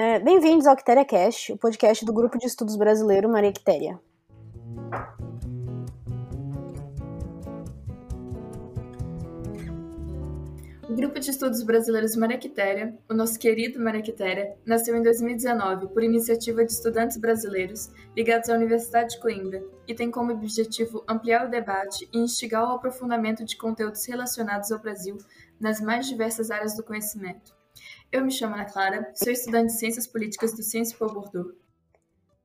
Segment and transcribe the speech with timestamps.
[0.00, 3.98] É, Bem-vindos ao Quitéria Cast, o podcast do Grupo de Estudos Brasileiro Maria Quitéria.
[10.88, 15.88] O Grupo de Estudos Brasileiros Maria Quitéria, o nosso querido Maria Quitéria, nasceu em 2019
[15.88, 21.44] por iniciativa de estudantes brasileiros ligados à Universidade de Coimbra e tem como objetivo ampliar
[21.44, 25.18] o debate e instigar o aprofundamento de conteúdos relacionados ao Brasil
[25.58, 27.57] nas mais diversas áreas do conhecimento.
[28.10, 31.52] Eu me chamo Ana Clara, sou estudante de Ciências Políticas do Ciência Po Bordeaux.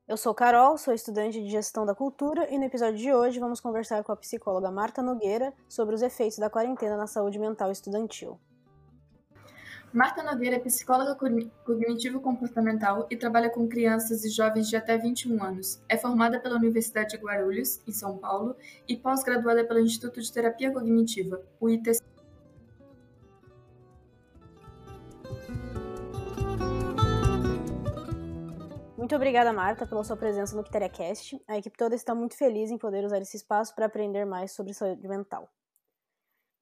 [0.05, 3.61] Eu sou Carol, sou estudante de Gestão da Cultura e no episódio de hoje vamos
[3.61, 8.37] conversar com a psicóloga Marta Nogueira sobre os efeitos da quarentena na saúde mental estudantil.
[9.93, 15.81] Marta Nogueira é psicóloga cognitivo-comportamental e trabalha com crianças e jovens de até 21 anos.
[15.87, 20.73] É formada pela Universidade de Guarulhos, em São Paulo, e pós-graduada pelo Instituto de Terapia
[20.73, 22.01] Cognitiva, o ITC.
[29.03, 31.37] Muito obrigada, Marta, pela sua presença no KitariaCast.
[31.45, 34.73] A equipe toda está muito feliz em poder usar esse espaço para aprender mais sobre
[34.73, 35.49] saúde mental.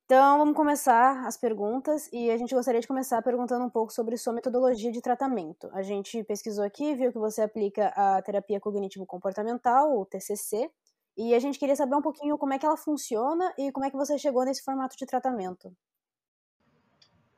[0.05, 4.17] Então, vamos começar as perguntas e a gente gostaria de começar perguntando um pouco sobre
[4.17, 5.69] sua metodologia de tratamento.
[5.71, 10.67] A gente pesquisou aqui, viu que você aplica a terapia cognitivo-comportamental, ou TCC,
[11.15, 13.91] e a gente queria saber um pouquinho como é que ela funciona e como é
[13.91, 15.71] que você chegou nesse formato de tratamento.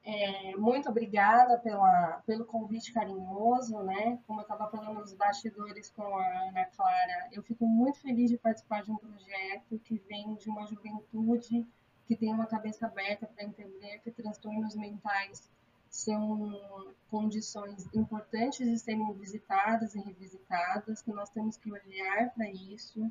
[0.06, 4.20] É, muito obrigada pela, pelo convite carinhoso, né?
[4.28, 8.38] Como eu estava falando nos bastidores com a Ana Clara, eu fico muito feliz de
[8.38, 11.66] participar de um projeto que vem de uma juventude
[12.06, 15.50] que tem uma cabeça aberta para entender que transtornos mentais
[15.90, 23.10] são condições importantes de serem visitadas e revisitadas, que nós temos que olhar para isso,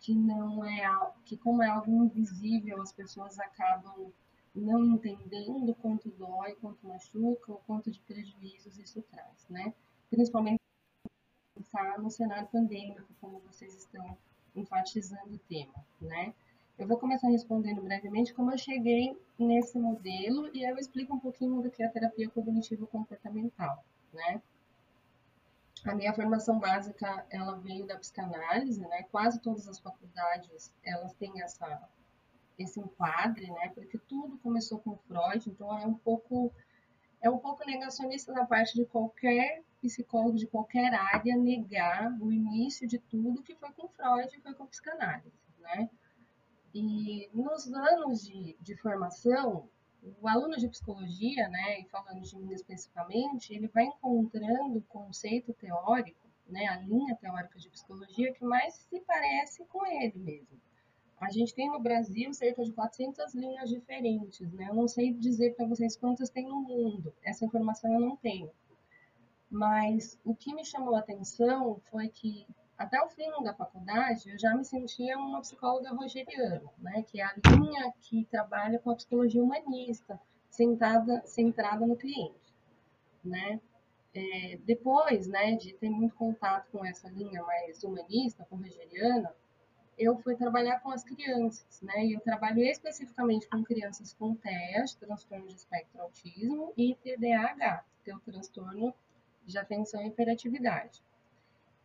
[0.00, 4.10] que não é que como é algo invisível, as pessoas acabam
[4.54, 9.72] não entendendo quanto dói, quanto machuca, ou quanto de prejuízos isso traz, né?
[10.10, 10.60] Principalmente
[11.54, 14.16] pensar no cenário pandêmico, como vocês estão
[14.54, 16.34] enfatizando o tema, né?
[16.78, 21.62] Eu vou começar respondendo brevemente como eu cheguei nesse modelo e eu explico um pouquinho
[21.62, 24.42] do que é a terapia cognitivo-comportamental, né?
[25.84, 29.02] A minha formação básica, ela veio da psicanálise, né?
[29.04, 31.88] Quase todas as faculdades, elas têm essa
[32.58, 33.70] esse enquadre, né?
[33.74, 36.52] Porque tudo começou com Freud, então é um pouco
[37.20, 42.86] é um pouco negacionista da parte de qualquer psicólogo de qualquer área negar o início
[42.86, 45.88] de tudo que foi com Freud e foi com psicanálise, né?
[46.74, 49.68] E nos anos de, de formação,
[50.20, 55.52] o aluno de psicologia, né, e falando de mim especificamente, ele vai encontrando o conceito
[55.52, 60.60] teórico, né, a linha teórica de psicologia que mais se parece com ele mesmo.
[61.22, 64.66] A gente tem no Brasil cerca de 400 linhas diferentes, né?
[64.68, 68.50] Eu não sei dizer para vocês quantas tem no mundo, essa informação eu não tenho.
[69.48, 72.44] Mas o que me chamou a atenção foi que
[72.76, 77.04] até o fim da faculdade eu já me sentia uma psicóloga rogeriana, né?
[77.04, 82.52] Que é a linha que trabalha com a psicologia humanista, centrada, centrada no cliente,
[83.24, 83.60] né?
[84.12, 89.32] É, depois, né, de ter muito contato com essa linha mais humanista, com rogeriana,
[89.98, 92.06] eu fui trabalhar com as crianças, né?
[92.06, 98.10] E eu trabalho especificamente com crianças com TEAs, transtorno de espectro autismo, e TDAH, que
[98.10, 98.94] é o transtorno
[99.44, 101.02] de atenção e hiperatividade.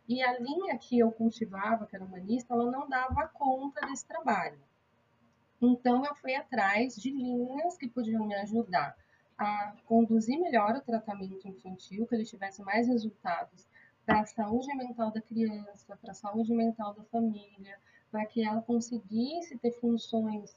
[0.08, 4.58] E a linha que eu cultivava, que era humanista, ela não dava conta desse trabalho.
[5.60, 8.96] Então, eu fui atrás de linhas que podiam me ajudar
[9.36, 13.66] a conduzir melhor o tratamento infantil, que ele tivesse mais resultados
[14.06, 17.78] para a saúde mental da criança, para a saúde mental da família,
[18.10, 20.56] para que ela conseguisse ter funções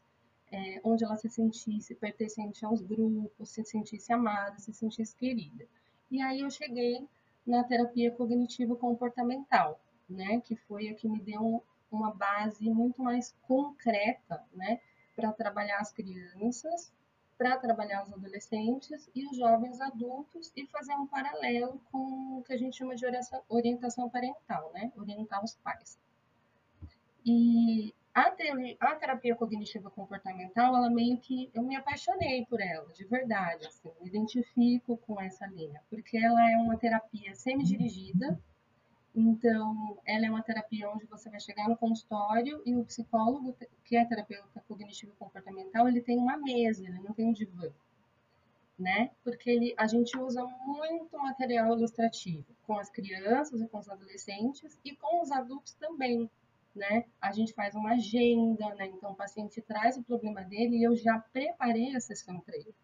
[0.51, 5.65] é, onde ela se sentisse pertencente aos grupos, se sentisse amada, se sentisse querida.
[6.09, 7.07] E aí eu cheguei
[7.45, 9.79] na terapia cognitivo comportamental,
[10.09, 14.79] né, que foi a que me deu uma base muito mais concreta, né,
[15.15, 16.91] para trabalhar as crianças,
[17.37, 22.53] para trabalhar os adolescentes e os jovens adultos e fazer um paralelo com o que
[22.53, 23.05] a gente chama de
[23.49, 25.97] orientação parental, né, orientar os pais.
[27.25, 28.33] E a,
[28.79, 33.91] a terapia cognitiva comportamental, ela meio que eu me apaixonei por ela, de verdade, assim,
[34.01, 38.39] me identifico com essa linha, porque ela é uma terapia semi-dirigida,
[39.15, 43.95] então ela é uma terapia onde você vai chegar no consultório e o psicólogo, que
[43.95, 47.69] é terapeuta cognitivo comportamental, ele tem uma mesa, ele não tem um divã,
[48.77, 49.11] né?
[49.23, 54.79] Porque ele, a gente usa muito material ilustrativo com as crianças e com os adolescentes
[54.83, 56.29] e com os adultos também
[56.75, 57.05] né?
[57.19, 58.87] A gente faz uma agenda, né?
[58.87, 61.91] Então o paciente traz o problema dele e eu já preparei
[62.45, 62.75] para ele.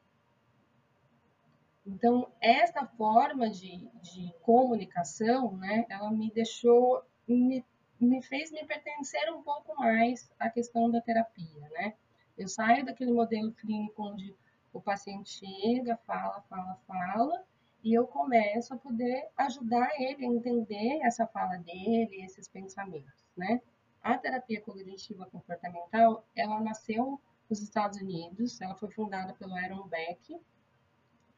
[1.85, 7.63] Então, essa forma de, de comunicação, né, ela me deixou, me,
[7.97, 11.93] me fez me pertencer um pouco mais à questão da terapia, né?
[12.37, 14.35] Eu saio daquele modelo clínico onde
[14.73, 17.45] o paciente chega, fala, fala, fala,
[17.81, 23.61] e eu começo a poder ajudar ele a entender essa fala dele, esses pensamentos, né?
[24.07, 27.19] A terapia cognitiva comportamental, ela nasceu
[27.49, 30.39] nos Estados Unidos, ela foi fundada pelo Aaron Beck,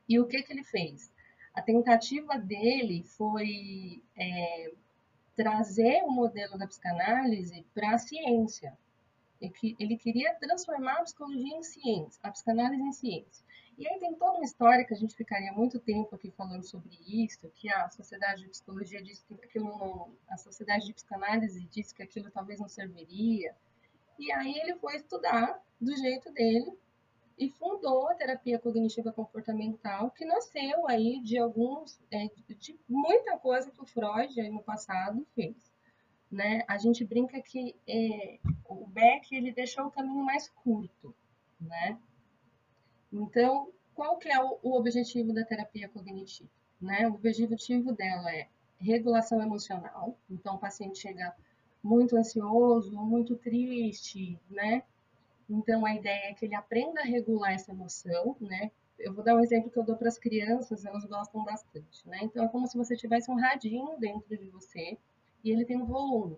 [0.07, 1.11] e o que que ele fez?
[1.51, 4.71] A tentativa dele foi é,
[5.35, 8.77] trazer o modelo da psicanálise para a ciência,
[9.41, 13.45] ele queria transformar a psicologia em ciência, a psicanálise em ciência.
[13.77, 16.99] E aí tem toda uma história que a gente ficaria muito tempo aqui falando sobre
[17.07, 21.95] isso, que a sociedade de psicologia disse que aquilo não, a sociedade de psicanálise disse
[21.95, 23.55] que aquilo talvez não serviria.
[24.17, 26.77] E aí ele foi estudar do jeito dele
[27.37, 33.71] e fundou a terapia cognitiva comportamental, que nasceu aí de alguns, é, de muita coisa
[33.71, 35.68] que o Freud aí no passado fez.
[36.31, 36.63] Né?
[36.67, 41.15] A gente brinca que é, o Beck ele deixou o caminho mais curto,
[41.59, 41.97] né?
[43.11, 46.49] Então, qual que é o, o objetivo da terapia cognitiva?
[46.79, 47.07] Né?
[47.07, 48.47] O objetivo dela é
[48.79, 50.17] regulação emocional.
[50.29, 51.35] Então, o paciente chega
[51.83, 54.83] muito ansioso, muito triste, né?
[55.49, 58.71] Então, a ideia é que ele aprenda a regular essa emoção, né?
[58.97, 62.19] Eu vou dar um exemplo que eu dou para as crianças, elas gostam bastante, né?
[62.21, 64.97] Então, é como se você tivesse um radinho dentro de você
[65.43, 66.37] e ele tem um volume.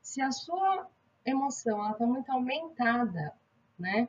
[0.00, 0.88] Se a sua
[1.24, 3.34] emoção está muito aumentada,
[3.78, 4.08] né?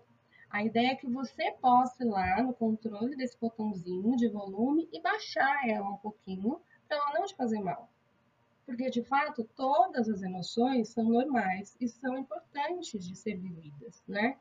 [0.49, 4.99] A ideia é que você possa ir lá no controle desse botãozinho de volume e
[4.99, 7.87] baixar ela um pouquinho para ela não te fazer mal.
[8.65, 14.37] Porque, de fato, todas as emoções são normais e são importantes de ser vividas, né?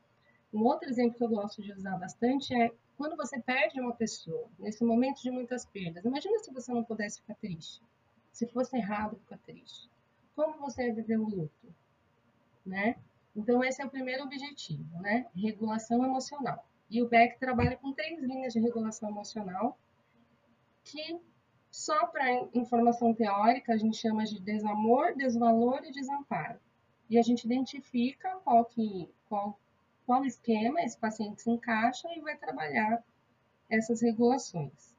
[0.51, 4.49] Um outro exemplo que eu gosto de usar bastante é quando você perde uma pessoa,
[4.57, 6.03] nesse momento de muitas perdas.
[6.03, 7.81] Imagina se você não pudesse ficar triste.
[8.39, 9.91] Se fosse errado ficar triste.
[10.33, 11.75] Como você ia viver o luto?
[12.65, 12.95] Né?
[13.35, 15.25] Então, esse é o primeiro objetivo, né?
[15.35, 16.65] Regulação emocional.
[16.89, 19.77] E o Beck trabalha com três linhas de regulação emocional,
[20.85, 21.19] que
[21.69, 26.61] só para informação teórica a gente chama de desamor, desvalor e desamparo.
[27.09, 29.59] E a gente identifica qual, que, qual,
[30.05, 33.03] qual esquema esse paciente se encaixa e vai trabalhar
[33.69, 34.97] essas regulações.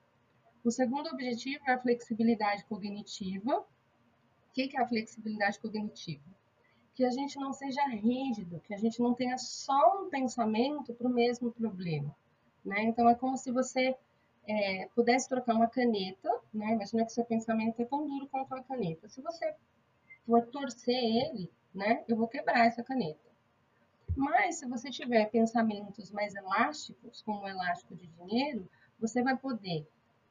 [0.64, 3.60] O segundo objetivo é a flexibilidade cognitiva.
[3.60, 6.22] O que é a flexibilidade cognitiva?
[7.00, 11.08] que a gente não seja rígido, que a gente não tenha só um pensamento para
[11.08, 12.14] o mesmo problema.
[12.62, 12.82] Né?
[12.82, 13.96] Então, é como se você
[14.46, 16.72] é, pudesse trocar uma caneta, né?
[16.72, 19.08] imagina que seu pensamento é tão duro quanto uma caneta.
[19.08, 19.54] Se você
[20.26, 23.30] for torcer ele, né, eu vou quebrar essa caneta.
[24.14, 28.68] Mas, se você tiver pensamentos mais elásticos, como o elástico de dinheiro,
[28.98, 29.88] você vai poder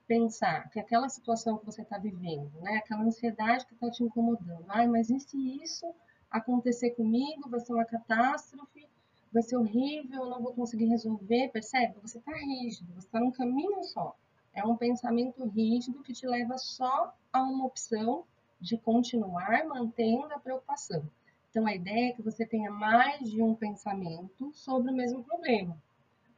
[0.09, 4.65] pensar que aquela situação que você está vivendo, né, aquela ansiedade que está te incomodando,
[4.67, 5.85] ai, mas e se isso
[6.31, 8.87] acontecer comigo, vai ser uma catástrofe,
[9.31, 11.93] vai ser horrível, eu não vou conseguir resolver, percebe?
[12.01, 14.15] Você está rígido, você está num caminho só.
[14.51, 18.25] É um pensamento rígido que te leva só a uma opção
[18.59, 21.07] de continuar mantendo a preocupação.
[21.51, 25.77] Então, a ideia é que você tenha mais de um pensamento sobre o mesmo problema.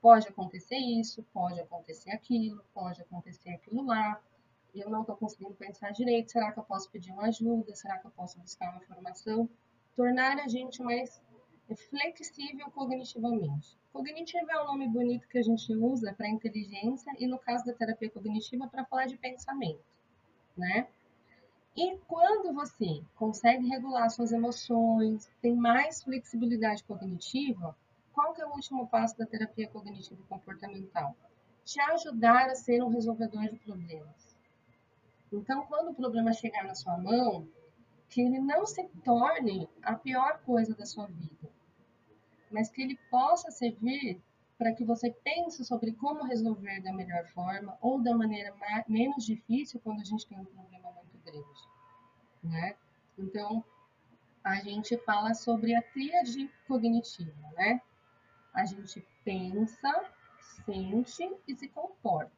[0.02, 4.22] Pode acontecer isso, pode acontecer aquilo, pode acontecer aquilo lá.
[4.74, 6.32] Eu não estou conseguindo pensar direito.
[6.32, 7.76] Será que eu posso pedir uma ajuda?
[7.76, 9.50] Será que eu posso buscar uma informação?
[9.96, 11.22] tornar a gente mais
[11.90, 13.78] flexível cognitivamente.
[13.94, 17.74] Cognitivo é um nome bonito que a gente usa para inteligência e no caso da
[17.74, 19.84] terapia cognitiva para falar de pensamento,
[20.58, 20.88] né?
[21.76, 27.76] E quando você consegue regular suas emoções, tem mais flexibilidade cognitiva,
[28.14, 31.16] qual que é o último passo da terapia cognitiva comportamental?
[31.64, 34.36] Te ajudar a ser um resolvedor de problemas.
[35.32, 37.48] Então, quando o problema chegar na sua mão,
[38.10, 41.50] que ele não se torne a pior coisa da sua vida,
[42.52, 44.22] mas que ele possa servir
[44.58, 49.26] para que você pense sobre como resolver da melhor forma ou da maneira mais, menos
[49.26, 51.62] difícil quando a gente tem um problema muito grande,
[52.44, 52.76] né?
[53.18, 53.64] Então,
[54.44, 57.82] a gente fala sobre a tríade cognitiva, né?
[58.54, 60.12] A gente pensa,
[60.66, 62.32] sente e se comporta.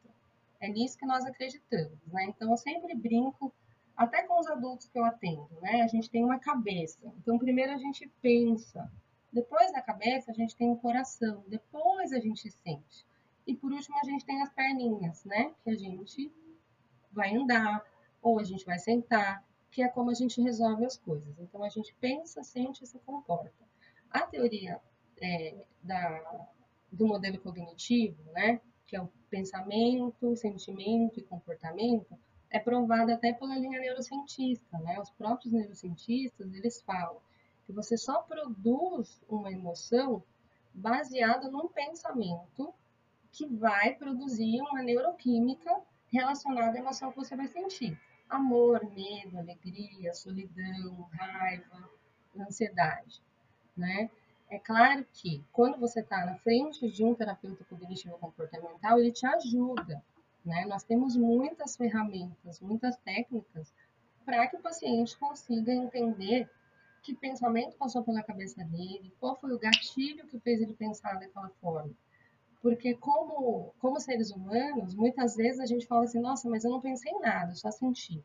[0.60, 2.24] É nisso que nós acreditamos, né?
[2.26, 3.52] Então, eu sempre brinco
[3.96, 5.82] até com os adultos que eu atendo, né?
[5.82, 6.98] A gente tem uma cabeça.
[7.18, 8.90] Então, primeiro a gente pensa,
[9.32, 13.06] depois da cabeça a gente tem o coração, depois a gente sente.
[13.46, 15.52] E por último a gente tem as perninhas, né?
[15.62, 16.32] Que a gente
[17.12, 17.84] vai andar,
[18.22, 21.38] ou a gente vai sentar, que é como a gente resolve as coisas.
[21.38, 23.52] Então a gente pensa, sente e se comporta.
[24.10, 24.80] A teoria
[25.20, 26.48] é, da,
[26.90, 28.60] do modelo cognitivo, né?
[28.86, 32.16] que é o pensamento, sentimento e comportamento,
[32.50, 35.00] é provado até pela linha neurocientista, né?
[35.00, 37.20] Os próprios neurocientistas, eles falam
[37.66, 40.22] que você só produz uma emoção
[40.72, 42.72] baseada num pensamento
[43.32, 45.80] que vai produzir uma neuroquímica
[46.12, 47.98] relacionada à emoção que você vai sentir.
[48.28, 51.90] Amor, medo, alegria, solidão, raiva,
[52.38, 53.20] ansiedade,
[53.76, 54.08] né?
[54.50, 59.26] É claro que quando você está na frente de um terapeuta cognitivo comportamental, ele te
[59.26, 60.02] ajuda,
[60.44, 60.64] né?
[60.66, 63.72] Nós temos muitas ferramentas, muitas técnicas
[64.24, 66.48] para que o paciente consiga entender
[67.02, 71.50] que pensamento passou pela cabeça dele, qual foi o gatilho que fez ele pensar daquela
[71.60, 71.92] forma.
[72.62, 76.80] Porque como, como seres humanos, muitas vezes a gente fala assim, nossa, mas eu não
[76.80, 78.24] pensei em nada, só senti,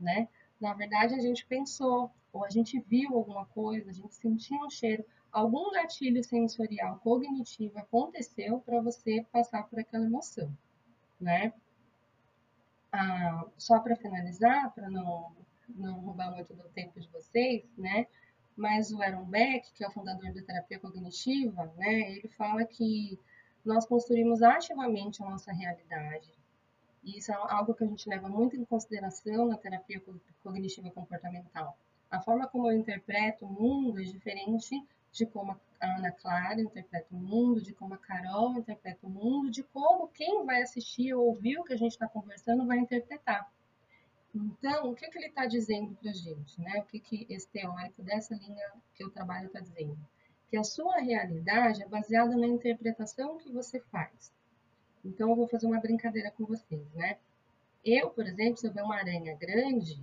[0.00, 0.26] né?
[0.58, 4.70] Na verdade, a gente pensou, ou a gente viu alguma coisa, a gente sentiu um
[4.70, 10.56] cheiro, algum gatilho sensorial cognitivo aconteceu para você passar por aquela emoção,
[11.20, 11.52] né?
[12.92, 15.32] Ah, só para finalizar, para não
[15.68, 18.06] não roubar muito do tempo de vocês, né?
[18.56, 22.12] Mas o Aaron Beck, que é o fundador da terapia cognitiva, né?
[22.12, 23.18] Ele fala que
[23.64, 26.30] nós construímos ativamente a nossa realidade.
[27.02, 30.00] E isso é algo que a gente leva muito em consideração na terapia
[30.42, 31.76] cognitiva comportamental.
[32.10, 37.06] A forma como eu interpreto o mundo é diferente de como a Ana Clara interpreta
[37.12, 41.28] o mundo, de como a Carol interpreta o mundo, de como quem vai assistir ou
[41.28, 43.48] ouvir o que a gente está conversando vai interpretar.
[44.34, 46.60] Então, o que, que ele está dizendo para a gente?
[46.60, 46.80] Né?
[46.80, 49.96] O que, que esse teórico dessa linha que eu trabalho está dizendo?
[50.50, 54.32] Que a sua realidade é baseada na interpretação que você faz.
[55.04, 57.18] Então, eu vou fazer uma brincadeira com vocês, né?
[57.84, 60.02] Eu, por exemplo, se eu ver uma aranha grande,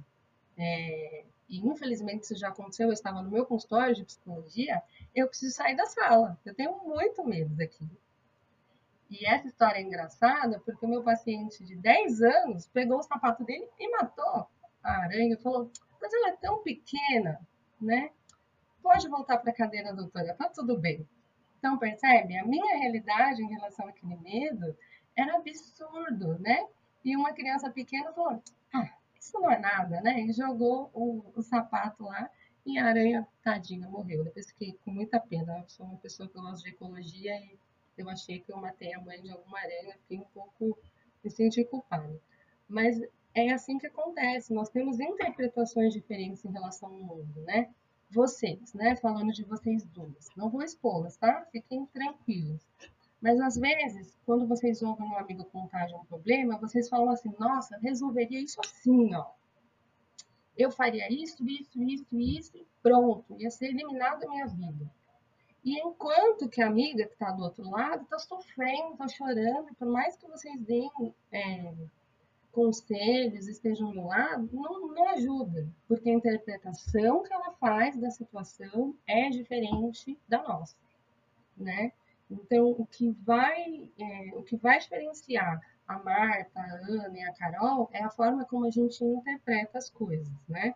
[0.57, 4.81] é, e infelizmente isso já aconteceu, eu estava no meu consultório de psicologia,
[5.15, 6.39] eu preciso sair da sala.
[6.45, 7.97] Eu tenho muito medo daquilo.
[9.09, 13.43] E essa história é engraçada porque o meu paciente de 10 anos pegou o sapato
[13.43, 14.47] dele e matou
[14.81, 15.37] a aranha.
[15.37, 15.69] Falou,
[16.01, 17.39] mas ela é tão pequena,
[17.79, 18.09] né?
[18.81, 21.07] Pode voltar para a cadeira, doutora, tá tudo bem.
[21.59, 22.37] Então, percebe?
[22.37, 24.75] A minha realidade em relação àquele medo
[25.15, 26.65] era absurdo, né?
[27.03, 28.41] E uma criança pequena falou,
[28.73, 28.89] ah,
[29.19, 30.21] isso não é nada, né?
[30.21, 32.29] E jogou o, o sapato lá
[32.65, 34.23] e a aranha, tadinha, morreu.
[34.23, 35.59] Depois fiquei com muita pena.
[35.59, 37.57] Eu sou uma pessoa que gosta de ecologia e
[37.97, 40.77] eu achei que eu matei a mãe de alguma aranha, fiquei um pouco,
[41.23, 42.19] me senti culpada.
[42.67, 43.01] Mas
[43.33, 47.69] é assim que acontece, nós temos interpretações diferentes em relação ao mundo, né?
[48.09, 48.95] Vocês, né?
[48.97, 50.27] Falando de vocês duas.
[50.35, 51.45] Não vou expô-las, tá?
[51.51, 52.61] Fiquem tranquilos.
[53.21, 57.33] Mas às vezes, quando vocês ouvem um amigo contar de um problema, vocês falam assim:
[57.39, 59.27] nossa, resolveria isso assim, ó.
[60.57, 64.91] Eu faria isso, isso, isso, isso, pronto, ia ser eliminado da minha vida.
[65.63, 69.87] E enquanto que a amiga que está do outro lado está sofrendo, está chorando, por
[69.87, 70.91] mais que vocês deem
[71.31, 71.73] é,
[72.51, 78.95] conselhos, estejam do lado, não, não ajuda, porque a interpretação que ela faz da situação
[79.07, 80.75] é diferente da nossa,
[81.55, 81.91] né?
[82.29, 87.33] Então, o que vai, é, o que vai diferenciar a Marta, a Ana e a
[87.33, 90.73] Carol é a forma como a gente interpreta as coisas, né?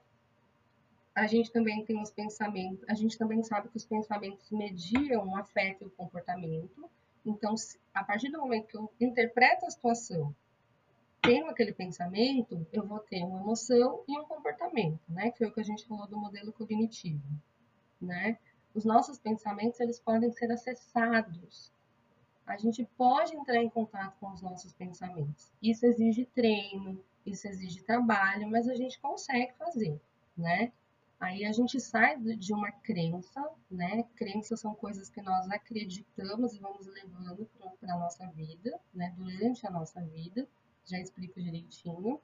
[1.16, 5.38] a gente também tem os pensamentos, a gente também sabe que os pensamentos mediam o
[5.38, 6.90] afeto e o comportamento.
[7.26, 7.56] Então,
[7.94, 10.36] a partir do momento que eu interpreto a situação,
[11.22, 15.32] tenho aquele pensamento, eu vou ter uma emoção e um comportamento, né?
[15.32, 17.24] Que foi o que a gente falou do modelo cognitivo,
[18.00, 18.38] né?
[18.76, 21.72] Os nossos pensamentos, eles podem ser acessados.
[22.46, 25.52] A gente pode entrar em contato com os nossos pensamentos.
[25.62, 30.00] Isso exige treino, isso exige trabalho, mas a gente consegue fazer,
[30.38, 30.72] né?
[31.20, 34.04] Aí a gente sai de uma crença, né?
[34.16, 37.50] Crenças são coisas que nós acreditamos e vamos levando
[37.80, 39.14] para a nossa vida, né?
[39.18, 40.48] Durante a nossa vida,
[40.86, 42.20] já explico direitinho,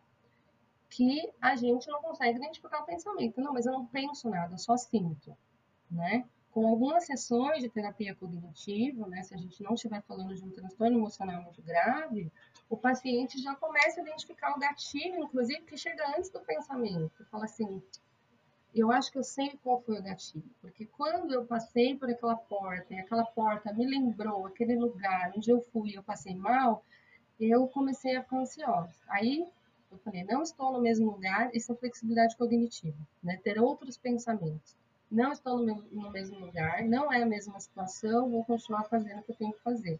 [0.90, 3.40] que a gente não consegue identificar o pensamento.
[3.40, 5.36] Não, mas eu não penso nada, eu só sinto,
[5.90, 6.26] né?
[6.52, 9.24] Com algumas sessões de terapia cognitiva, né?
[9.24, 12.32] Se a gente não estiver falando de um transtorno emocional muito grave,
[12.70, 17.26] o paciente já começa a identificar o gatilho, inclusive, que chega antes do pensamento.
[17.32, 17.82] Fala assim,
[18.74, 22.36] eu acho que eu sei qual foi o gatilho, porque quando eu passei por aquela
[22.36, 26.84] porta e aquela porta me lembrou aquele lugar onde eu fui e eu passei mal,
[27.40, 28.96] eu comecei a ficar ansiosa.
[29.10, 29.46] Aí
[29.92, 33.38] eu falei, não estou no mesmo lugar, isso é flexibilidade cognitiva, né?
[33.44, 34.78] Ter outros pensamentos.
[35.12, 39.24] Não estou no, no mesmo lugar, não é a mesma situação, vou continuar fazendo o
[39.24, 40.00] que eu tenho que fazer.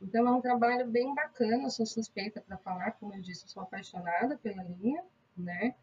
[0.00, 3.48] Então é um trabalho bem bacana, eu sou suspeita para falar, como eu disse, eu
[3.48, 5.02] sou apaixonada pela linha,
[5.36, 5.74] né?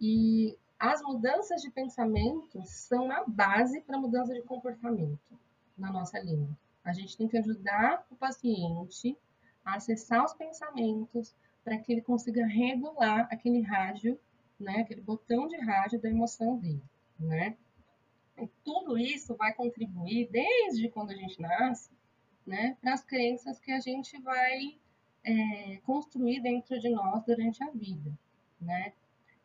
[0.00, 5.38] E as mudanças de pensamento são a base para a mudança de comportamento
[5.76, 6.56] na nossa linha.
[6.84, 9.16] A gente tem que ajudar o paciente
[9.64, 14.18] a acessar os pensamentos, para que ele consiga regular aquele rádio,
[14.58, 16.82] né, aquele botão de rádio da emoção dele,
[17.18, 17.56] né?
[18.36, 21.90] E tudo isso vai contribuir desde quando a gente nasce,
[22.46, 24.78] né, para as crenças que a gente vai
[25.24, 28.16] é, construir dentro de nós durante a vida,
[28.60, 28.92] né?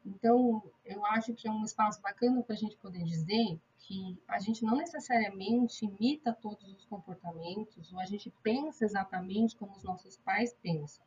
[0.06, 4.40] Então, eu acho que é um espaço bacana para a gente poder dizer que a
[4.40, 10.18] gente não necessariamente imita todos os comportamentos ou a gente pensa exatamente como os nossos
[10.18, 11.04] pais pensam.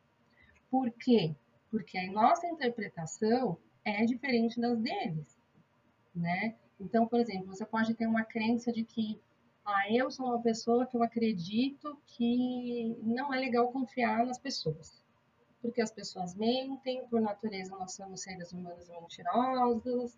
[0.71, 1.35] Por quê?
[1.71, 5.36] Porque a nossa interpretação é diferente das deles,
[6.17, 6.57] né?
[6.81, 9.21] Então, por exemplo, você pode ter uma crença de que
[9.65, 15.05] ah, eu sou uma pessoa que eu acredito que não é legal confiar nas pessoas
[15.67, 20.17] porque as pessoas mentem, por natureza nós somos seres humanos mentirosos,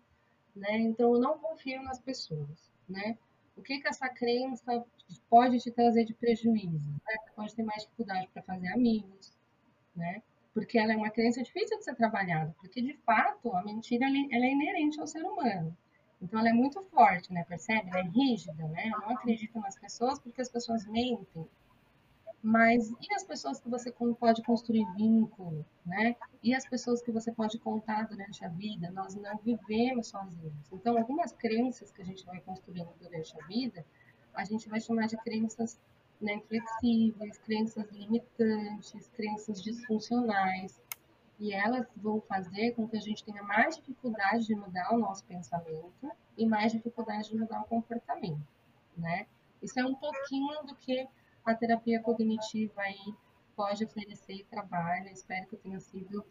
[0.55, 0.77] né?
[0.77, 3.17] Então eu não confio nas pessoas, né?
[3.57, 4.85] O que que essa crença
[5.27, 6.77] pode te trazer de prejuízo?
[6.77, 7.15] Né?
[7.23, 9.33] Você pode ter mais dificuldade para fazer amigos,
[9.95, 10.21] né?
[10.53, 14.45] Porque ela é uma crença difícil de ser trabalhada, porque de fato a mentira ela
[14.45, 15.75] é inerente ao ser humano.
[16.21, 17.43] Então ela é muito forte, né?
[17.45, 17.89] Percebe?
[17.89, 18.89] Ela é rígida, né?
[18.93, 21.47] Eu não acredito nas pessoas porque as pessoas mentem.
[22.41, 26.15] Mas e as pessoas que você pode construir vínculo, né?
[26.41, 28.89] E as pessoas que você pode contar durante a vida?
[28.91, 30.71] Nós não vivemos sozinhos.
[30.71, 33.85] Então, algumas crenças que a gente vai construindo durante a vida,
[34.33, 35.77] a gente vai chamar de crenças
[36.21, 40.79] né, inflexíveis, crenças limitantes, crenças disfuncionais.
[41.39, 45.23] E elas vão fazer com que a gente tenha mais dificuldade de mudar o nosso
[45.23, 48.45] pensamento e mais dificuldade de mudar o comportamento,
[48.97, 49.25] né?
[49.61, 51.07] Isso é um pouquinho do que
[51.45, 53.13] a terapia cognitiva aí
[53.55, 55.09] pode oferecer trabalho.
[55.09, 56.25] Espero que tenha sido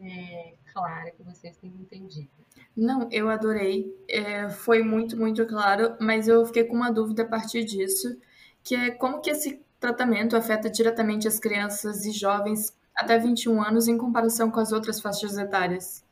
[0.00, 2.30] é, clara, que vocês tenham entendido.
[2.76, 3.94] Não, eu adorei.
[4.08, 8.18] É, foi muito, muito claro, mas eu fiquei com uma dúvida a partir disso,
[8.62, 13.88] que é como que esse tratamento afeta diretamente as crianças e jovens até 21 anos
[13.88, 16.04] em comparação com as outras faixas etárias.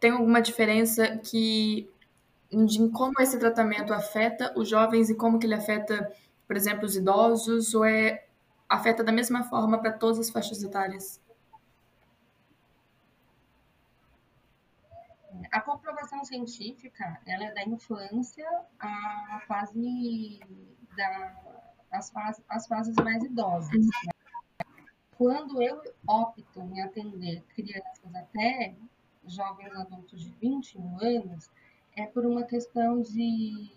[0.00, 1.88] Tem alguma diferença que
[2.50, 6.10] de como esse tratamento afeta os jovens e como que ele afeta
[6.48, 8.26] por exemplo, os idosos, ou é
[8.66, 11.20] afeta da mesma forma para todas as faixas etárias?
[15.52, 18.48] A comprovação científica, ela é da infância
[18.80, 20.40] à fase
[20.96, 21.36] da
[21.90, 23.70] as fases, as fases mais idosas.
[23.72, 24.17] Né?
[25.18, 28.74] Quando eu opto em atender crianças até
[29.26, 31.50] jovens adultos de 21 anos,
[31.94, 33.70] é por uma questão de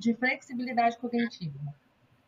[0.00, 1.74] de flexibilidade cognitiva.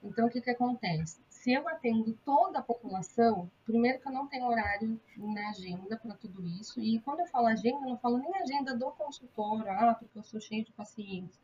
[0.04, 1.22] Então, o que, que acontece?
[1.30, 6.14] Se eu atendo toda a população, primeiro que eu não tenho horário na agenda para
[6.14, 9.94] tudo isso, e quando eu falo agenda, eu não falo nem agenda do consultório, ah,
[9.94, 11.40] porque eu sou cheio de pacientes,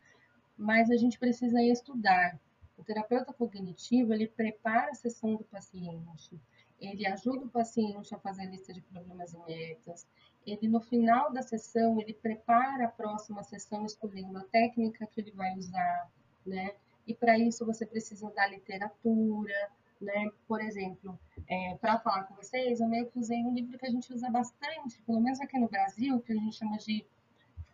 [0.55, 2.39] mas a gente precisa estudar.
[2.79, 6.39] O terapeuta cognitivo, ele prepara a sessão do paciente,
[6.79, 10.07] ele ajuda o paciente a fazer a lista de problemas e metas,
[10.47, 15.31] ele no final da sessão, ele prepara a próxima sessão escolhendo a técnica que ele
[15.31, 16.09] vai usar,
[16.45, 16.73] né?
[17.05, 20.31] E para isso você precisa da literatura, né?
[20.47, 23.91] Por exemplo, é, para falar com vocês, eu meio que usei um livro que a
[23.91, 27.05] gente usa bastante, pelo menos aqui no Brasil, que a gente chama de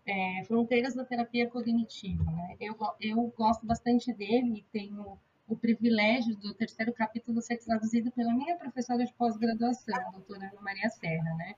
[0.06, 2.24] é, Fronteiras da Terapia Cognitiva.
[2.24, 2.58] Né?
[2.60, 8.34] Eu, eu gosto bastante dele e tenho o privilégio do terceiro capítulo ser traduzido pela
[8.34, 11.56] minha professora de pós-graduação, a doutora Ana Maria Serra, né?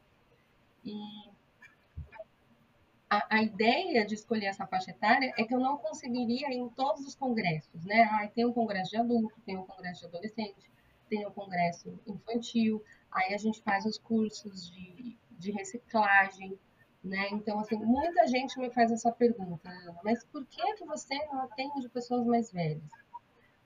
[0.83, 0.93] E
[3.09, 7.05] a, a, ideia de escolher essa faixa etária é que eu não conseguiria em todos
[7.05, 8.29] os congressos, né?
[8.35, 10.69] Tem um congresso de adulto, tem um congresso de adolescente,
[11.09, 16.59] tem um congresso infantil, aí a gente faz os cursos de, de reciclagem,
[17.07, 17.29] né?
[17.31, 19.69] Então, assim, muita gente me faz essa pergunta,
[20.03, 22.91] mas por que, que você não atende pessoas mais velhas?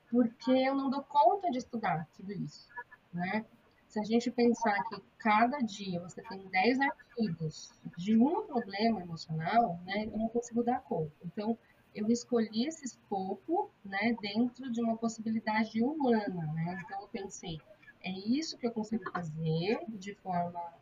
[0.10, 2.67] Porque eu não dou conta de estudar tudo isso,
[3.13, 3.45] né?
[3.88, 9.77] Se a gente pensar que cada dia você tem 10 artigos de um problema emocional,
[9.84, 11.12] né, eu não consigo dar conta.
[11.25, 11.58] Então,
[11.93, 16.54] eu escolhi esse escopo né, dentro de uma possibilidade humana.
[16.54, 16.82] Né?
[16.86, 17.60] Então, eu pensei,
[18.01, 20.73] é isso que eu consigo fazer de forma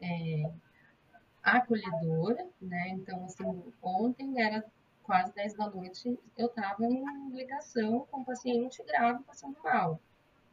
[0.00, 0.50] é,
[1.44, 2.46] acolhedora.
[2.60, 2.88] Né?
[2.90, 4.64] Então, assim, ontem era
[5.02, 10.00] quase 10 da noite, eu estava em ligação com um paciente grave passando mal.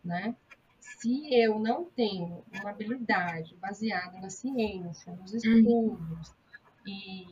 [0.04, 0.36] Né?
[0.82, 5.38] se eu não tenho uma habilidade baseada na ciência, nos uhum.
[5.38, 6.36] estudos
[6.86, 7.28] e,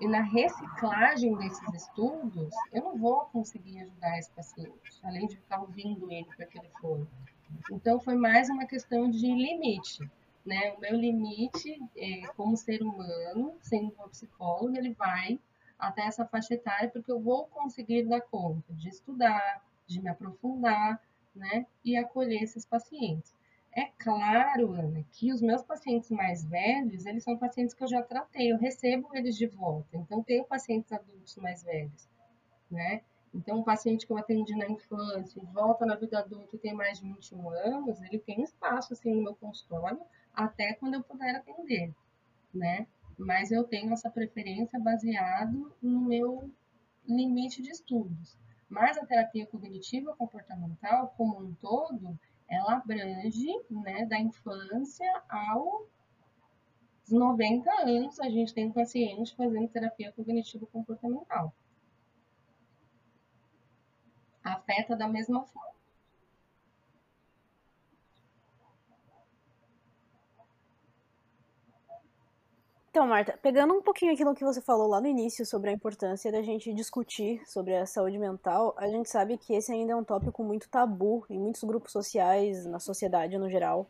[0.00, 5.60] e, na reciclagem desses estudos, eu não vou conseguir ajudar esse paciente, além de ficar
[5.60, 7.06] ouvindo ele para que ele for.
[7.70, 10.08] Então, foi mais uma questão de limite.
[10.44, 10.72] Né?
[10.72, 15.38] O meu limite, é, como ser humano, sendo uma psicóloga, ele vai
[15.78, 21.00] até essa faixa etária, porque eu vou conseguir dar conta de estudar, de me aprofundar,
[21.34, 23.32] né, e acolher esses pacientes.
[23.72, 28.02] É claro, Ana, que os meus pacientes mais velhos, eles são pacientes que eu já
[28.02, 29.96] tratei, eu recebo eles de volta.
[29.96, 32.08] Então, tenho pacientes adultos mais velhos,
[32.68, 33.02] né?
[33.32, 36.98] Então, um paciente que eu atendi na infância, volta na vida adulta e tem mais
[36.98, 40.00] de 21 anos, ele tem espaço, assim, no meu consultório,
[40.38, 41.92] até quando eu puder atender,
[42.54, 42.86] né?
[43.18, 46.48] Mas eu tenho essa preferência baseado no meu
[47.04, 48.38] limite de estudos.
[48.68, 52.16] Mas a terapia cognitiva comportamental, como um todo,
[52.48, 55.88] ela abrange, né, da infância aos
[57.10, 61.52] 90 anos, a gente tem um paciente fazendo terapia cognitiva comportamental.
[64.44, 65.77] Afeta da mesma forma.
[72.90, 76.32] Então, Marta, pegando um pouquinho aquilo que você falou lá no início sobre a importância
[76.32, 80.02] da gente discutir sobre a saúde mental, a gente sabe que esse ainda é um
[80.02, 83.86] tópico muito tabu em muitos grupos sociais, na sociedade no geral.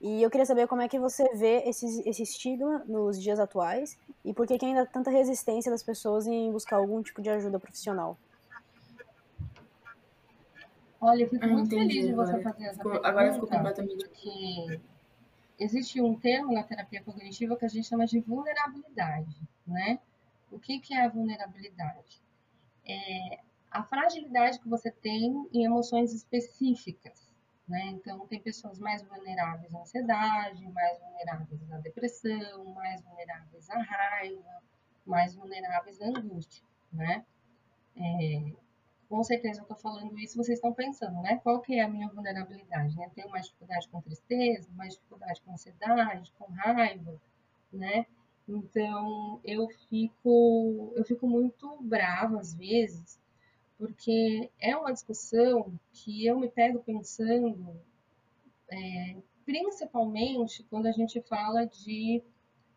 [0.00, 3.98] E eu queria saber como é que você vê esse, esse estigma nos dias atuais
[4.24, 7.28] e por que, que ainda há tanta resistência das pessoas em buscar algum tipo de
[7.28, 8.16] ajuda profissional.
[11.02, 12.42] Olha, eu fico muito feliz de você agora.
[12.42, 13.08] fazer essa Ficou- pergunta.
[13.08, 14.80] agora ficou completamente- Porque
[15.60, 20.00] existe um termo na terapia cognitiva que a gente chama de vulnerabilidade, né?
[20.50, 22.20] O que, que é a vulnerabilidade?
[22.84, 23.38] É
[23.70, 27.32] a fragilidade que você tem em emoções específicas,
[27.68, 27.86] né?
[27.88, 34.62] Então, tem pessoas mais vulneráveis à ansiedade, mais vulneráveis à depressão, mais vulneráveis à raiva,
[35.06, 37.24] mais vulneráveis à angústia, né?
[37.94, 38.52] É,
[39.10, 41.40] com certeza eu estou falando isso, vocês estão pensando, né?
[41.42, 42.96] Qual que é a minha vulnerabilidade?
[42.96, 43.10] Né?
[43.12, 47.20] Tenho mais dificuldade com tristeza, mais dificuldade com ansiedade, com raiva,
[47.72, 48.06] né?
[48.48, 53.20] Então eu fico, eu fico muito brava às vezes,
[53.76, 57.74] porque é uma discussão que eu me pego pensando,
[58.70, 62.22] é, principalmente quando a gente fala de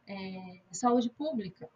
[0.08, 1.69] é, saúde pública,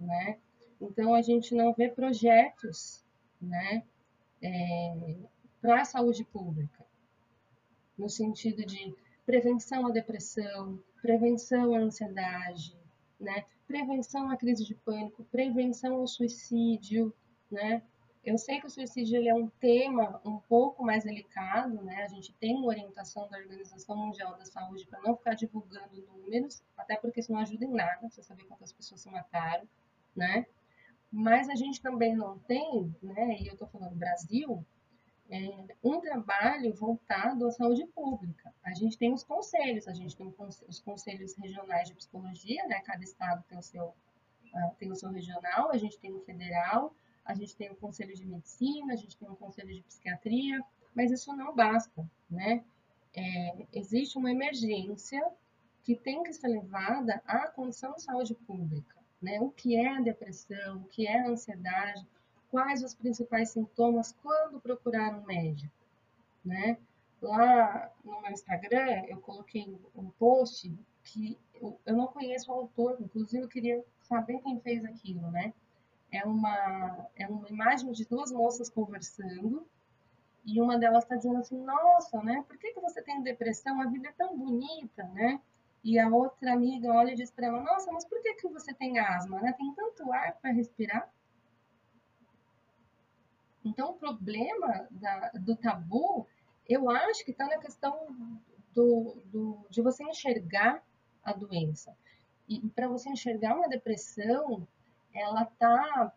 [0.00, 0.38] né?
[0.80, 3.05] Então a gente não vê projetos
[3.40, 3.84] né,
[4.42, 5.16] é,
[5.60, 6.84] para a saúde pública,
[7.96, 8.94] no sentido de
[9.24, 12.76] prevenção à depressão, prevenção à ansiedade,
[13.18, 17.12] né, prevenção à crise de pânico, prevenção ao suicídio,
[17.50, 17.82] né.
[18.26, 22.02] Eu sei que o suicídio ele é um tema um pouco mais delicado, né?
[22.02, 26.60] A gente tem uma orientação da Organização Mundial da Saúde para não ficar divulgando números,
[26.76, 29.68] até porque isso não ajuda em nada, você saber quantas pessoas se mataram,
[30.14, 30.44] né?
[31.18, 34.62] Mas a gente também não tem, né, e eu estou falando Brasil,
[35.30, 38.52] é, um trabalho voltado à saúde pública.
[38.62, 40.30] A gente tem os conselhos, a gente tem
[40.68, 45.08] os conselhos regionais de psicologia, né, cada estado tem o seu, uh, tem o seu
[45.08, 49.16] regional, a gente tem o federal, a gente tem o conselho de medicina, a gente
[49.16, 50.62] tem o conselho de psiquiatria,
[50.94, 52.62] mas isso não basta, né?
[53.14, 55.26] É, existe uma emergência
[55.82, 59.40] que tem que ser levada à condição de saúde pública né?
[59.40, 62.06] O que é depressão, o que é ansiedade,
[62.50, 65.72] quais os principais sintomas, quando procurar um médico,
[66.44, 66.78] né?
[67.20, 73.42] Lá no meu Instagram, eu coloquei um post que eu não conheço o autor, inclusive
[73.44, 75.52] eu queria saber quem fez aquilo, né?
[76.10, 79.66] É uma, é uma imagem de duas moças conversando
[80.44, 82.44] e uma delas está dizendo assim, nossa, né?
[82.46, 83.80] Por que, que você tem depressão?
[83.80, 85.40] A vida é tão bonita, né?
[85.86, 88.74] E a outra amiga olha e diz para ela: Nossa, mas por que, que você
[88.74, 89.40] tem asma?
[89.40, 89.52] Né?
[89.52, 91.08] Tem tanto ar para respirar.
[93.64, 96.26] Então, o problema da, do tabu,
[96.68, 98.08] eu acho que está na questão
[98.74, 100.82] do, do, de você enxergar
[101.22, 101.96] a doença.
[102.48, 104.66] E para você enxergar uma depressão,
[105.14, 106.12] ela está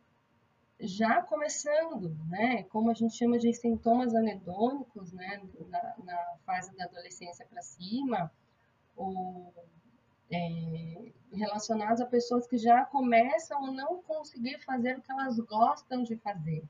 [0.79, 2.63] já começando, né?
[2.63, 5.43] Como a gente chama de sintomas anedônicos, né?
[5.67, 8.31] Na, na fase da adolescência para cima,
[8.99, 9.53] ou
[10.29, 16.03] é, relacionados a pessoas que já começam a não conseguir fazer o que elas gostam
[16.03, 16.63] de fazer,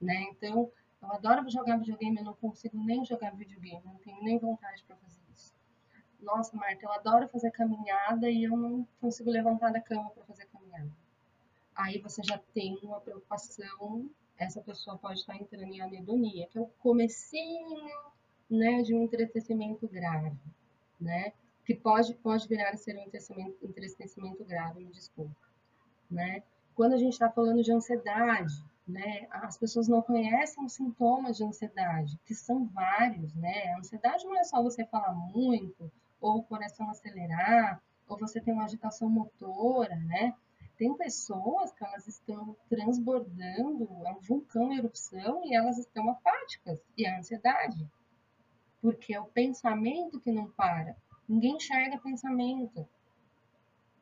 [0.00, 0.22] né?
[0.30, 0.70] Então,
[1.02, 4.96] eu adoro jogar videogame, eu não consigo nem jogar videogame, não tenho nem vontade para
[4.96, 5.52] fazer isso.
[6.20, 10.46] Nossa, Marta, eu adoro fazer caminhada e eu não consigo levantar da cama para fazer
[10.46, 10.90] caminhada.
[11.74, 14.08] Aí você já tem uma preocupação,
[14.38, 17.90] essa pessoa pode estar entrando em anedonia, que é o comecinho,
[18.48, 20.38] né, de um entristecimento grave,
[21.00, 21.32] né?
[21.64, 23.02] Que pode, pode virar a ser um
[23.62, 25.34] entristecimento, grave, me desculpa,
[26.10, 26.42] né?
[26.74, 28.54] Quando a gente está falando de ansiedade,
[28.86, 33.72] né, as pessoas não conhecem os sintomas de ansiedade, que são vários, né?
[33.72, 38.52] A ansiedade não é só você falar muito, ou o coração acelerar, ou você ter
[38.52, 40.34] uma agitação motora, né?
[40.76, 46.78] Tem pessoas que elas estão transbordando, é um vulcão em erupção, e elas estão apáticas,
[46.98, 47.88] e a ansiedade.
[48.84, 50.94] porque é o pensamento que não para.
[51.28, 52.86] Ninguém enxerga pensamento.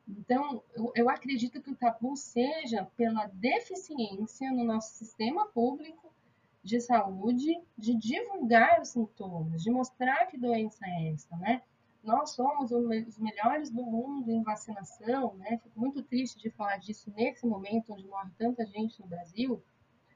[0.07, 6.13] Então, eu, eu acredito que o tabu seja pela deficiência no nosso sistema público
[6.61, 11.61] de saúde de divulgar os sintomas, de mostrar que doença é essa, né?
[12.03, 15.57] Nós somos os melhores do mundo em vacinação, né?
[15.63, 19.63] Fico muito triste de falar disso nesse momento onde morre tanta gente no Brasil.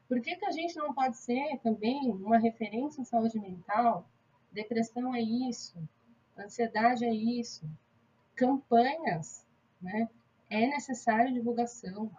[0.07, 4.09] Por que, que a gente não pode ser também uma referência em saúde mental?
[4.51, 5.77] Depressão é isso,
[6.43, 7.69] ansiedade é isso,
[8.35, 9.47] campanhas
[9.81, 10.09] né?
[10.49, 12.11] É necessário divulgação.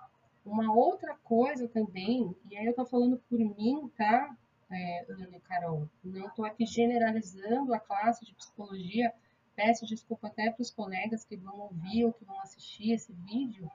[0.44, 4.37] Uma outra coisa também, e aí eu estou falando por mim, tá,
[4.70, 5.88] é, Ana e Carol?
[6.02, 9.12] Não estou aqui generalizando a classe de psicologia.
[9.54, 13.70] Peço desculpa até para os colegas que vão ouvir ou que vão assistir esse vídeo,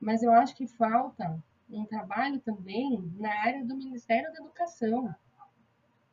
[0.00, 5.14] mas eu acho que falta um trabalho também na área do Ministério da Educação.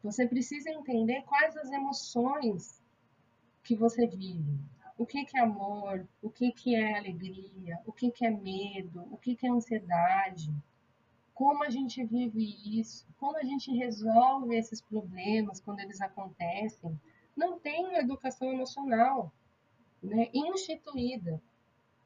[0.03, 2.83] Você precisa entender quais as emoções
[3.67, 4.57] que você vive
[4.97, 9.05] o que, que é amor, o que, que é alegria, o que, que é medo,
[9.11, 10.51] o que, que é ansiedade,
[11.35, 16.99] como a gente vive isso, como a gente resolve esses problemas quando eles acontecem.
[17.35, 19.31] Não tem uma educação emocional
[20.01, 21.39] né, instituída.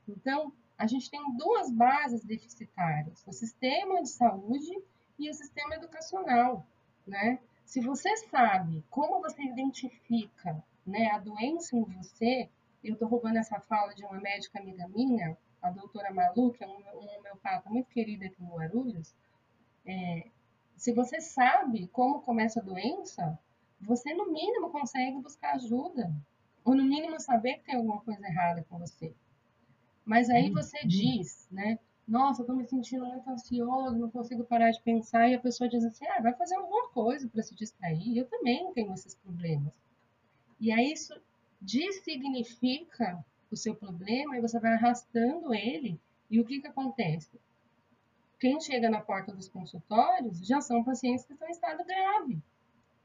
[0.07, 4.83] Então, a gente tem duas bases deficitárias: o sistema de saúde
[5.17, 6.65] e o sistema educacional.
[7.07, 7.39] Né?
[7.63, 12.49] Se você sabe como você identifica né, a doença em você,
[12.83, 16.67] eu estou roubando essa fala de uma médica amiga minha, a doutora Malu, que é
[16.67, 19.13] uma homeopata muito querida aqui no Guarulhos.
[19.85, 20.27] É,
[20.75, 23.37] se você sabe como começa a doença,
[23.79, 26.11] você no mínimo consegue buscar ajuda.
[26.63, 29.13] Ou no mínimo saber que tem alguma coisa errada com você.
[30.05, 30.53] Mas aí uhum.
[30.53, 31.79] você diz, né?
[32.07, 35.27] Nossa, eu tô me sentindo muito ansioso, não consigo parar de pensar.
[35.27, 38.17] E a pessoa diz assim: ah, vai fazer alguma coisa para se distrair.
[38.17, 39.73] Eu também tenho esses problemas.
[40.61, 41.19] E aí isso
[41.59, 45.99] dessignifica o seu problema e você vai arrastando ele.
[46.29, 47.41] E o que, que acontece?
[48.39, 52.39] Quem chega na porta dos consultórios já são pacientes que estão em estado grave,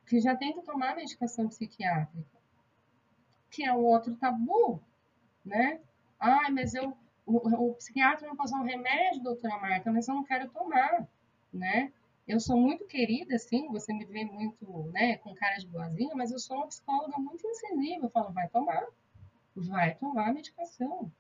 [0.07, 2.39] que já tem que tomar medicação psiquiátrica,
[3.51, 4.79] que é um outro tabu,
[5.45, 5.81] né?
[6.21, 10.25] Ah, mas eu, o, o psiquiatra me passou um remédio, doutora Marta, mas eu não
[10.25, 11.09] quero tomar,
[11.53, 11.91] né?
[12.27, 16.33] Eu sou muito querida, assim, você me vê muito, né, com cara de boazinha, mas
[16.33, 18.07] eu sou uma psicóloga muito incisiva.
[18.07, 18.85] Eu falo, vai tomar,
[19.55, 21.11] vai tomar a medicação.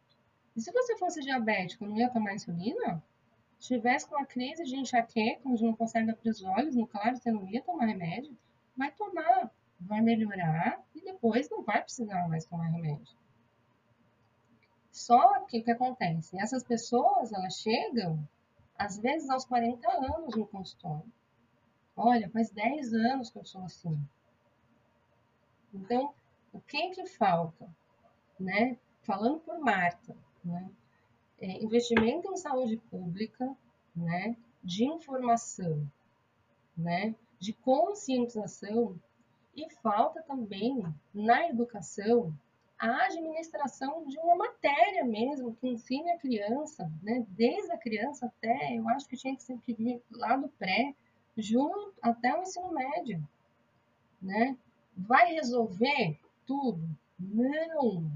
[0.57, 3.03] E se você fosse diabético, não ia tomar insulina?
[3.59, 7.16] Se tivesse com uma crise de enxaqueca, onde não consegue abrir os olhos, no claro,
[7.16, 8.37] você não ia tomar remédio?
[8.77, 13.16] Vai tomar, vai melhorar e depois não vai precisar mais tomar remédio.
[14.90, 16.38] Só que o que acontece?
[16.38, 18.27] Essas pessoas, elas chegam
[18.79, 21.12] às vezes aos 40 anos no consultório.
[21.97, 23.99] Olha, faz 10 anos que eu sou assim.
[25.73, 26.15] Então,
[26.53, 27.69] o que que falta?
[28.39, 28.79] Né?
[29.03, 30.71] Falando por Marta, né?
[31.39, 33.55] É, investimento em saúde pública,
[33.95, 34.37] né?
[34.62, 35.87] de informação,
[36.77, 37.15] né?
[37.39, 38.99] de conscientização
[39.55, 40.83] e falta também
[41.15, 42.35] na educação
[42.79, 47.25] a administração de uma matéria mesmo, que ensine a criança, né?
[47.31, 50.95] desde a criança até, eu acho que tinha que sempre vir lá do pré,
[51.37, 53.27] junto até o ensino médio.
[54.21, 54.57] Né?
[54.97, 56.87] Vai resolver tudo?
[57.19, 58.11] Não,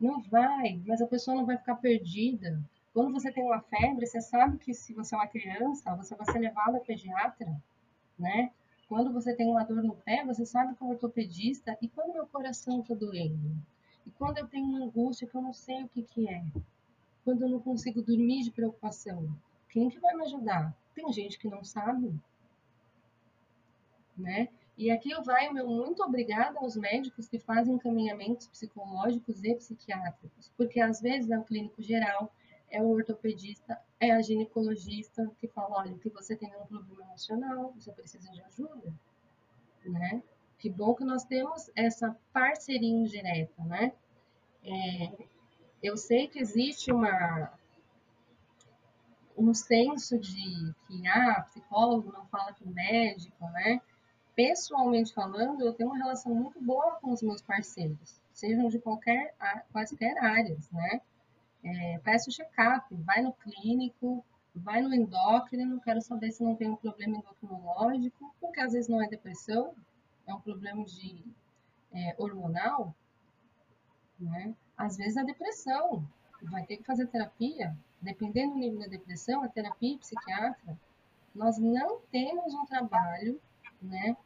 [0.00, 2.60] não vai, mas a pessoa não vai ficar perdida.
[2.92, 6.26] Quando você tem uma febre, você sabe que se você é uma criança, você vai
[6.26, 7.60] ser levado a pediatra,
[8.18, 8.50] né?
[8.88, 11.76] Quando você tem uma dor no pé, você sabe que é um ortopedista.
[11.80, 13.56] E quando meu coração está doendo?
[14.06, 16.44] E quando eu tenho uma angústia que eu não sei o que, que é,
[17.24, 19.34] quando eu não consigo dormir de preocupação,
[19.68, 20.76] quem que vai me ajudar?
[20.94, 22.14] Tem gente que não sabe,
[24.16, 24.48] né?
[24.76, 29.54] E aqui eu vai o meu muito obrigada aos médicos que fazem encaminhamentos psicológicos e
[29.54, 32.32] psiquiátricos, porque às vezes é o clínico geral,
[32.68, 37.72] é o ortopedista, é a ginecologista que fala, olha, que você tem um problema emocional,
[37.76, 38.92] você precisa de ajuda,
[39.86, 40.22] né?
[40.64, 43.92] Que bom que nós temos essa parceria indireta, né?
[44.64, 45.12] É,
[45.82, 47.52] eu sei que existe uma
[49.36, 53.78] um senso de que ah, psicólogo não fala com médico, né?
[54.34, 59.34] Pessoalmente falando, eu tenho uma relação muito boa com os meus parceiros, sejam de qualquer
[59.70, 61.02] quaisquer áreas, né?
[61.62, 64.24] É, peço check-up, vai no clínico,
[64.54, 69.02] vai no endócrino, quero saber se não tem um problema endocrinológico, porque às vezes não
[69.02, 69.74] é depressão,
[70.26, 71.24] é um problema de
[71.92, 72.94] é, hormonal,
[74.18, 74.54] né?
[74.76, 76.06] Às vezes a depressão,
[76.42, 80.78] vai ter que fazer terapia, dependendo do nível da depressão, a terapia psiquiatra,
[81.34, 83.40] nós não temos um trabalho,
[83.80, 84.16] né,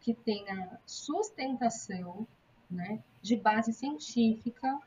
[0.00, 2.26] que tenha sustentação,
[2.70, 4.78] né, de base científica,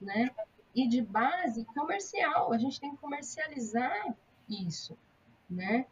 [0.00, 0.30] né,
[0.74, 2.52] e de base comercial.
[2.52, 4.14] A gente tem que comercializar
[4.48, 4.98] isso,
[5.48, 5.86] né?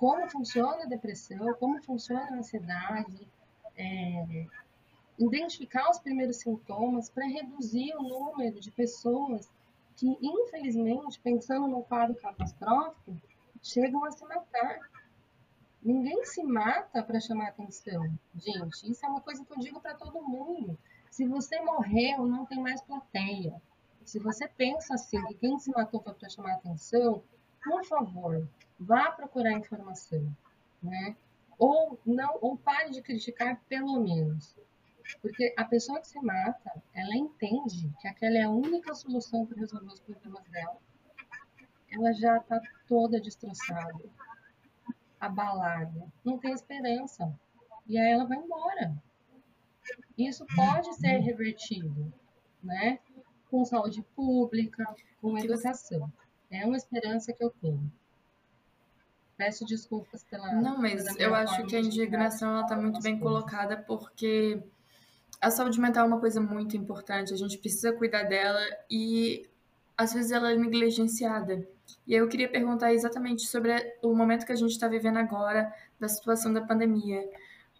[0.00, 3.28] Como funciona a depressão, como funciona a ansiedade,
[3.76, 4.46] é,
[5.18, 9.52] identificar os primeiros sintomas para reduzir o número de pessoas
[9.96, 13.14] que, infelizmente, pensando no quadro catastrófico,
[13.62, 14.78] chegam a se matar.
[15.82, 18.02] Ninguém se mata para chamar atenção.
[18.34, 20.78] Gente, isso é uma coisa que eu digo para todo mundo.
[21.10, 23.60] Se você morreu, não tem mais plateia.
[24.06, 27.22] Se você pensa assim, que quem se matou foi para chamar atenção,
[27.62, 30.34] por favor, vá procurar informação,
[30.82, 31.16] né?
[31.58, 34.56] Ou não, ou pare de criticar pelo menos.
[35.20, 39.58] Porque a pessoa que se mata, ela entende que aquela é a única solução para
[39.58, 40.76] resolver os problemas dela.
[41.92, 44.04] Ela já está toda destroçada,
[45.18, 47.36] abalada, não tem esperança.
[47.86, 48.94] E aí ela vai embora.
[50.16, 52.12] Isso pode ser revertido,
[52.62, 53.00] né?
[53.50, 54.84] Com saúde pública,
[55.20, 56.10] com educação.
[56.50, 57.90] É uma esperança que eu tenho.
[59.36, 60.52] Peço desculpas pela.
[60.52, 63.40] Não, mas eu acho que a indignação está muito bem coisas.
[63.40, 64.62] colocada porque
[65.40, 68.60] a saúde mental é uma coisa muito importante, a gente precisa cuidar dela
[68.90, 69.48] e
[69.96, 71.66] às vezes ela é negligenciada.
[72.06, 76.08] E eu queria perguntar exatamente sobre o momento que a gente está vivendo agora, da
[76.08, 77.26] situação da pandemia.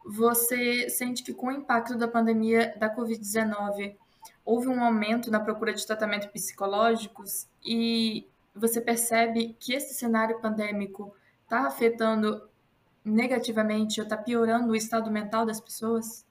[0.05, 3.97] Você sente que com o impacto da pandemia da Covid-19
[4.45, 11.15] houve um aumento na procura de tratamento psicológicos e você percebe que esse cenário pandêmico
[11.43, 12.49] está afetando
[13.05, 16.27] negativamente ou está piorando o estado mental das pessoas?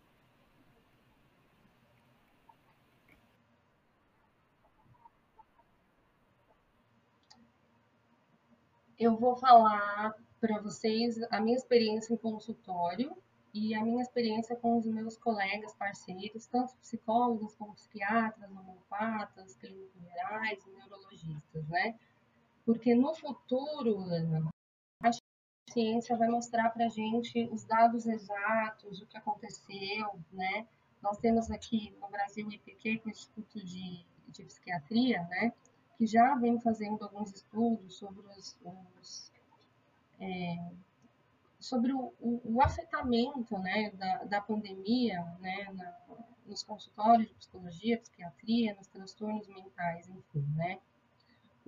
[8.99, 13.15] eu vou falar para vocês a minha experiência em consultório
[13.53, 20.03] e a minha experiência com os meus colegas, parceiros, tanto psicólogos como psiquiatras, homeopatas, clínicos
[20.03, 21.97] gerais neurologistas, né?
[22.69, 24.47] Porque no futuro, Ana,
[25.01, 25.09] a
[25.71, 30.67] ciência vai mostrar para a gente os dados exatos, o que aconteceu, né?
[31.01, 35.51] Nós temos aqui no Brasil o IPQ, é o Instituto de, de Psiquiatria, né?
[35.97, 39.31] que já vem fazendo alguns estudos sobre os, os
[40.19, 40.71] é,
[41.59, 45.91] sobre o, o, o, afetamento né, da, da pandemia né, na,
[46.45, 50.79] nos consultórios de psicologia, psiquiatria, nos transtornos mentais, enfim, né?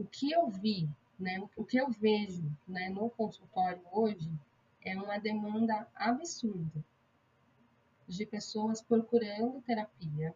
[0.02, 4.32] O que eu vi, né, o que eu vejo né, no consultório hoje
[4.84, 6.84] é uma demanda absurda
[8.08, 10.34] de pessoas procurando terapia,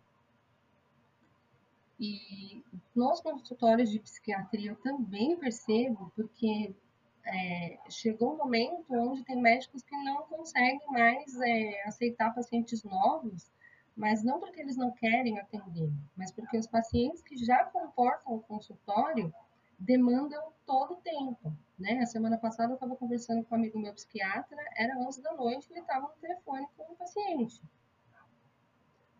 [2.00, 6.76] e nos consultórios de psiquiatria eu também percebo, porque
[7.26, 13.50] é, chegou um momento onde tem médicos que não conseguem mais é, aceitar pacientes novos,
[13.98, 18.42] mas não porque eles não querem atender, mas porque os pacientes que já comportam o
[18.42, 19.34] consultório
[19.78, 21.54] demandam todo o tempo.
[21.78, 22.00] Né?
[22.00, 25.68] A semana passada eu estava conversando com um amigo meu psiquiatra, era 11 da noite,
[25.72, 27.62] ele estava no telefone com um paciente.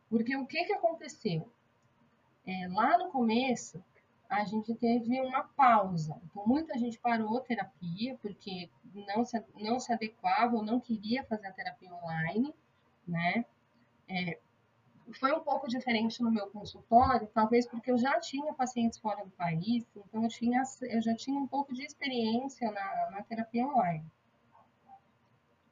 [0.10, 1.52] Porque o que, que aconteceu?
[2.46, 3.84] é, lá no começo,
[4.30, 6.20] a gente teve uma pausa.
[6.26, 11.24] Então, muita gente parou a terapia porque não se, não se adequava ou não queria
[11.24, 12.54] fazer a terapia online,
[13.08, 13.46] né?
[14.08, 14.40] É,
[15.14, 19.32] foi um pouco diferente no meu consultório, talvez porque eu já tinha pacientes fora do
[19.32, 24.06] país, então eu, tinha, eu já tinha um pouco de experiência na, na terapia online.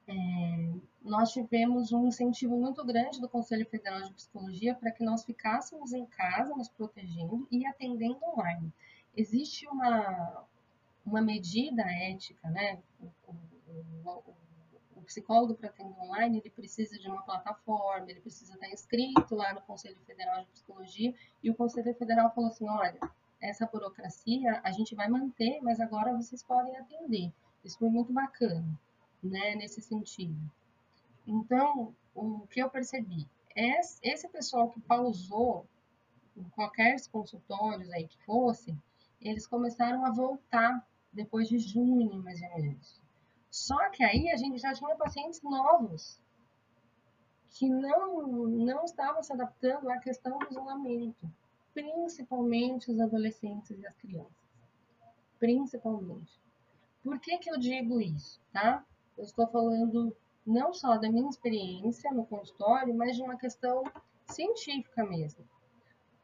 [0.08, 5.24] É, nós tivemos um incentivo muito grande do Conselho Federal de Psicologia para que nós
[5.24, 8.72] ficássemos em casa, nos protegendo e atendendo online.
[9.16, 10.46] Existe uma,
[11.06, 12.82] uma medida ética, né?
[13.00, 14.36] O, o, o,
[15.04, 19.54] o psicólogo para atender online, ele precisa de uma plataforma, ele precisa estar inscrito lá
[19.54, 21.14] no Conselho Federal de Psicologia,
[21.44, 23.00] e o Conselho Federal falou assim, olha,
[23.42, 27.32] essa burocracia a gente vai manter, mas agora vocês podem atender.
[27.64, 28.80] Isso foi muito bacana
[29.22, 30.40] né, nesse sentido.
[31.28, 35.66] Então, o que eu percebi, esse pessoal que pausou
[36.36, 38.76] em qualquer consultórios aí que fosse,
[39.22, 43.03] eles começaram a voltar depois de junho, mais ou menos.
[43.54, 46.20] Só que aí a gente já tinha pacientes novos
[47.52, 51.32] que não, não estavam se adaptando à questão do isolamento,
[51.72, 54.34] principalmente os adolescentes e as crianças.
[55.38, 56.34] Principalmente.
[57.04, 58.84] Por que, que eu digo isso, tá?
[59.16, 63.84] Eu estou falando não só da minha experiência no consultório, mas de uma questão
[64.26, 65.48] científica mesmo.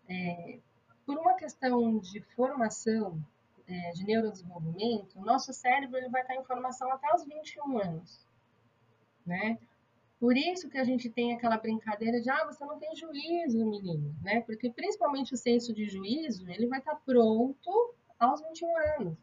[0.09, 0.57] É,
[1.05, 3.23] por uma questão de formação
[3.69, 8.25] é, de neurodesenvolvimento, o nosso cérebro ele vai estar em formação até os 21 anos.
[9.25, 9.59] Né?
[10.19, 14.13] Por isso que a gente tem aquela brincadeira de, ah, você não tem juízo, menino,
[14.21, 14.41] né?
[14.41, 19.17] Porque principalmente o senso de juízo, ele vai estar pronto aos 21 anos,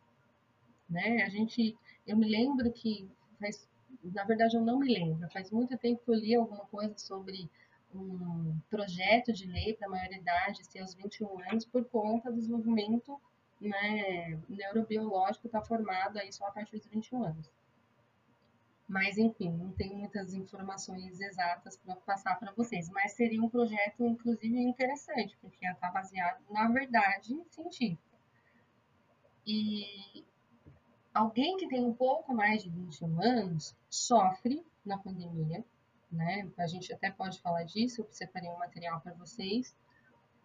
[0.88, 1.22] né?
[1.22, 1.76] A gente,
[2.06, 3.06] eu me lembro que
[3.38, 3.68] faz,
[4.04, 7.50] na verdade eu não me lembro, faz muito tempo que eu li alguma coisa sobre
[7.94, 13.20] um projeto de lei para a maioridade ser aos 21 anos por conta do desenvolvimento
[13.60, 17.50] né, neurobiológico está formado aí só a partir dos 21 anos.
[18.88, 22.88] Mas, enfim, não tenho muitas informações exatas para passar para vocês.
[22.90, 28.00] Mas seria um projeto, inclusive, interessante, porque está baseado na verdade científica.
[29.44, 30.24] E
[31.12, 35.64] alguém que tem um pouco mais de 21 anos sofre na pandemia,
[36.10, 36.48] né?
[36.56, 39.74] A gente até pode falar disso, eu separei um material para vocês.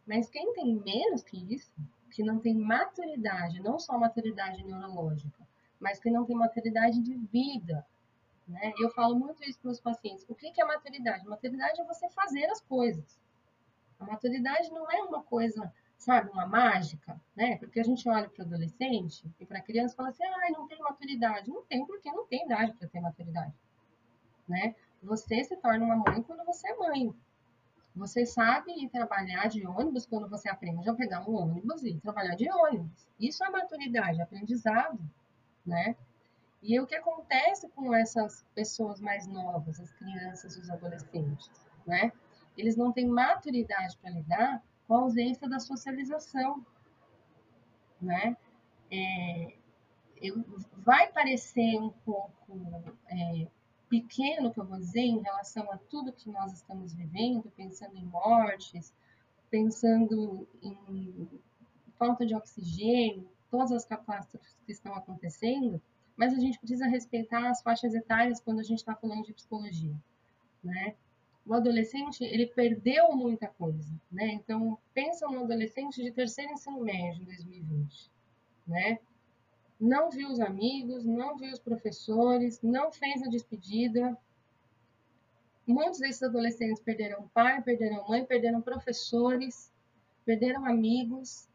[0.08, 1.72] Mas quem tem menos que isso,
[2.12, 5.48] que não tem maturidade, não só maturidade neurológica,
[5.80, 7.86] mas que não tem maturidade de vida,
[8.48, 8.74] né?
[8.80, 10.26] Eu falo muito isso para os pacientes.
[10.30, 11.26] O que é maturidade?
[11.26, 13.20] Maturidade é você fazer as coisas.
[14.00, 17.58] A maturidade não é uma coisa, sabe, uma mágica, né?
[17.58, 20.68] Porque a gente olha para o adolescente e para criança e fala assim, ah, não
[20.68, 21.50] tem maturidade.
[21.50, 23.54] Não tem, porque não tem idade para ter maturidade,
[24.48, 24.76] né?
[25.02, 27.14] Você se torna uma mãe quando você é mãe.
[27.96, 32.36] Você sabe ir trabalhar de ônibus quando você aprende a pegar um ônibus e trabalhar
[32.36, 33.08] de ônibus.
[33.20, 35.00] Isso é maturidade, aprendizado,
[35.66, 35.96] né?
[36.64, 41.50] E o que acontece com essas pessoas mais novas, as crianças, os adolescentes,
[41.86, 42.14] né?
[42.58, 46.66] Eles não têm maturidade para lidar com a ausência da socialização,
[48.02, 48.38] né?
[48.90, 49.54] É,
[50.22, 50.44] eu,
[50.78, 52.60] vai parecer um pouco
[53.08, 53.48] é,
[53.92, 58.06] pequeno, que eu vou dizer, em relação a tudo que nós estamos vivendo, pensando em
[58.06, 58.94] mortes,
[59.50, 61.28] pensando em
[62.00, 65.80] falta de oxigênio, todas as catástrofes que estão acontecendo,
[66.16, 69.94] mas a gente precisa respeitar as faixas etárias quando a gente está falando de psicologia,
[70.64, 70.96] né?
[71.46, 74.28] O adolescente, ele perdeu muita coisa, né?
[74.28, 78.10] Então, pensa no adolescente de terceiro ensino médio em 2020,
[78.66, 79.00] né?
[79.82, 84.16] Não viu os amigos, não viu os professores, não fez a despedida.
[85.66, 89.74] Muitos desses adolescentes perderam pai, perderam mãe, perderam professores,
[90.24, 91.50] perderam amigos.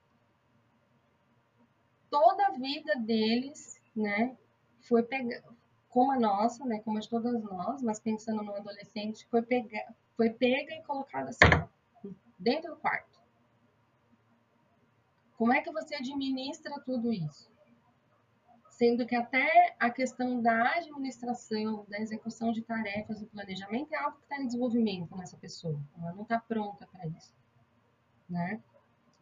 [2.11, 4.37] Toda a vida deles, né,
[4.81, 5.45] foi pega,
[5.89, 9.95] como a nossa, né, como a de todas nós, mas pensando no adolescente, foi pega,
[10.17, 13.21] foi pega e colocada assim, dentro do quarto.
[15.39, 17.55] Como é que você administra tudo isso?
[18.77, 24.19] Sendo que até a questão da administração, da execução de tarefas, do planejamento é algo
[24.19, 25.81] que está em desenvolvimento nessa pessoa.
[25.99, 27.35] Ela não está pronta para isso,
[28.29, 28.63] né?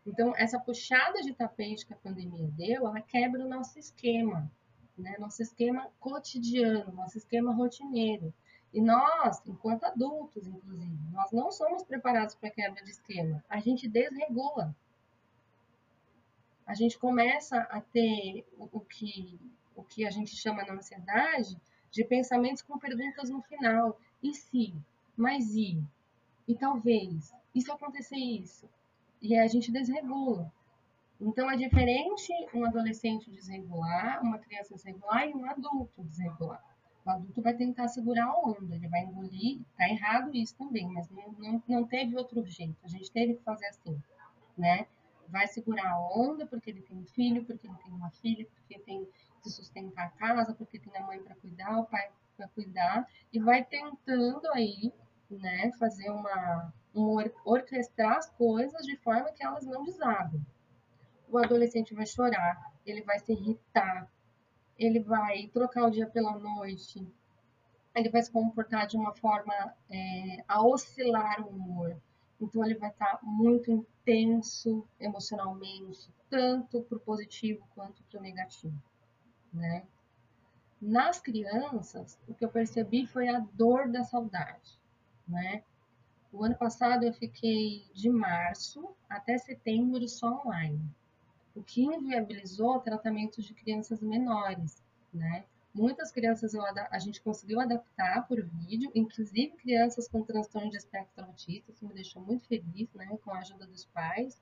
[0.04, 4.50] Então, essa puxada de tapete que a pandemia deu, ela quebra o nosso esquema,
[4.98, 5.14] né?
[5.20, 8.34] Nosso esquema cotidiano, nosso esquema rotineiro.
[8.72, 13.44] E nós, enquanto adultos, inclusive, nós não somos preparados para quebra de esquema.
[13.48, 14.74] A gente desregula.
[16.66, 19.38] A gente começa a ter o que,
[19.76, 21.60] o que a gente chama na ansiedade
[21.90, 23.98] de pensamentos com perguntas no final.
[24.22, 24.74] E se?
[25.16, 25.82] Mas e?
[26.48, 27.32] E talvez?
[27.54, 28.68] E se acontecer isso?
[29.20, 30.52] E a gente desregula.
[31.20, 36.62] Então é diferente um adolescente desregular, uma criança desregular e um adulto desregular.
[37.04, 41.08] O adulto vai tentar segurar a onda, ele vai engolir, tá errado isso também, mas
[41.10, 44.02] não, não, não teve outro jeito, a gente teve que fazer assim,
[44.56, 44.86] né?
[45.28, 48.78] Vai segurar a onda porque ele tem um filho, porque ele tem uma filha, porque
[48.80, 49.08] tem
[49.42, 53.38] que sustentar a casa, porque tem a mãe para cuidar, o pai para cuidar, e
[53.38, 54.92] vai tentando aí,
[55.30, 60.44] né, fazer uma, um, orquestrar as coisas de forma que elas não desabem
[61.34, 64.08] o adolescente vai chorar, ele vai se irritar,
[64.78, 67.04] ele vai trocar o dia pela noite,
[67.94, 69.52] ele vai se comportar de uma forma
[69.90, 71.96] é, a oscilar o humor.
[72.40, 78.80] Então, ele vai estar muito intenso emocionalmente, tanto para o positivo quanto para o negativo.
[79.52, 79.84] Né?
[80.80, 84.78] Nas crianças, o que eu percebi foi a dor da saudade.
[85.26, 85.62] Né?
[86.32, 90.94] O ano passado eu fiquei de março até setembro só online
[91.54, 94.82] o que inviabilizou tratamentos de crianças menores,
[95.12, 95.44] né?
[95.74, 101.72] Muitas crianças a gente conseguiu adaptar por vídeo, inclusive crianças com transtorno de espectro autista,
[101.72, 104.40] isso me deixou muito feliz, né, com a ajuda dos pais.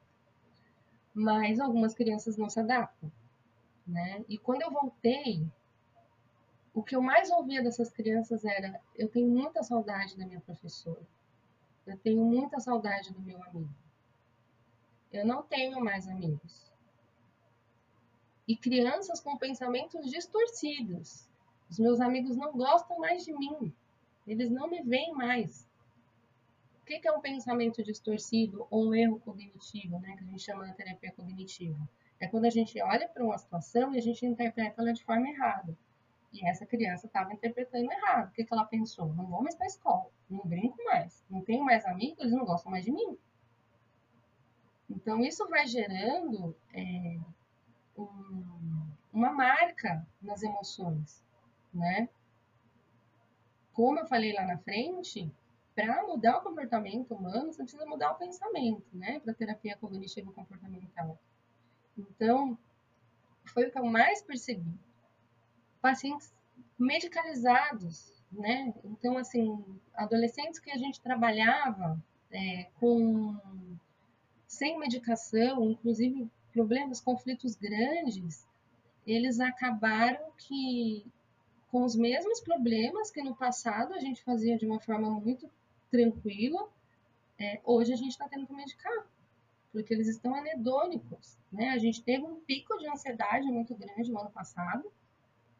[1.15, 3.11] Mas algumas crianças não se adaptam,
[3.87, 4.23] né?
[4.29, 5.47] E quando eu voltei,
[6.75, 11.07] o que eu mais ouvia dessas crianças era: eu tenho muita saudade da minha professora,
[11.87, 13.75] eu tenho muita saudade do meu amigo.
[15.11, 16.72] Eu não tenho mais amigos
[18.47, 21.29] e crianças com pensamentos distorcidos.
[21.71, 23.73] Os meus amigos não gostam mais de mim.
[24.27, 25.67] Eles não me veem mais.
[26.81, 30.67] O que é um pensamento distorcido ou um erro cognitivo, né, que a gente chama
[30.67, 31.79] de terapia cognitiva?
[32.21, 35.29] É quando a gente olha para uma situação e a gente interpreta ela de forma
[35.29, 35.77] errada.
[36.33, 38.31] E essa criança estava interpretando errado.
[38.31, 39.13] O que, que ela pensou?
[39.15, 42.45] Não vou mais para a escola, não brinco mais, não tenho mais amigos, eles não
[42.45, 43.19] gostam mais de mim.
[44.89, 47.19] Então, isso vai gerando é,
[47.97, 51.23] um, uma marca nas emoções,
[51.73, 52.09] né?
[53.73, 55.33] Como eu falei lá na frente,
[55.75, 59.21] para mudar o comportamento humano, você precisa mudar o pensamento, né?
[59.21, 61.19] Para terapia cognitiva comportamental.
[61.97, 62.59] Então,
[63.47, 64.79] foi o que eu mais percebi.
[65.81, 66.33] Pacientes
[66.79, 68.75] medicalizados, né?
[68.85, 69.65] Então, assim,
[69.95, 71.99] adolescentes que a gente trabalhava
[72.31, 73.37] é, com
[74.47, 78.47] sem medicação, inclusive problemas, conflitos grandes,
[79.07, 81.05] eles acabaram que
[81.71, 85.51] com os mesmos problemas que no passado a gente fazia de uma forma muito
[85.91, 86.69] tranquila,
[87.39, 89.07] é, hoje a gente está tendo que medicar,
[89.73, 91.71] porque eles estão anedônicos, né?
[91.71, 94.93] A gente teve um pico de ansiedade muito grande no ano passado,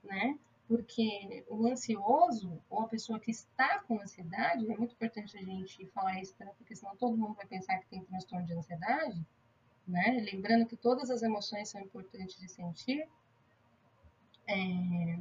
[0.05, 0.39] né?
[0.69, 5.87] Porque o ansioso, ou a pessoa que está com ansiedade, é muito importante a gente
[5.89, 6.51] falar isso, né?
[6.57, 9.27] porque senão todo mundo vai pensar que tem transtorno de ansiedade,
[9.93, 10.27] né?
[10.33, 13.07] Lembrando que todas as emoções são importantes de sentir.
[14.49, 15.19] É,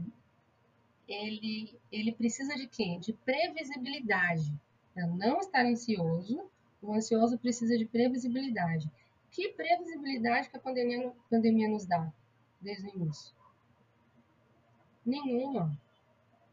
[1.07, 2.97] ele, ele precisa de quê?
[2.99, 4.57] De previsibilidade.
[4.93, 6.49] Para não estar ansioso,
[6.81, 8.89] o ansioso precisa de previsibilidade.
[9.29, 12.11] Que previsibilidade que a pandemia, pandemia nos dá
[12.61, 13.33] desde o início?
[15.05, 15.77] Nenhuma.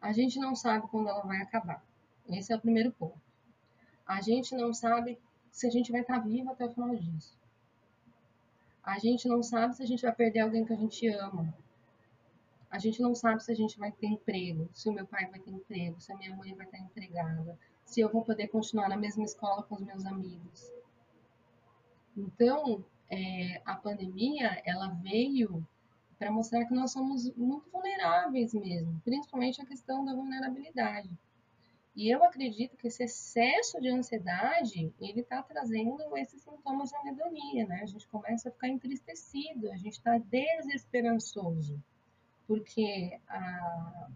[0.00, 1.84] A gente não sabe quando ela vai acabar.
[2.28, 3.20] Esse é o primeiro ponto.
[4.06, 5.18] A gente não sabe
[5.50, 7.36] se a gente vai estar vivo até o final disso.
[8.88, 11.54] A gente não sabe se a gente vai perder alguém que a gente ama.
[12.70, 15.38] A gente não sabe se a gente vai ter emprego, se o meu pai vai
[15.40, 18.96] ter emprego, se a minha mãe vai estar empregada, se eu vou poder continuar na
[18.96, 20.72] mesma escola com os meus amigos.
[22.16, 25.66] Então, é, a pandemia, ela veio
[26.18, 31.10] para mostrar que nós somos muito vulneráveis mesmo, principalmente a questão da vulnerabilidade.
[31.98, 37.66] E eu acredito que esse excesso de ansiedade, ele está trazendo esses sintomas de anedonia,
[37.66, 37.80] né?
[37.82, 41.82] A gente começa a ficar entristecido, a gente está desesperançoso,
[42.46, 44.10] porque a,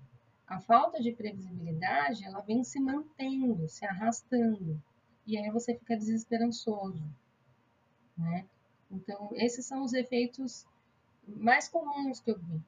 [0.46, 4.80] a falta de previsibilidade, ela vem se mantendo, se arrastando,
[5.26, 7.02] e aí você fica desesperançoso,
[8.16, 8.46] né?
[8.92, 10.64] Então, esses são os efeitos
[11.26, 12.62] mais comuns que eu vi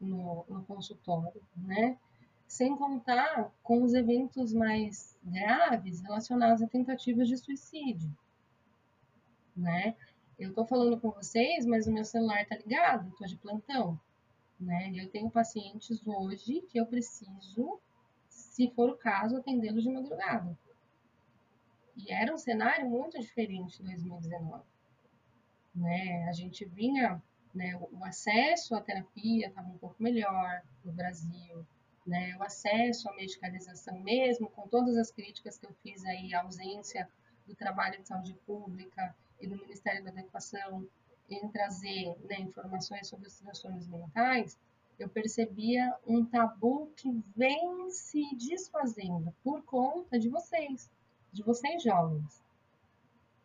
[0.00, 1.98] no, no consultório, né?
[2.46, 8.10] Sem contar com os eventos mais graves relacionados a tentativas de suicídio,
[9.56, 9.96] né?
[10.38, 13.98] Eu estou falando com vocês, mas o meu celular está ligado, estou de plantão,
[14.58, 14.92] né?
[14.94, 17.80] Eu tenho pacientes hoje que eu preciso,
[18.28, 20.56] se for o caso, atendê-los de madrugada.
[21.96, 24.64] E era um cenário muito diferente em 2019,
[25.74, 26.24] né?
[26.28, 27.22] A gente vinha,
[27.54, 27.76] né?
[27.76, 31.64] O acesso à terapia estava um pouco melhor no Brasil,
[32.06, 36.42] né, o acesso à medicalização mesmo, com todas as críticas que eu fiz aí, a
[36.42, 37.08] ausência
[37.46, 40.86] do trabalho de saúde pública e do Ministério da Educação
[41.28, 44.58] em trazer né, informações sobre os transtornos mentais,
[44.98, 50.90] eu percebia um tabu que vem se desfazendo por conta de vocês,
[51.32, 52.42] de vocês jovens,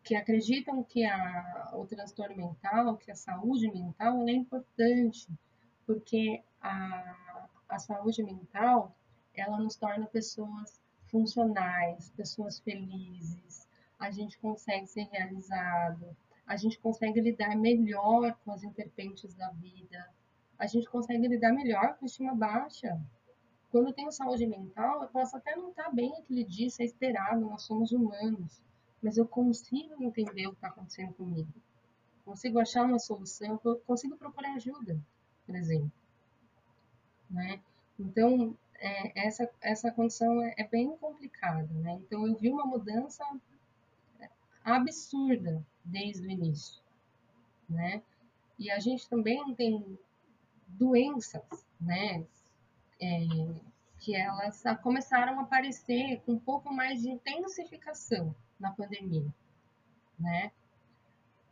[0.04, 5.26] que acreditam que a, o transtorno mental, que a saúde mental é importante,
[5.86, 7.29] porque a
[7.70, 8.94] a saúde mental,
[9.34, 13.68] ela nos torna pessoas funcionais, pessoas felizes,
[13.98, 16.16] a gente consegue ser realizado,
[16.46, 20.08] a gente consegue lidar melhor com as interpentes da vida,
[20.58, 23.00] a gente consegue lidar melhor com a estima baixa.
[23.70, 27.40] Quando eu tenho saúde mental, eu posso até não estar bem aquele dia, é esperado,
[27.40, 28.60] nós somos humanos,
[29.00, 31.52] mas eu consigo entender o que está acontecendo comigo.
[32.24, 35.00] Consigo achar uma solução, consigo procurar ajuda,
[35.46, 35.99] por exemplo
[37.30, 37.60] né?
[37.98, 42.00] Então, é, essa, essa condição é, é, bem complicada, né?
[42.02, 43.24] Então, eu vi uma mudança
[44.64, 46.82] absurda desde o início,
[47.68, 48.02] né?
[48.58, 49.98] E a gente também tem
[50.66, 51.42] doenças,
[51.80, 52.26] né?
[53.00, 53.26] É,
[53.98, 59.32] que elas começaram a aparecer com um pouco mais de intensificação na pandemia,
[60.18, 60.50] né?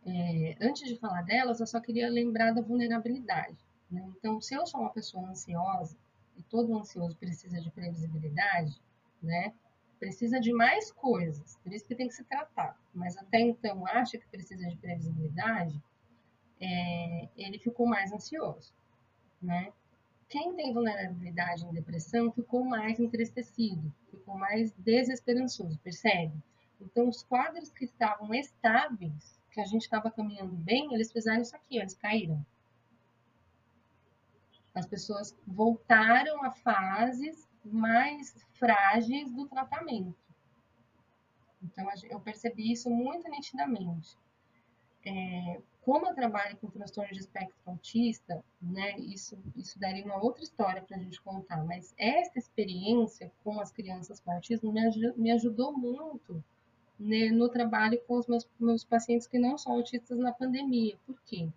[0.06, 3.67] É, antes de falar delas, eu só queria lembrar da vulnerabilidade.
[3.90, 4.04] Né?
[4.16, 5.96] Então, se eu sou uma pessoa ansiosa,
[6.38, 8.80] e todo ansioso precisa de previsibilidade,
[9.20, 9.52] né?
[9.98, 12.78] Precisa de mais coisas, por isso que tem que se tratar.
[12.94, 15.82] Mas até então acha que precisa de previsibilidade,
[16.60, 18.72] é, ele ficou mais ansioso,
[19.42, 19.72] né?
[20.28, 26.36] Quem tem vulnerabilidade em depressão ficou mais entristecido, ficou mais desesperançoso, percebe?
[26.80, 31.56] Então, os quadros que estavam estáveis, que a gente estava caminhando bem, eles fizeram isso
[31.56, 32.44] aqui, eles caíram.
[34.78, 40.14] As pessoas voltaram a fases mais frágeis do tratamento.
[41.62, 44.16] Então, eu percebi isso muito nitidamente.
[45.04, 50.42] É, como eu trabalho com transtorno de espectro autista, né, isso, isso daria uma outra
[50.42, 54.82] história para a gente contar, mas essa experiência com as crianças com autismo me,
[55.16, 56.44] me ajudou muito
[56.98, 60.96] né, no trabalho com os meus, meus pacientes que não são autistas na pandemia.
[61.06, 61.48] Por quê?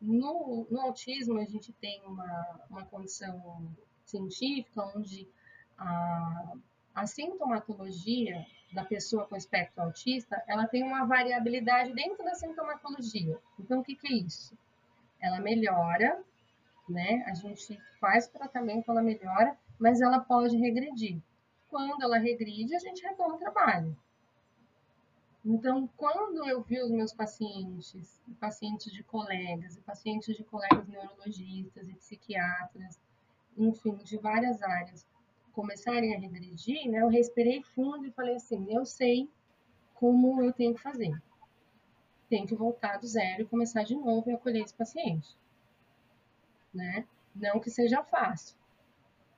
[0.00, 3.68] No, no autismo, a gente tem uma, uma condição
[4.04, 5.28] científica onde
[5.76, 6.52] a,
[6.94, 13.38] a sintomatologia da pessoa com espectro autista, ela tem uma variabilidade dentro da sintomatologia.
[13.58, 14.56] Então, o que, que é isso?
[15.20, 16.22] Ela melhora,
[16.88, 17.24] né?
[17.26, 21.20] A gente faz o tratamento, ela melhora, mas ela pode regredir.
[21.68, 23.96] Quando ela regride, a gente retoma o trabalho.
[25.44, 31.94] Então, quando eu vi os meus pacientes, pacientes de colegas, pacientes de colegas neurologistas e
[31.94, 32.98] psiquiatras,
[33.56, 35.06] enfim, de várias áreas,
[35.52, 39.28] começarem a regredir, né, eu respirei fundo e falei assim: eu sei
[39.94, 41.20] como eu tenho que fazer.
[42.28, 45.36] Tenho que voltar do zero e começar de novo e acolher esse paciente.
[46.72, 47.06] Né?
[47.34, 48.56] Não que seja fácil.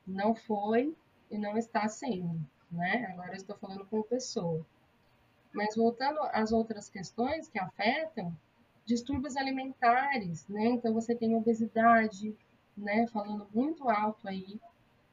[0.06, 0.94] Não foi
[1.30, 2.44] e não está sendo.
[2.70, 3.06] Né?
[3.12, 4.66] Agora eu estou falando como pessoa.
[5.52, 8.36] Mas voltando às outras questões que afetam,
[8.84, 10.66] distúrbios alimentares, né?
[10.66, 12.36] Então você tem obesidade,
[12.76, 13.06] né?
[13.08, 14.60] Falando muito alto aí,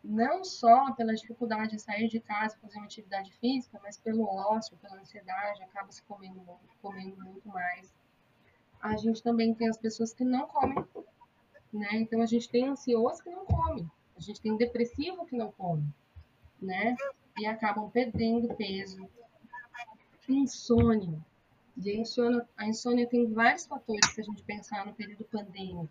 [0.04, 4.78] não só pela dificuldade de sair de casa fazer uma atividade física, mas pelo ócio,
[4.78, 6.42] pela ansiedade, acaba se comendo,
[6.82, 7.94] comendo muito mais.
[8.82, 10.86] A gente também tem as pessoas que não comem,
[11.74, 11.90] né?
[11.94, 15.84] Então a gente tem ansioso que não come, a gente tem depressivo que não come,
[16.62, 16.96] né?
[17.38, 19.10] E acabam perdendo peso.
[20.28, 21.20] Insônia.
[21.78, 25.90] E a insônia, a insônia tem vários fatores se a gente pensar no período pandêmico,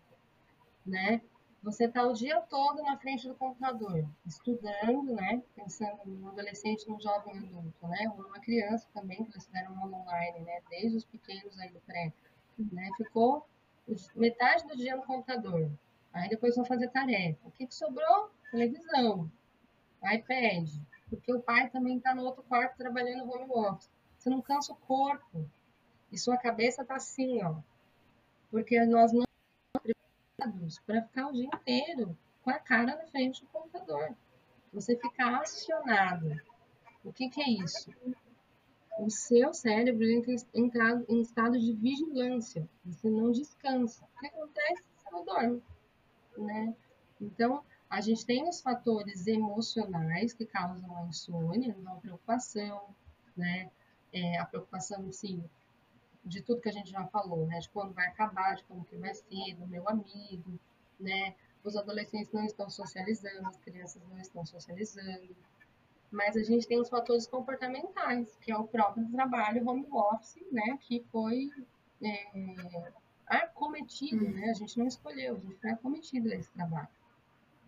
[0.85, 1.21] né?
[1.63, 5.41] Você está o dia todo na frente do computador, estudando, né?
[5.55, 8.11] Pensando no adolescente, no jovem adulto, né?
[8.15, 10.61] Ou numa criança também, que eles fizeram aula online, né?
[10.69, 12.13] Desde os pequenos aí do pré,
[12.57, 12.89] né?
[12.97, 13.47] Ficou
[14.15, 15.71] metade do dia no computador.
[16.13, 17.39] Aí depois vão fazer tarefa.
[17.47, 18.29] O que, que sobrou?
[18.51, 19.31] Televisão,
[20.03, 20.69] iPad.
[21.09, 23.89] Porque o pai também está no outro quarto trabalhando home office.
[24.27, 25.49] Você não cansa o corpo.
[26.11, 27.55] E sua cabeça está assim, ó.
[28.51, 29.23] Porque nós não
[30.85, 34.13] para ficar o dia inteiro com a cara na frente do computador.
[34.73, 36.35] Você fica acionado.
[37.05, 37.89] O que, que é isso?
[38.99, 40.03] O seu cérebro
[40.53, 42.67] entra em estado de vigilância.
[42.83, 44.03] Você não descansa.
[44.03, 44.83] O que acontece?
[44.97, 45.63] Você não dorme.
[46.37, 46.75] Né?
[47.21, 52.93] Então, a gente tem os fatores emocionais que causam a insônia, a preocupação,
[53.37, 53.71] né?
[54.13, 55.43] É, a preocupação, sim,
[56.23, 57.59] de tudo que a gente já falou, né?
[57.59, 60.59] De quando vai acabar, de como que vai ser, do meu amigo,
[60.99, 61.35] né?
[61.63, 65.35] Os adolescentes não estão socializando, as crianças não estão socializando.
[66.09, 70.77] Mas a gente tem os fatores comportamentais, que é o próprio trabalho home office, né?
[70.81, 71.49] Que foi
[72.01, 72.91] é,
[73.27, 74.31] acometido, hum.
[74.31, 74.49] né?
[74.49, 76.87] A gente não escolheu, a gente foi acometido desse trabalho,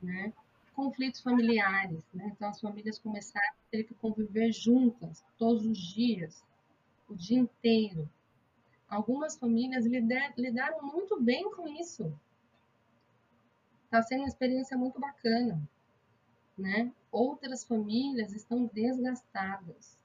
[0.02, 0.34] né?
[0.80, 2.32] Conflitos familiares, né?
[2.34, 6.44] Então as famílias começaram a ter que conviver juntas todos os dias,
[7.10, 8.10] o dia inteiro,
[8.90, 12.12] Algumas famílias lidaram muito bem com isso.
[13.86, 15.62] Está sendo uma experiência muito bacana,
[16.58, 16.92] né?
[17.12, 19.96] Outras famílias estão desgastadas,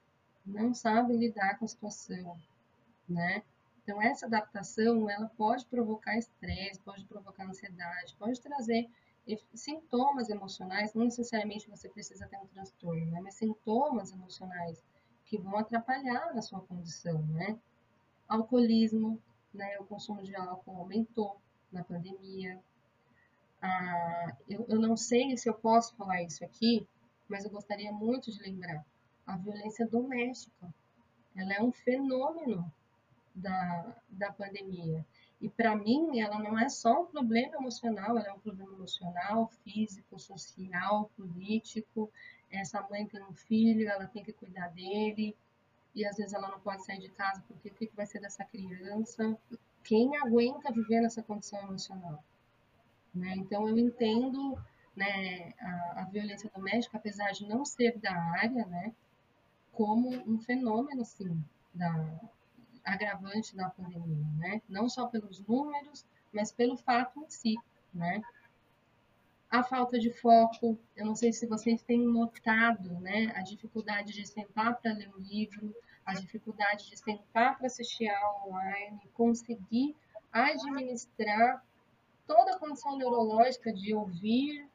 [0.45, 2.39] não sabem lidar com a situação,
[3.09, 3.43] né?
[3.81, 8.87] Então essa adaptação, ela pode provocar estresse, pode provocar ansiedade, pode trazer
[9.53, 13.19] sintomas emocionais, não necessariamente você precisa ter um transtorno, né?
[13.21, 14.83] mas sintomas emocionais
[15.25, 17.57] que vão atrapalhar na sua condição, né?
[18.27, 19.19] Alcoolismo,
[19.53, 19.79] né?
[19.79, 22.61] O consumo de álcool aumentou na pandemia.
[23.61, 26.87] Ah, eu, eu não sei se eu posso falar isso aqui,
[27.27, 28.85] mas eu gostaria muito de lembrar.
[29.25, 30.71] A violência doméstica,
[31.35, 32.71] ela é um fenômeno
[33.33, 35.03] da, da pandemia.
[35.45, 39.47] E para mim, ela não é só um problema emocional, ela é um problema emocional,
[39.63, 42.11] físico, social, político.
[42.49, 45.37] Essa mãe tem um filho, ela tem que cuidar dele,
[45.93, 48.43] e às vezes ela não pode sair de casa porque o que vai ser dessa
[48.43, 49.37] criança?
[49.83, 52.23] Quem aguenta viver nessa condição emocional?
[53.13, 53.35] Né?
[53.37, 54.57] Então eu entendo
[54.95, 58.91] né, a, a, violência doméstica, apesar de não ser da área, né,
[59.73, 61.39] como um fenômeno assim,
[61.71, 62.19] da,
[62.85, 64.61] agravante da pandemia, né?
[64.69, 67.55] não só pelos números, mas pelo fato em si.
[67.93, 68.21] Né?
[69.49, 70.77] a falta de foco.
[70.95, 75.19] Eu não sei se vocês têm notado, né, a dificuldade de sentar para ler um
[75.19, 75.73] livro,
[76.05, 79.95] a dificuldade de sentar para assistir a online, conseguir
[80.31, 81.63] administrar
[82.27, 84.67] toda a condição neurológica de ouvir,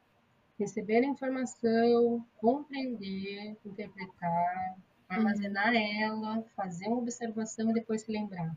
[0.57, 4.77] receber a informação, compreender, interpretar,
[5.11, 8.55] armazenar ela, fazer uma observação e depois se lembrar.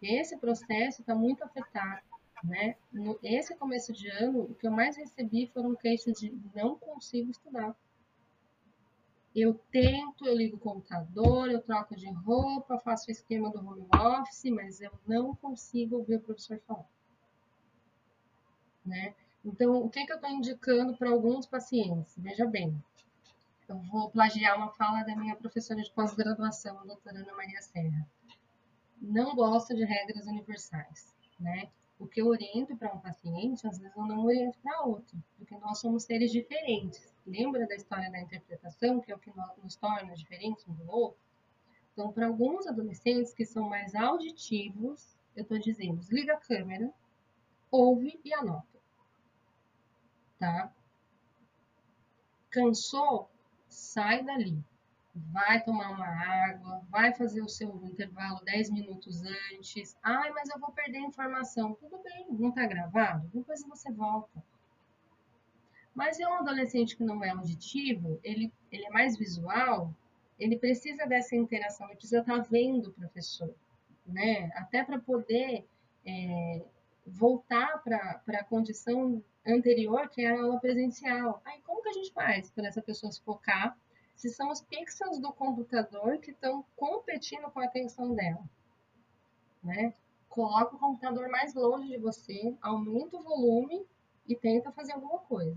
[0.00, 2.02] Esse processo está muito afetado.
[2.42, 2.76] Né?
[2.92, 7.30] No, esse começo de ano, o que eu mais recebi foram queixas de não consigo
[7.30, 7.74] estudar.
[9.34, 13.88] Eu tento, eu ligo o computador, eu troco de roupa, faço o esquema do home
[13.92, 16.88] office, mas eu não consigo ouvir o professor falar.
[18.84, 19.14] Né?
[19.44, 22.14] Então, o que, que eu estou indicando para alguns pacientes?
[22.16, 22.80] Veja bem,
[23.68, 28.06] eu vou plagiar uma fala da minha professora de pós-graduação, a doutora Ana Maria Serra.
[29.00, 31.70] Não gosta de regras universais, né?
[31.98, 35.56] O que eu oriento para um paciente, às vezes eu não oriento para outro, porque
[35.58, 37.14] nós somos seres diferentes.
[37.26, 41.24] Lembra da história da interpretação, que é o que nos torna diferentes um do outro?
[41.92, 46.92] Então, para alguns adolescentes que são mais auditivos, eu estou dizendo, desliga a câmera,
[47.70, 48.78] ouve e anota.
[50.38, 50.72] Tá?
[52.50, 53.30] Cansou?
[53.74, 54.64] Sai dali
[55.14, 59.96] vai tomar uma água, vai fazer o seu intervalo 10 minutos antes.
[60.02, 61.74] Ai, mas eu vou perder a informação.
[61.74, 63.30] Tudo bem, não está gravado?
[63.32, 64.42] Depois você volta.
[65.94, 69.94] Mas é um adolescente que não é auditivo, ele, ele é mais visual,
[70.40, 73.54] ele precisa dessa interação, ele precisa estar tá vendo o professor,
[74.04, 74.50] né?
[74.56, 75.64] Até para poder
[76.04, 76.62] é,
[77.06, 81.40] voltar para a condição anterior, que era a aula presencial.
[81.44, 83.76] Aí, como que a gente faz para essa pessoa se focar
[84.16, 88.42] se são os pixels do computador que estão competindo com a atenção dela.
[89.62, 89.94] Né?
[90.28, 93.86] Coloca o computador mais longe de você, aumenta o volume
[94.26, 95.56] e tenta fazer alguma coisa.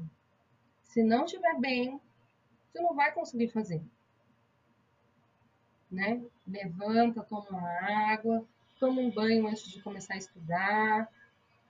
[0.83, 2.01] Se não estiver bem,
[2.67, 3.81] você não vai conseguir fazer.
[5.89, 6.21] Né?
[6.45, 8.45] Levanta, toma uma água,
[8.79, 11.11] toma um banho antes de começar a estudar.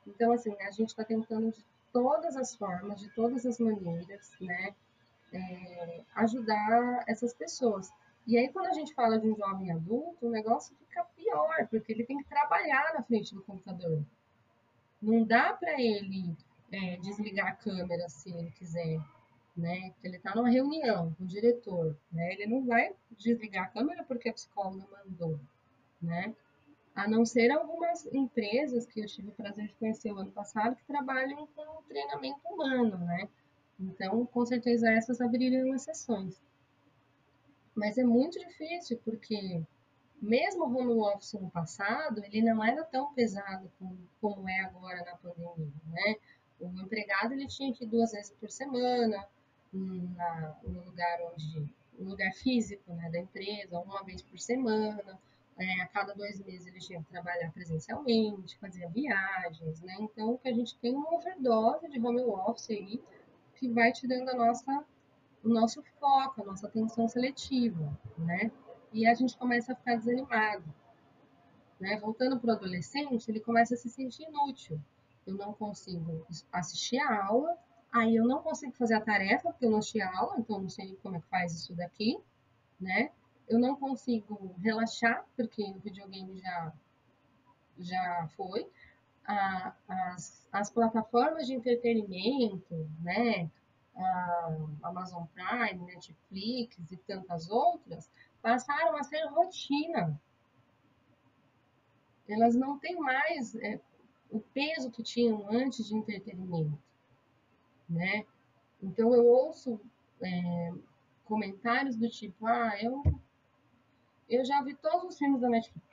[0.06, 1.64] Então, assim, a gente está tentando de
[1.98, 4.76] todas as formas, de todas as maneiras, né?
[5.34, 7.92] é, ajudar essas pessoas.
[8.26, 11.92] E aí, quando a gente fala de um jovem adulto, o negócio fica pior, porque
[11.92, 14.04] ele tem que trabalhar na frente do computador.
[15.02, 16.36] Não dá para ele
[16.72, 19.00] é, desligar a câmera se ele quiser,
[19.56, 19.94] né?
[20.04, 22.34] Ele está numa reunião com o diretor, né?
[22.34, 25.40] Ele não vai desligar a câmera porque a psicóloga mandou,
[26.02, 26.36] né?
[26.98, 30.76] A não ser algumas empresas que eu tive o prazer de conhecer o ano passado
[30.76, 33.30] que trabalham com treinamento humano, né?
[33.80, 36.42] Então, com certeza, essas abririam exceções.
[37.76, 39.62] Mas é muito difícil, porque
[40.20, 45.06] mesmo o home office no passado, ele não era tão pesado como, como é agora
[45.06, 46.16] na pandemia, né?
[46.60, 49.24] O empregado, ele tinha que ir duas vezes por semana,
[49.72, 51.70] na, no lugar onde,
[52.00, 55.20] no lugar físico né, da empresa, uma vez por semana,
[55.58, 59.96] é, a cada dois meses ele tinha que trabalhar presencialmente, fazia viagens, né?
[60.00, 63.02] Então, que a gente tem uma overdose de home office aí,
[63.56, 64.86] que vai tirando a nossa,
[65.44, 68.52] o nosso foco, a nossa atenção seletiva, né?
[68.94, 70.64] E a gente começa a ficar desanimado.
[71.80, 72.00] Né?
[72.00, 74.80] Voltando para o adolescente, ele começa a se sentir inútil.
[75.26, 77.58] Eu não consigo assistir a aula,
[77.92, 80.70] aí eu não consigo fazer a tarefa, porque eu não assisti a aula, então não
[80.70, 82.18] sei como é que faz isso daqui,
[82.80, 83.12] né?
[83.48, 86.74] Eu não consigo relaxar, porque o videogame já,
[87.80, 88.70] já foi
[89.26, 93.50] a, as, as plataformas de entretenimento, né,
[93.96, 98.10] a Amazon Prime, Netflix e tantas outras,
[98.42, 100.20] passaram a ser rotina.
[102.28, 103.80] Elas não têm mais é,
[104.30, 106.78] o peso que tinham antes de entretenimento,
[107.90, 108.26] né?
[108.82, 109.80] Então eu ouço
[110.22, 110.74] é,
[111.26, 113.02] comentários do tipo, ah, eu,
[114.30, 115.88] eu já vi todos os filmes da Netflix.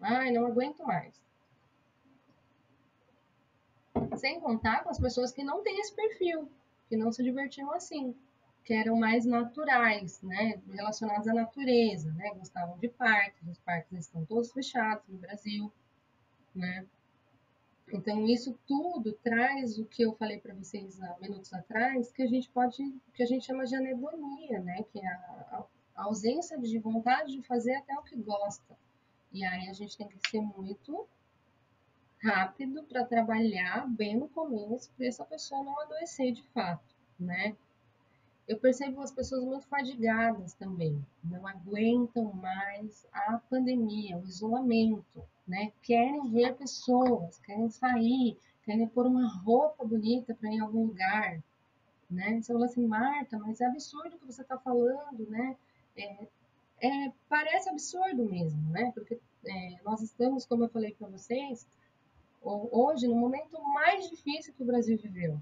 [0.00, 1.14] Ai, não aguento mais.
[4.16, 6.50] Sem contar com as pessoas que não têm esse perfil,
[6.88, 8.14] que não se divertiam assim,
[8.64, 14.24] que eram mais naturais, né, relacionados à natureza, né, gostavam de parques, os parques estão
[14.24, 15.72] todos fechados no Brasil,
[16.54, 16.86] né.
[17.92, 22.26] Então isso tudo traz o que eu falei para vocês há minutos atrás, que a
[22.26, 22.82] gente pode,
[23.12, 25.64] que a gente chama de anedonia, né, que é a, a
[25.94, 28.76] ausência de vontade de fazer até o que gosta.
[29.32, 31.06] E aí a gente tem que ser muito
[32.22, 37.54] rápido para trabalhar bem no começo, para essa pessoa não adoecer de fato, né?
[38.46, 45.72] Eu percebo as pessoas muito fadigadas também, não aguentam mais a pandemia, o isolamento, né?
[45.82, 51.42] Querem ver pessoas, querem sair, querem pôr uma roupa bonita para ir em algum lugar,
[52.10, 52.40] né?
[52.40, 55.56] Você fala assim, Marta, mas é absurdo o que você está falando, né?
[55.96, 56.28] É,
[56.80, 58.90] é, parece absurdo mesmo, né?
[58.94, 61.66] Porque é, nós estamos, como eu falei para vocês,
[62.42, 65.40] hoje no momento mais difícil que o Brasil viveu,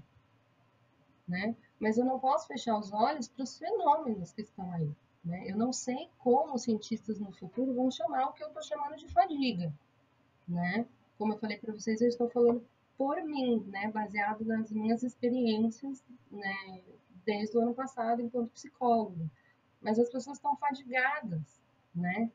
[1.27, 1.55] né?
[1.79, 4.89] Mas eu não posso fechar os olhos para os fenômenos que estão aí.
[5.23, 5.49] Né?
[5.49, 8.97] Eu não sei como os cientistas no futuro vão chamar o que eu estou chamando
[8.97, 9.73] de fadiga.
[10.47, 10.85] Né?
[11.17, 12.65] Como eu falei para vocês, eu estou falando
[12.97, 13.89] por mim, né?
[13.89, 16.81] baseado nas minhas experiências né?
[17.25, 19.29] desde o ano passado enquanto psicólogo.
[19.83, 21.61] Mas as pessoas estão fadigadas,
[21.93, 22.31] né?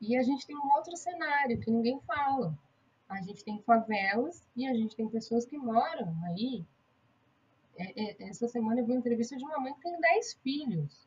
[0.00, 2.56] E a gente tem um outro cenário que ninguém fala.
[3.08, 6.66] A gente tem favelas e a gente tem pessoas que moram aí
[7.78, 11.06] é, é, essa semana eu vi uma entrevista de uma mãe que tem 10 filhos.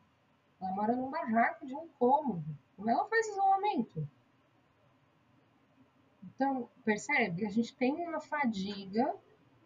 [0.60, 2.44] Ela mora num barraco de um cômodo.
[2.76, 4.08] Como ela faz isolamento?
[6.22, 7.44] Então, percebe?
[7.44, 9.14] A gente tem uma fadiga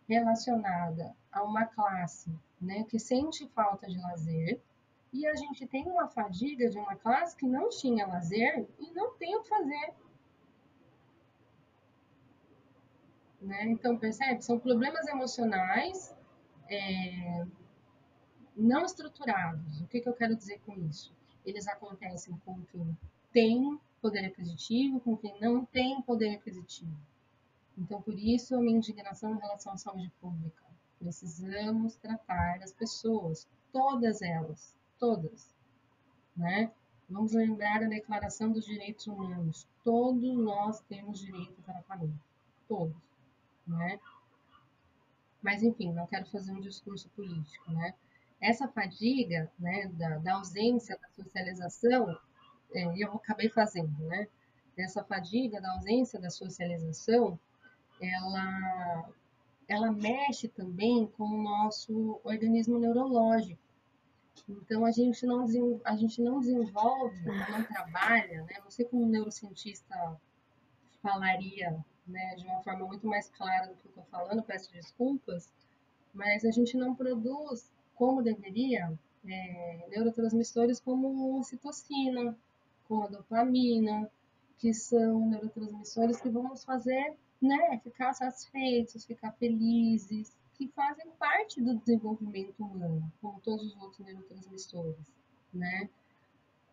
[0.09, 4.61] relacionada a uma classe né, que sente falta de lazer,
[5.15, 9.15] e a gente tem uma fadiga de uma classe que não tinha lazer e não
[9.15, 9.95] tem o que fazer.
[13.41, 13.67] Né?
[13.67, 14.43] Então, percebe?
[14.43, 16.13] São problemas emocionais
[16.69, 17.47] é,
[18.57, 19.83] não estruturados.
[19.83, 21.15] O que, que eu quero dizer com isso?
[21.47, 22.99] Eles acontecem com quem
[23.33, 26.97] tem poder aquisitivo, com quem não tem poder aquisitivo.
[27.79, 30.65] Então, por isso, a minha indignação em relação à saúde pública.
[30.99, 35.55] Precisamos tratar as pessoas, todas elas, todas,
[36.37, 36.71] né?
[37.09, 39.67] Vamos lembrar a Declaração dos Direitos Humanos.
[39.85, 42.19] Todos nós temos direito a tratamento.
[42.67, 42.97] Todos,
[43.67, 44.01] né?
[45.43, 47.95] Mas, enfim, não quero fazer um discurso político, né?
[48.41, 52.19] Essa fadiga, né, da, da ausência da socialização,
[52.73, 54.27] é, eu acabei fazendo, né?
[54.77, 57.39] Essa fadiga da ausência da socialização,
[58.01, 59.11] ela,
[59.69, 63.63] ela mexe também com o nosso organismo neurológico.
[64.49, 65.47] Então, a gente não,
[65.85, 68.57] a gente não desenvolve, não trabalha, né?
[68.63, 70.21] Não sei como um neurocientista
[71.03, 75.51] falaria né, de uma forma muito mais clara do que eu estou falando, peço desculpas,
[76.13, 78.93] mas a gente não produz como deveria
[79.27, 82.37] é, neurotransmissores como citocina,
[82.87, 84.11] como a dopamina,
[84.59, 91.61] que são neurotransmissores que vão nos fazer né, ficar satisfeitos, ficar felizes, que fazem parte
[91.61, 95.13] do desenvolvimento humano, como todos os outros neurotransmissores,
[95.53, 95.89] né?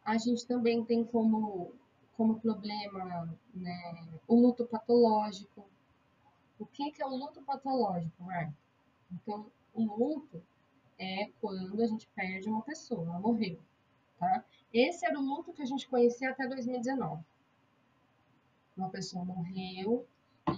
[0.06, 1.74] A gente também tem como
[2.22, 5.66] como problema né, o luto patológico.
[6.60, 8.54] O que, que é o luto patológico, Marta?
[9.12, 10.40] Então, o luto
[11.00, 13.60] é quando a gente perde uma pessoa, ela morreu,
[14.20, 14.46] tá?
[14.72, 17.24] Esse era o luto que a gente conhecia até 2019.
[18.78, 20.06] Uma pessoa morreu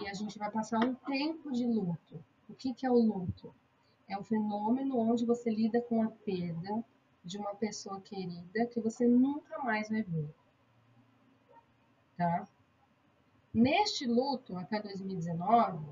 [0.02, 2.22] e a gente vai passar um tempo de luto.
[2.50, 3.54] O que, que é o luto?
[4.08, 6.84] É um fenômeno onde você lida com a perda
[7.24, 10.30] de uma pessoa querida que você nunca mais vai ver
[12.18, 12.48] tá?
[13.54, 15.86] Neste luto, até 2019,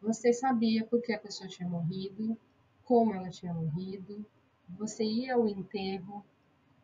[0.00, 2.36] você sabia por que a pessoa tinha morrido,
[2.84, 4.24] como ela tinha morrido,
[4.68, 6.24] você ia ao enterro,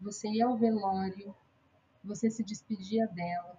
[0.00, 1.34] você ia ao velório,
[2.02, 3.56] você se despedia dela,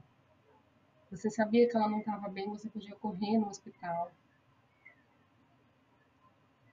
[1.09, 4.11] você sabia que ela não estava bem, você podia correr no hospital.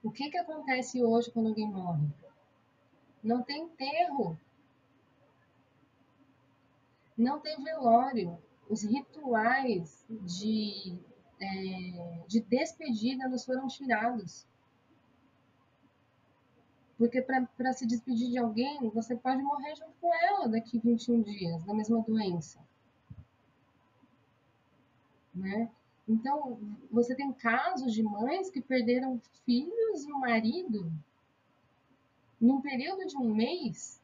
[0.05, 2.07] O que, que acontece hoje quando alguém morre?
[3.23, 4.39] Não tem enterro,
[7.17, 8.37] não tem velório.
[8.69, 10.95] Os rituais de,
[11.41, 14.47] é, de despedida nos foram tirados.
[16.99, 21.63] Porque para se despedir de alguém, você pode morrer junto com ela daqui 21 dias,
[21.63, 22.59] da mesma doença.
[25.33, 25.71] Né?
[26.07, 26.59] Então,
[26.91, 30.91] você tem casos de mães que perderam filhos e o marido
[32.39, 33.99] num período de um mês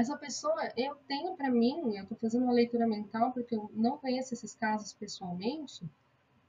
[0.00, 3.98] essa pessoa, eu tenho para mim, eu estou fazendo uma leitura mental porque eu não
[3.98, 5.84] conheço esses casos pessoalmente,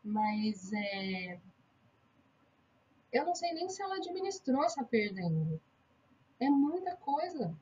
[0.03, 1.39] mas é,
[3.11, 5.59] eu não sei nem se ela administrou essa perda ainda.
[6.39, 7.53] É muita coisa.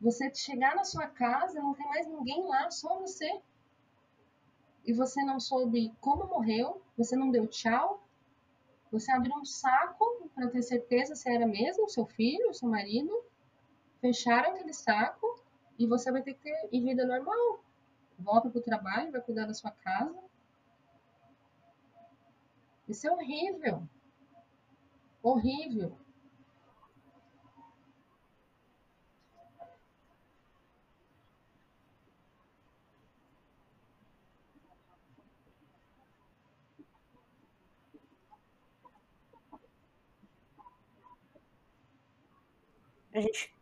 [0.00, 3.40] Você chegar na sua casa, não tem mais ninguém lá, só você.
[4.84, 8.02] E você não soube como morreu, você não deu tchau,
[8.90, 13.24] você abriu um saco para ter certeza se era mesmo seu filho, seu marido
[14.00, 15.40] fecharam aquele saco
[15.78, 17.64] e você vai ter que ter vida normal.
[18.18, 20.18] Volta para o trabalho, vai cuidar da sua casa.
[22.88, 23.88] Isso é horrível.
[25.22, 25.96] Horrível.
[43.20, 43.52] Gente,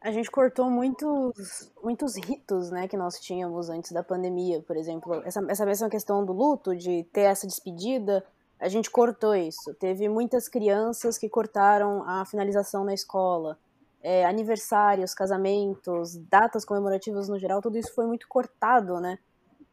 [0.00, 5.22] a gente cortou muitos, muitos ritos, né, que nós tínhamos antes da pandemia, por exemplo.
[5.24, 8.24] Essa, essa mesma questão do luto, de ter essa despedida,
[8.58, 9.74] a gente cortou isso.
[9.74, 13.58] Teve muitas crianças que cortaram a finalização na escola.
[14.02, 19.18] É, aniversários, casamentos, datas comemorativas no geral, tudo isso foi muito cortado, né?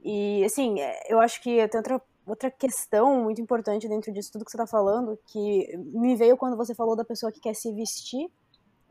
[0.03, 4.43] E, assim, é, eu acho que tem outra, outra questão muito importante dentro disso tudo
[4.43, 7.71] que você está falando, que me veio quando você falou da pessoa que quer se
[7.71, 8.29] vestir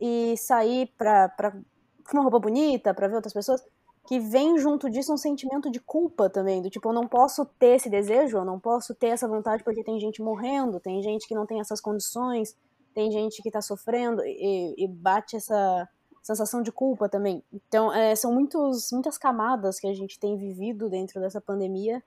[0.01, 3.63] e sair pra, pra com uma roupa bonita, para ver outras pessoas,
[4.07, 7.75] que vem junto disso um sentimento de culpa também, do tipo, eu não posso ter
[7.75, 11.35] esse desejo, eu não posso ter essa vontade porque tem gente morrendo, tem gente que
[11.35, 12.57] não tem essas condições,
[12.95, 15.89] tem gente que tá sofrendo e, e bate essa
[16.23, 17.43] sensação de culpa também.
[17.53, 22.03] Então, é, são muitos, muitas camadas que a gente tem vivido dentro dessa pandemia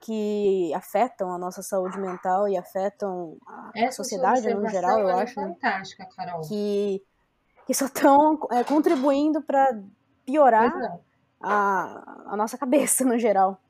[0.00, 5.22] que afetam a nossa saúde mental e afetam a Essa sociedade no geral, eu é
[5.22, 5.34] acho.
[5.34, 6.42] Fantástica, Carol.
[6.42, 7.02] Que,
[7.66, 9.82] que só estão é, contribuindo para
[10.24, 11.00] piorar
[11.40, 13.60] a, a nossa cabeça no geral.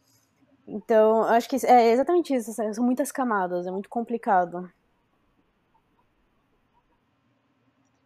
[0.69, 2.53] Então, acho que é exatamente isso.
[2.53, 4.71] São muitas camadas, é muito complicado.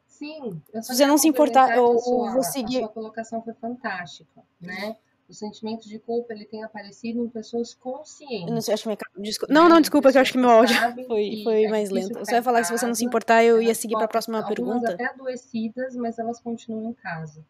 [0.06, 2.78] Sim, se você não se importar, eu vou seguir.
[2.78, 4.96] A sua colocação foi fantástica, né?
[5.30, 8.48] O sentimento de culpa ele tem aparecido em pessoas conscientes.
[8.48, 8.98] Eu não sei, acho que minha...
[9.18, 9.54] Desculpa.
[9.54, 10.74] Não, não, desculpa, que eu acho que meu áudio
[11.06, 12.18] foi, foi mais lento.
[12.18, 14.44] Você vai falar que se você não se importar, eu ia seguir para a próxima
[14.44, 14.92] pergunta.
[14.92, 17.46] até adoecidas, mas elas continuam em casa.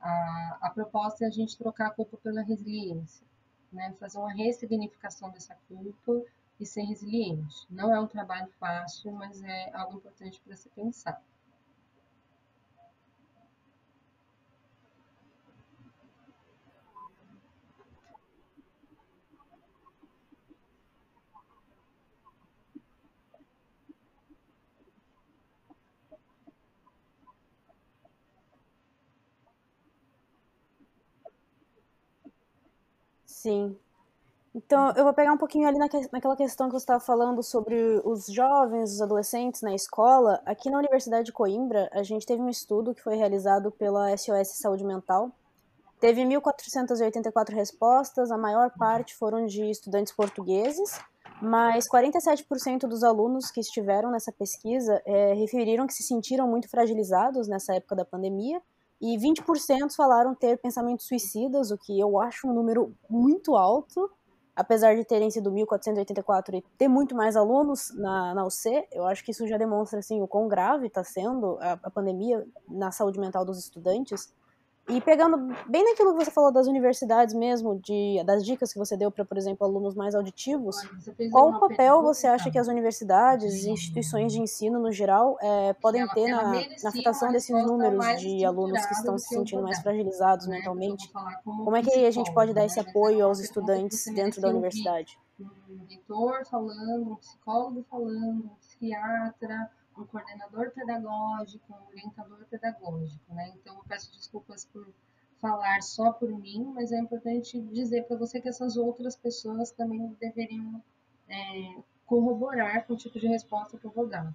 [0.00, 3.26] A, a proposta é a gente trocar a culpa pela resiliência,
[3.70, 3.94] né?
[4.00, 6.22] Fazer uma ressignificação dessa culpa
[6.58, 7.66] e ser resiliente.
[7.68, 11.20] Não é um trabalho fácil, mas é algo importante para se pensar.
[33.48, 33.74] Sim.
[34.54, 37.74] Então, eu vou pegar um pouquinho ali naquela questão que você estava falando sobre
[38.04, 40.42] os jovens, os adolescentes na escola.
[40.44, 44.58] Aqui na Universidade de Coimbra, a gente teve um estudo que foi realizado pela SOS
[44.58, 45.30] Saúde Mental.
[45.98, 51.00] Teve 1.484 respostas, a maior parte foram de estudantes portugueses,
[51.40, 57.48] mas 47% dos alunos que estiveram nessa pesquisa é, referiram que se sentiram muito fragilizados
[57.48, 58.60] nessa época da pandemia
[59.00, 64.10] e 20% falaram ter pensamentos suicidas, o que eu acho um número muito alto,
[64.56, 69.24] apesar de terem sido 1.484 e ter muito mais alunos na, na UC, eu acho
[69.24, 73.20] que isso já demonstra assim, o quão grave está sendo a, a pandemia na saúde
[73.20, 74.34] mental dos estudantes.
[74.88, 78.96] E pegando bem naquilo que você falou das universidades mesmo, de, das dicas que você
[78.96, 80.76] deu para, por exemplo, alunos mais auditivos,
[81.30, 85.74] qual o papel você acha que as universidades e instituições de ensino no geral é,
[85.74, 90.56] podem ter na, na desses números de alunos que estão se sentindo mais fragilizados né?
[90.56, 91.10] mentalmente?
[91.44, 92.86] Como é que a gente pode dar esse né?
[92.88, 95.18] apoio aos estudantes dentro da universidade?
[95.38, 99.70] Um reitor falando, um psicólogo falando, um psiquiatra,
[100.00, 103.52] um coordenador pedagógico, um orientador pedagógico, né?
[103.56, 104.86] Então, eu peço desculpas por
[105.40, 110.16] falar só por mim, mas é importante dizer para você que essas outras pessoas também
[110.20, 110.82] deveriam
[111.28, 114.34] é, corroborar com o tipo de resposta que eu vou dar.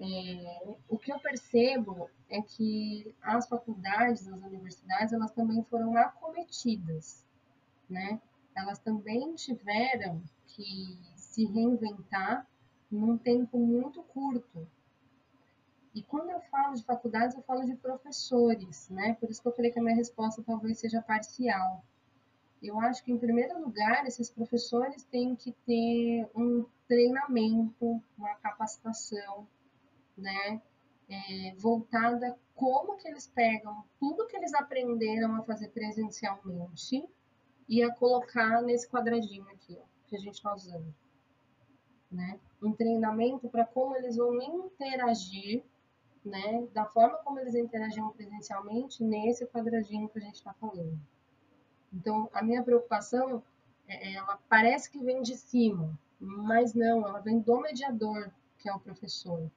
[0.00, 7.24] É, o que eu percebo é que as faculdades, as universidades, elas também foram acometidas,
[7.88, 8.20] né?
[8.56, 12.46] Elas também tiveram que se reinventar
[12.90, 14.66] num tempo muito curto.
[15.94, 19.14] E quando eu falo de faculdades, eu falo de professores, né?
[19.14, 21.84] Por isso que eu falei que a minha resposta talvez seja parcial.
[22.60, 29.46] Eu acho que, em primeiro lugar, esses professores têm que ter um treinamento, uma capacitação,
[30.16, 30.60] né?
[31.08, 37.06] É, voltada como que eles pegam tudo que eles aprenderam a fazer presencialmente
[37.68, 40.94] e a colocar nesse quadradinho aqui, ó, que a gente está usando
[42.14, 42.38] né?
[42.64, 45.62] Um treinamento para como eles vão interagir,
[46.24, 46.66] né?
[46.72, 50.98] Da forma como eles interagiam presencialmente nesse quadradinho que a gente está falando.
[51.92, 53.42] Então, a minha preocupação,
[53.86, 58.74] é, ela parece que vem de cima, mas não, ela vem do mediador, que é
[58.74, 59.50] o professor.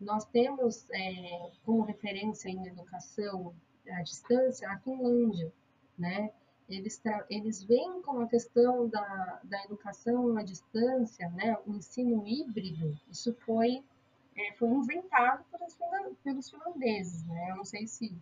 [0.00, 3.54] Nós temos é, como referência em educação
[3.88, 5.52] à distância a Finlândia,
[5.98, 6.32] né?
[6.70, 12.96] Eles, eles veem como a questão da, da educação à distância, né, o ensino híbrido,
[13.10, 13.84] isso foi,
[14.36, 15.76] é, foi inventado pelos,
[16.22, 17.26] pelos finlandeses.
[17.26, 17.50] Né?
[17.50, 18.16] Eu não sei se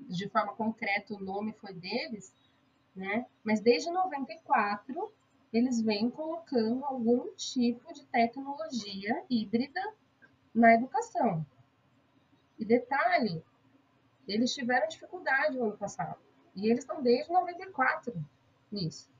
[0.00, 2.34] de forma concreta o nome foi deles,
[2.94, 3.24] né?
[3.44, 5.12] mas desde 94
[5.52, 9.80] eles vêm colocando algum tipo de tecnologia híbrida
[10.54, 11.44] na educação.
[12.58, 13.42] E detalhe,
[14.26, 16.18] Eles tiveram dificuldade no ano passado.
[16.54, 18.14] E eles estão desde 94
[18.70, 19.10] nisso.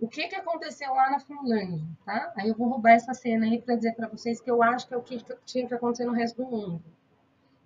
[0.00, 2.32] O que, que aconteceu lá na Finlândia, tá?
[2.36, 4.94] Aí eu vou roubar essa cena aí para dizer para vocês que eu acho que
[4.94, 6.82] é o que tinha que acontecer no resto do mundo.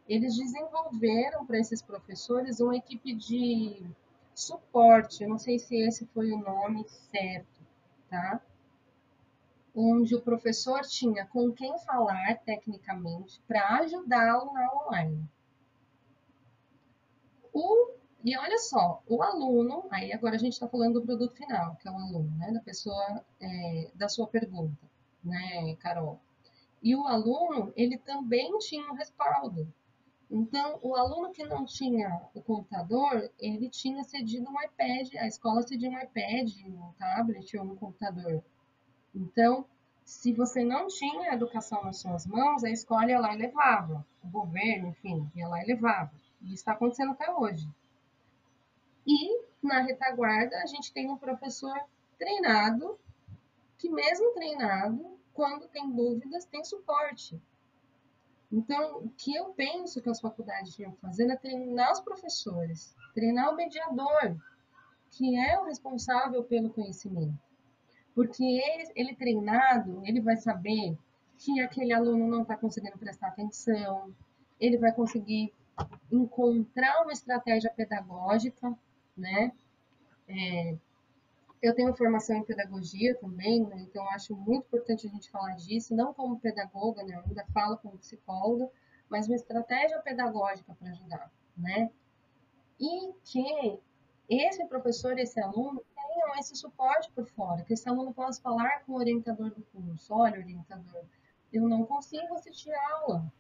[0.07, 3.83] Eles desenvolveram para esses professores uma equipe de
[4.35, 7.65] suporte, não sei se esse foi o nome certo,
[8.11, 8.41] tá?
[9.75, 15.25] Onde o professor tinha com quem falar tecnicamente para ajudá-lo na online.
[17.51, 17.96] O,
[18.27, 21.87] e olha só, o aluno, aí agora a gente está falando do produto final, que
[21.87, 24.85] é o aluno, né, da pessoa, é, da sua pergunta,
[25.23, 26.19] né, Carol?
[26.83, 29.73] E o aluno, ele também tinha um respaldo.
[30.29, 35.63] Então, o aluno que não tinha o computador, ele tinha cedido um iPad, a escola
[35.63, 38.43] cedia um iPad, um tablet ou um computador.
[39.15, 39.65] Então,
[40.05, 44.05] se você não tinha educação nas suas mãos, a escola ia lá e levava.
[44.25, 46.11] O governo, enfim, ia lá e levava.
[46.43, 47.69] Isso está acontecendo até hoje.
[49.07, 51.79] E na retaguarda a gente tem um professor
[52.19, 52.99] treinado,
[53.79, 57.41] que mesmo treinado, quando tem dúvidas, tem suporte.
[58.51, 63.53] Então, o que eu penso que as faculdades que fazer é treinar os professores, treinar
[63.53, 64.37] o mediador,
[65.11, 67.39] que é o responsável pelo conhecimento.
[68.15, 70.97] Porque ele, ele treinado, ele vai saber
[71.39, 74.15] que aquele aluno não está conseguindo prestar atenção,
[74.59, 75.53] ele vai conseguir
[76.11, 78.77] encontrar uma estratégia pedagógica,
[79.17, 79.53] né?
[80.29, 80.77] É,
[81.63, 83.77] eu tenho formação em pedagogia também, né?
[83.81, 87.17] então acho muito importante a gente falar disso, não como pedagoga, né?
[87.17, 88.69] Eu ainda falo como psicóloga,
[89.09, 91.91] mas uma estratégia pedagógica para ajudar, né?
[92.79, 93.81] E que
[94.29, 98.93] esse professor, esse aluno, tenham esse suporte por fora, que esse aluno possa falar com
[98.93, 101.05] o orientador do curso, olha, orientador,
[101.53, 103.33] eu não consigo assistir aula,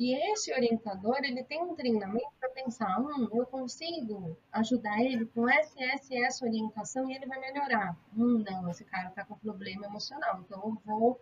[0.00, 5.46] e esse orientador, ele tem um treinamento para pensar, hum, eu consigo ajudar ele com
[5.46, 7.94] essa, essa essa orientação e ele vai melhorar.
[8.16, 11.20] Hum, não, esse cara está com problema emocional, então eu vou,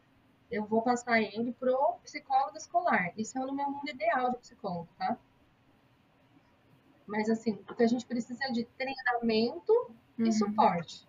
[0.48, 3.12] eu vou passar ele pro psicólogo escolar.
[3.16, 5.18] Isso é o meu mundo ideal de psicólogo, tá?
[7.04, 9.72] Mas assim, o que a gente precisa é de treinamento
[10.16, 10.24] uhum.
[10.24, 11.04] e suporte.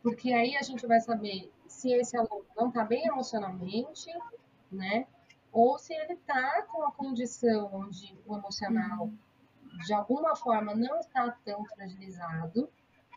[0.00, 4.16] Porque aí a gente vai saber se esse aluno não está bem emocionalmente,
[4.70, 5.08] né?
[5.54, 9.08] Ou se ele está com uma condição onde o emocional,
[9.86, 12.68] de alguma forma, não está tão fragilizado,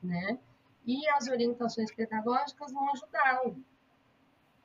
[0.04, 0.38] né?
[0.86, 3.58] E as orientações pedagógicas vão ajudá-lo,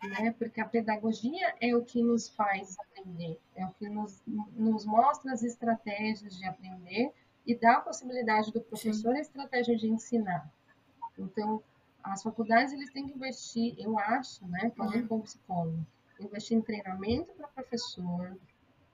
[0.03, 0.35] né?
[0.39, 5.33] Porque a pedagogia é o que nos faz aprender, é o que nos, nos mostra
[5.33, 7.11] as estratégias de aprender
[7.47, 10.47] e dá a possibilidade do professor a estratégia de ensinar.
[11.19, 11.63] Então,
[12.05, 15.09] as faculdades eles têm que investir, eu acho, né, falando uhum.
[15.09, 15.87] como psicólogo,
[16.25, 18.37] investir em treinamento para professor,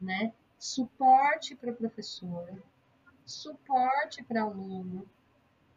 [0.00, 0.32] né?
[0.58, 2.62] Suporte para professor,
[3.24, 5.06] suporte para aluno,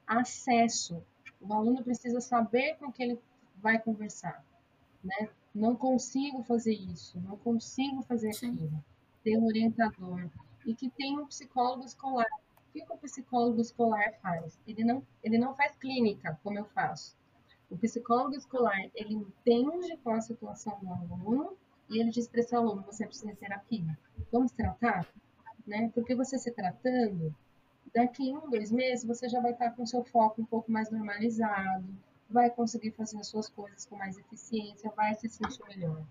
[0.08, 1.04] acesso.
[1.40, 3.22] O aluno precisa saber com que ele
[3.58, 4.44] vai conversar,
[5.04, 5.30] né?
[5.54, 8.84] Não consigo fazer isso, não consigo fazer aquilo.
[9.24, 10.30] Ter um orientador
[10.66, 12.28] e que tem um psicólogo escolar.
[12.70, 14.58] O que o psicólogo escolar faz?
[14.66, 17.16] Ele não, ele não faz clínica, como eu faço.
[17.72, 21.58] O psicólogo escolar, ele entende qual a situação do aluno
[21.90, 23.98] e ele diz para esse aluno, você precisa de terapia.
[24.32, 25.08] Vamos tratar?
[25.66, 25.90] Né?
[25.96, 27.34] Porque você se tratando,
[27.94, 31.88] daqui um, dois meses, você já vai estar com seu foco um pouco mais normalizado,
[32.30, 36.04] vai conseguir fazer as suas coisas com mais eficiência, vai se sentir melhor.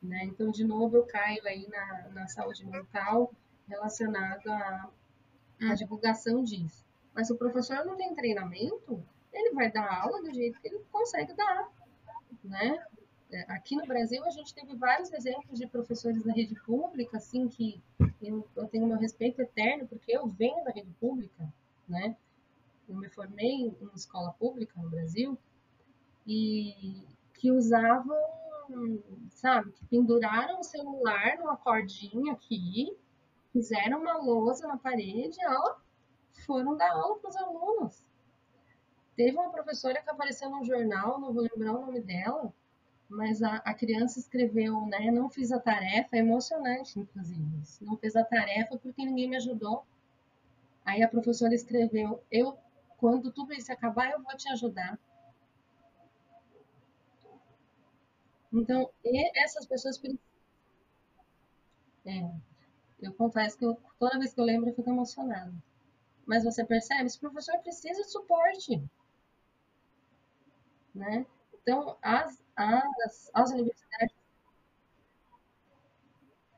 [0.00, 0.24] Né?
[0.24, 3.32] Então, de novo, eu caio aí na, na saúde mental
[3.68, 4.90] relacionada à,
[5.70, 6.84] à divulgação disso.
[7.14, 11.32] Mas o professor não tem treinamento, ele vai dar aula do jeito que ele consegue
[11.34, 11.68] dar,
[12.44, 12.84] né?
[13.32, 17.48] É, aqui no Brasil, a gente teve vários exemplos de professores da rede pública, assim,
[17.48, 17.80] que
[18.20, 21.52] eu, eu tenho meu respeito eterno, porque eu venho da rede pública,
[21.88, 22.16] né?
[22.88, 25.38] Eu me formei em escola pública no Brasil,
[26.26, 27.04] e
[27.34, 28.16] que usavam,
[29.30, 32.96] sabe, que penduraram o celular numa cordinha aqui,
[33.52, 35.76] fizeram uma lousa na parede, ó,
[36.46, 38.04] foram dar aula para os alunos.
[39.16, 42.52] Teve uma professora que apareceu no jornal, não vou lembrar o nome dela,
[43.08, 45.10] mas a, a criança escreveu, né?
[45.10, 47.60] Não fiz a tarefa, é emocionante, inclusive.
[47.82, 49.84] Não fiz a tarefa porque ninguém me ajudou.
[50.84, 52.56] Aí a professora escreveu: Eu,
[52.96, 54.98] quando tudo isso acabar, eu vou te ajudar.
[58.52, 58.90] Então,
[59.36, 60.00] essas pessoas
[62.04, 62.30] é,
[63.00, 65.52] eu confesso que eu, toda vez que eu lembro eu fico emocionada.
[66.26, 68.82] Mas você percebe, esse professor precisa de suporte
[70.94, 71.26] né?
[71.62, 74.14] Então, as, as, as universidades.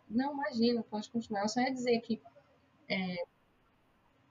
[0.08, 1.42] Não, imagina, pode continuar.
[1.42, 2.20] Eu só ia dizer que
[2.88, 3.24] é,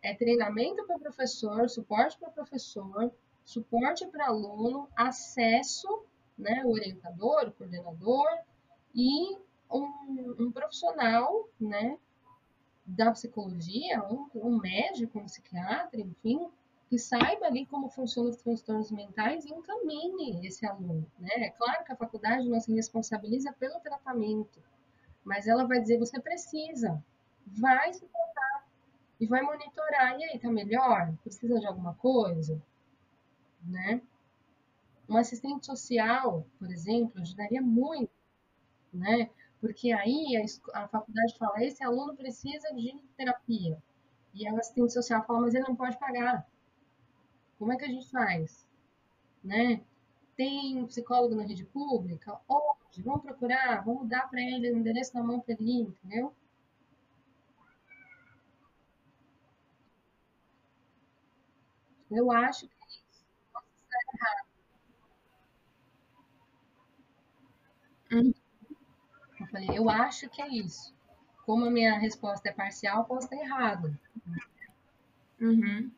[0.01, 3.11] é treinamento para professor, suporte para professor,
[3.43, 6.03] suporte para aluno, acesso,
[6.37, 8.27] né, o orientador, o coordenador
[8.93, 9.35] e
[9.69, 11.97] um, um profissional, né,
[12.85, 16.49] da psicologia, um, um médico, um psiquiatra, enfim,
[16.91, 21.09] que saiba ali como funcionam os transtornos mentais e encaminhe esse aluno.
[21.17, 21.29] Né?
[21.35, 24.61] É claro que a faculdade não se responsabiliza pelo tratamento,
[25.23, 27.01] mas ela vai dizer: você precisa,
[27.47, 28.67] vai se tratar
[29.21, 30.19] e vai monitorar.
[30.19, 31.15] E aí, tá melhor?
[31.23, 32.61] Precisa de alguma coisa?
[33.63, 34.01] Né?
[35.07, 38.11] Um assistente social, por exemplo, ajudaria muito,
[38.93, 39.29] né?
[39.61, 43.81] Porque aí a, a faculdade fala: esse aluno precisa de terapia.
[44.33, 46.50] E o assistente social fala: mas ele não pode pagar.
[47.61, 48.67] Como é que a gente faz?
[49.43, 49.83] Né?
[50.35, 52.41] Tem psicólogo na rede pública?
[52.49, 53.03] Onde?
[53.03, 56.35] Vamos procurar, vamos dar para ele o endereço na mão para ele, entendeu?
[62.09, 63.27] Eu acho que é isso.
[63.53, 64.47] Posso estar errado.
[69.39, 70.95] Eu falei, eu acho que é isso.
[71.45, 73.95] Como a minha resposta é parcial, posso estar errada.
[75.39, 75.91] Uhum.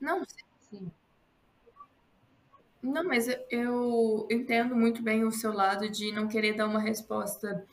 [0.00, 0.22] Não,
[0.70, 0.90] Sim.
[2.82, 7.64] não, mas eu entendo muito bem o seu lado de não querer dar uma resposta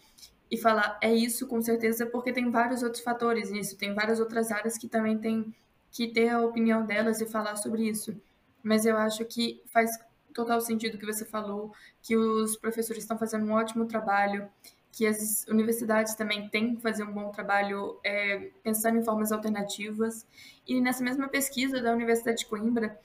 [0.51, 4.51] e falar é isso com certeza, porque tem vários outros fatores nisso, tem várias outras
[4.51, 5.53] áreas que também tem
[5.91, 8.15] que ter a opinião delas e falar sobre isso.
[8.63, 9.91] Mas eu acho que faz
[10.33, 14.49] total sentido o que você falou, que os professores estão fazendo um ótimo trabalho,
[14.93, 20.25] que as universidades também têm que fazer um bom trabalho é, pensando em formas alternativas.
[20.67, 22.97] E nessa mesma pesquisa da Universidade de Coimbra,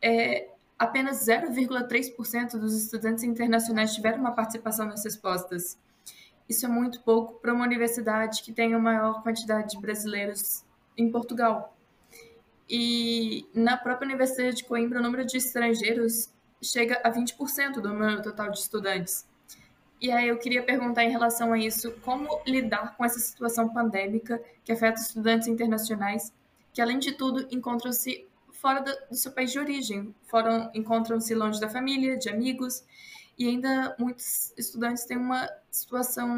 [0.00, 0.48] é,
[0.78, 5.76] apenas 0,3% dos estudantes internacionais tiveram uma participação nas respostas.
[6.48, 10.64] Isso é muito pouco para uma universidade que tem a maior quantidade de brasileiros
[10.96, 11.76] em Portugal.
[12.70, 16.32] E na própria Universidade de Coimbra, o número de estrangeiros
[16.62, 19.26] chega a 20% do número total de estudantes.
[20.02, 24.42] E aí eu queria perguntar em relação a isso, como lidar com essa situação pandêmica
[24.64, 26.32] que afeta estudantes internacionais,
[26.72, 31.68] que além de tudo encontram-se fora do, seu país de origem, foram encontram-se longe da
[31.68, 32.84] família, de amigos,
[33.38, 36.28] e ainda muitos estudantes têm uma situação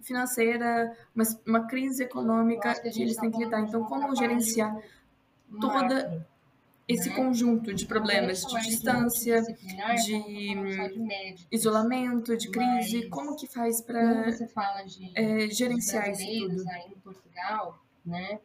[0.00, 3.60] financeira, uma, uma crise econômica que, que eles têm que lidar.
[3.60, 4.74] Então, como gerenciar
[5.60, 6.26] toda
[6.86, 9.42] esse conjunto de problemas de distância,
[10.04, 14.26] de isolamento, de crise, como que faz para
[15.14, 16.68] é, gerenciar isso tudo?
[16.68, 18.38] Aí em Portugal, né,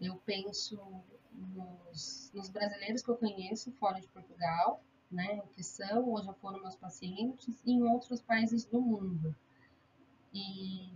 [0.00, 0.80] eu penso
[1.32, 6.60] nos, nos, brasileiros que eu conheço fora de Portugal, né, que são ou já foram
[6.60, 9.34] meus pacientes, e em outros países do mundo.
[10.32, 10.88] E,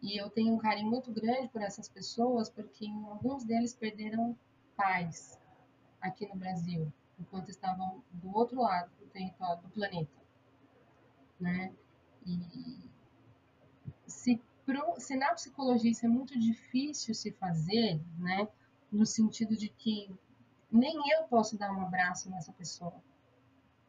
[0.00, 4.36] e eu tenho um carinho muito grande por essas pessoas, porque alguns deles perderam
[4.76, 5.38] pais,
[6.02, 10.20] aqui no Brasil, enquanto estavam do outro lado do território do planeta,
[11.40, 11.72] né?
[12.26, 12.90] E
[14.06, 18.48] se, pro, se na psicologia isso é muito difícil se fazer, né?
[18.90, 20.10] No sentido de que
[20.70, 23.02] nem eu posso dar um abraço nessa pessoa,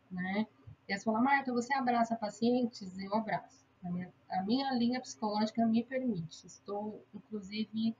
[0.09, 0.47] né?
[0.87, 2.97] E você fala, Marta, você abraça pacientes?
[2.97, 3.65] Eu abraço.
[3.83, 6.45] A minha, a minha linha psicológica me permite.
[6.45, 7.95] Estou, inclusive,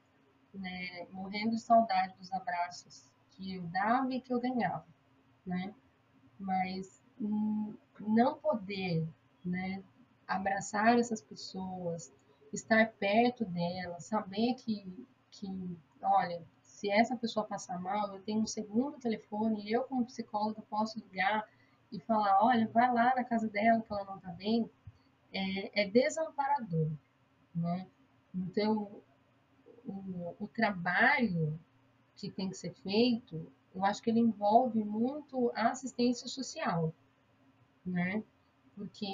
[0.54, 4.86] né, morrendo de saudade dos abraços que eu dava e que eu ganhava,
[5.46, 5.74] né?
[6.40, 7.02] Mas
[8.00, 9.08] não poder,
[9.44, 9.84] né,
[10.28, 12.12] abraçar essas pessoas,
[12.52, 18.48] estar perto delas, saber que, que, olha, se essa pessoa passar mal, eu tenho um
[18.48, 21.48] segundo telefone, eu como psicóloga posso ligar
[21.92, 24.70] e falar, olha, vai lá na casa dela que ela não tá bem,
[25.32, 26.90] é, é desamparador,
[27.56, 27.88] né?
[28.34, 29.02] Então,
[29.86, 31.60] o, o trabalho
[32.30, 36.94] que tem que ser feito, eu acho que ele envolve muito a assistência social,
[37.86, 38.24] né?
[38.76, 39.06] Porque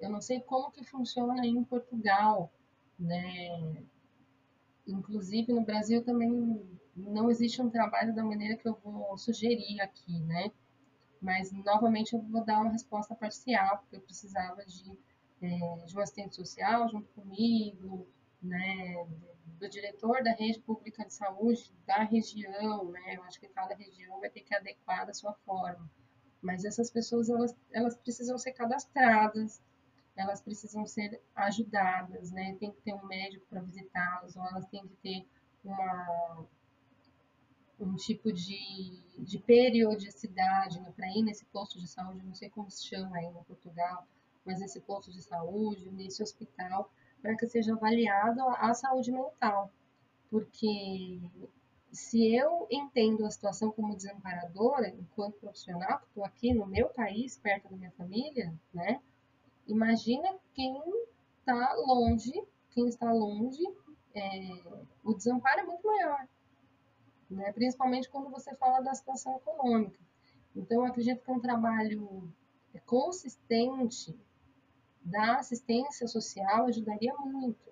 [0.00, 2.52] eu não sei como que funciona em Portugal,
[2.98, 3.84] né?
[4.86, 6.60] Inclusive no Brasil também
[6.96, 10.50] não existe um trabalho da maneira que eu vou sugerir aqui, né?
[11.22, 14.98] Mas novamente eu vou dar uma resposta parcial, porque eu precisava de,
[15.40, 18.08] é, de um assistente social junto comigo,
[18.42, 19.06] né?
[19.58, 23.16] Do diretor da rede pública de saúde da região, né?
[23.16, 25.90] Eu acho que cada região vai ter que adequar da sua forma.
[26.40, 29.62] Mas essas pessoas, elas, elas precisam ser cadastradas,
[30.16, 32.56] elas precisam ser ajudadas, né?
[32.58, 35.28] Tem que ter um médico para visitá-las, ou elas têm que ter
[35.64, 36.46] uma,
[37.78, 42.70] um tipo de, de periodicidade né, para ir nesse posto de saúde, não sei como
[42.70, 44.06] se chama aí no Portugal,
[44.44, 46.90] mas nesse posto de saúde, nesse hospital,
[47.20, 49.70] para que seja avaliada a saúde mental.
[50.30, 51.20] Porque
[51.92, 57.36] se eu entendo a situação como desamparadora, enquanto profissional, que estou aqui no meu país,
[57.38, 59.00] perto da minha família, né?
[59.66, 60.80] Imagina quem
[61.38, 62.32] está longe,
[62.70, 63.62] quem está longe,
[64.14, 64.50] é,
[65.04, 66.28] o desamparo é muito maior,
[67.28, 67.52] né?
[67.52, 69.98] Principalmente quando você fala da situação econômica.
[70.54, 72.32] Então, acredito que um trabalho
[72.86, 74.16] consistente
[75.02, 77.70] da assistência social ajudaria muito.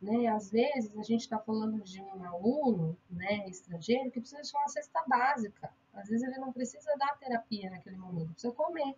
[0.00, 0.26] Né?
[0.26, 4.68] Às vezes, a gente está falando de um aluno né, estrangeiro que precisa de uma
[4.68, 5.72] cesta básica.
[5.94, 8.94] Às vezes, ele não precisa dar terapia naquele momento, precisa comer.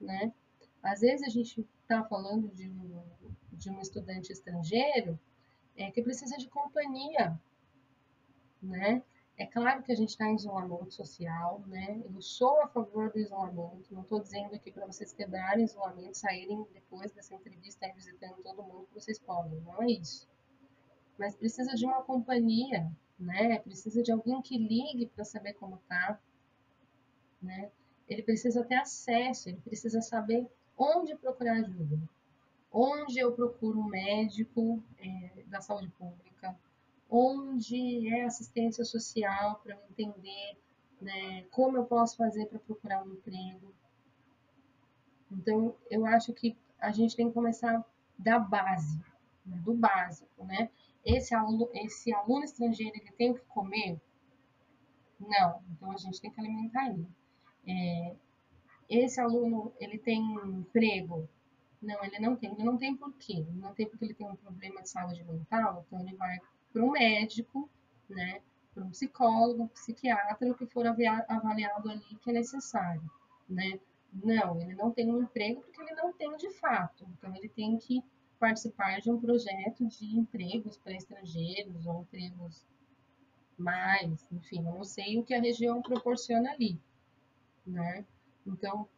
[0.00, 0.32] Né?
[0.82, 3.02] Às vezes, a gente está falando de um,
[3.52, 5.18] de um estudante estrangeiro
[5.76, 7.38] é, que precisa de companhia.
[8.62, 9.02] Né?
[9.40, 12.02] É claro que a gente está em isolamento social, né?
[12.14, 16.62] Eu sou a favor do isolamento, não estou dizendo aqui para vocês quebrarem isolamento, saírem
[16.74, 20.28] depois dessa entrevista aí visitando todo mundo que vocês podem, não é isso.
[21.18, 23.58] Mas precisa de uma companhia, né?
[23.60, 26.20] Precisa de alguém que ligue para saber como tá,
[27.40, 27.70] né?
[28.06, 30.46] Ele precisa ter acesso, ele precisa saber
[30.76, 31.98] onde procurar ajuda,
[32.70, 36.54] onde eu procuro um médico é, da saúde pública,
[37.10, 40.56] onde é assistência social para eu entender
[41.00, 43.74] né, como eu posso fazer para procurar um emprego.
[45.30, 47.84] Então, eu acho que a gente tem que começar
[48.18, 48.98] da base,
[49.44, 50.70] né, do básico, né?
[51.04, 53.98] Esse aluno, esse aluno estrangeiro, ele tem que comer?
[55.18, 57.06] Não, então a gente tem que alimentar ele.
[57.66, 58.14] É,
[58.88, 61.28] esse aluno, ele tem emprego?
[61.80, 62.52] Não, ele não tem.
[62.52, 63.46] Ele não tem por quê?
[63.54, 66.38] Não tem porque ele tem um problema de saúde mental, então ele vai
[66.72, 67.68] para um médico,
[68.08, 68.40] né,
[68.74, 73.02] para um psicólogo, um psiquiatra, o que for avaliado ali que é necessário,
[73.48, 73.78] né.
[74.12, 77.78] Não, ele não tem um emprego porque ele não tem de fato, então ele tem
[77.78, 78.02] que
[78.40, 82.66] participar de um projeto de empregos para estrangeiros ou empregos
[83.56, 86.80] mais, enfim, eu não sei o que a região proporciona ali,
[87.66, 88.04] né.
[88.44, 88.88] Então,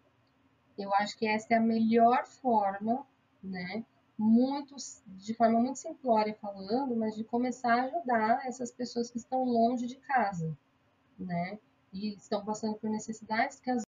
[0.79, 3.07] eu acho que essa é a melhor forma,
[3.43, 3.85] né,
[4.23, 4.77] muito,
[5.07, 9.87] de forma muito simplória falando, mas de começar a ajudar essas pessoas que estão longe
[9.87, 10.57] de casa,
[11.19, 11.59] né?
[11.93, 13.83] E estão passando por necessidades que as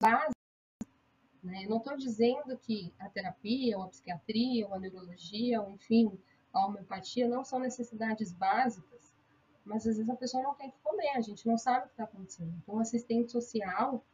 [0.00, 0.30] bases,
[1.42, 1.64] né?
[1.64, 6.16] Eu não estou dizendo que a terapia, ou a psiquiatria, ou a neurologia, ou enfim,
[6.52, 9.12] a homeopatia não são necessidades básicas,
[9.64, 11.94] mas às vezes a pessoa não tem que comer, a gente não sabe o que
[11.94, 12.54] está acontecendo.
[12.62, 14.04] Então, o assistente social,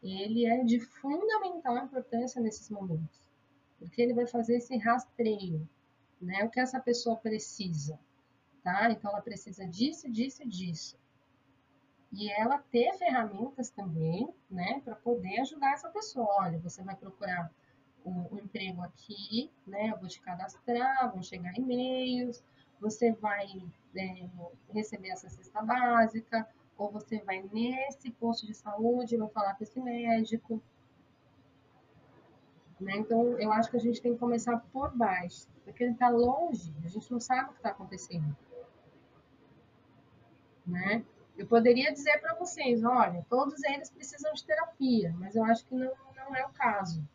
[0.00, 3.23] ele é de fundamental importância nesses momentos
[3.78, 5.68] porque ele vai fazer esse rastreio,
[6.20, 6.44] né?
[6.44, 7.98] O que essa pessoa precisa,
[8.62, 8.90] tá?
[8.90, 10.98] Então, ela precisa disso, disso, disso.
[12.12, 16.28] E ela ter ferramentas também, né, para poder ajudar essa pessoa.
[16.38, 17.50] Olha, você vai procurar
[18.04, 19.90] o, o emprego aqui, né?
[19.90, 22.42] Eu vou te cadastrar, vão chegar e-mails,
[22.80, 23.46] você vai
[23.96, 24.28] é,
[24.72, 29.80] receber essa cesta básica, ou você vai nesse posto de saúde, vai falar com esse
[29.80, 30.62] médico,
[32.84, 32.96] né?
[32.96, 36.72] Então, eu acho que a gente tem que começar por baixo, porque ele está longe,
[36.84, 38.36] a gente não sabe o que está acontecendo.
[40.66, 41.04] Né?
[41.36, 45.74] Eu poderia dizer para vocês, olha, todos eles precisam de terapia, mas eu acho que
[45.74, 47.06] não, não é o caso.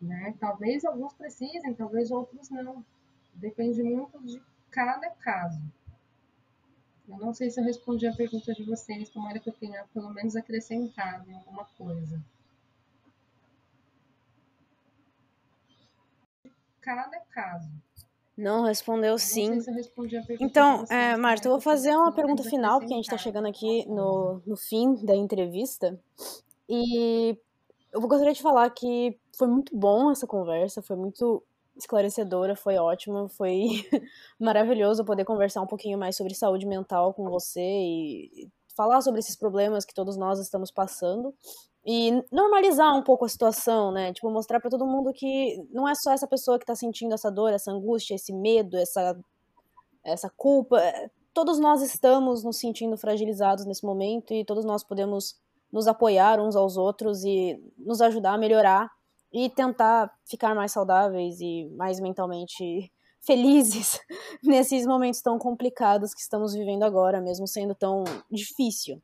[0.00, 0.34] Né?
[0.38, 2.84] Talvez alguns precisem, talvez outros não.
[3.34, 5.60] Depende muito de cada caso.
[7.08, 10.10] Eu não sei se eu respondi a pergunta de vocês, tomara que eu tenha pelo
[10.10, 12.20] menos acrescentado alguma coisa.
[16.86, 17.68] Cada caso.
[18.36, 19.60] Não, respondeu sim.
[19.60, 19.70] Se
[20.38, 23.84] então, é, Marta, eu vou fazer uma pergunta final, porque a gente está chegando aqui
[23.88, 25.98] no, no fim da entrevista.
[26.68, 27.36] E
[27.92, 31.42] eu gostaria de falar que foi muito bom essa conversa, foi muito
[31.76, 33.64] esclarecedora, foi ótima, foi
[34.38, 39.36] maravilhoso poder conversar um pouquinho mais sobre saúde mental com você e falar sobre esses
[39.36, 41.34] problemas que todos nós estamos passando
[41.86, 44.12] e normalizar um pouco a situação, né?
[44.12, 47.30] Tipo, mostrar para todo mundo que não é só essa pessoa que tá sentindo essa
[47.30, 49.16] dor, essa angústia, esse medo, essa,
[50.02, 50.82] essa culpa.
[51.32, 55.38] Todos nós estamos nos sentindo fragilizados nesse momento e todos nós podemos
[55.72, 58.90] nos apoiar uns aos outros e nos ajudar a melhorar
[59.32, 62.90] e tentar ficar mais saudáveis e mais mentalmente
[63.22, 64.00] felizes
[64.42, 69.00] nesses momentos tão complicados que estamos vivendo agora, mesmo sendo tão difícil.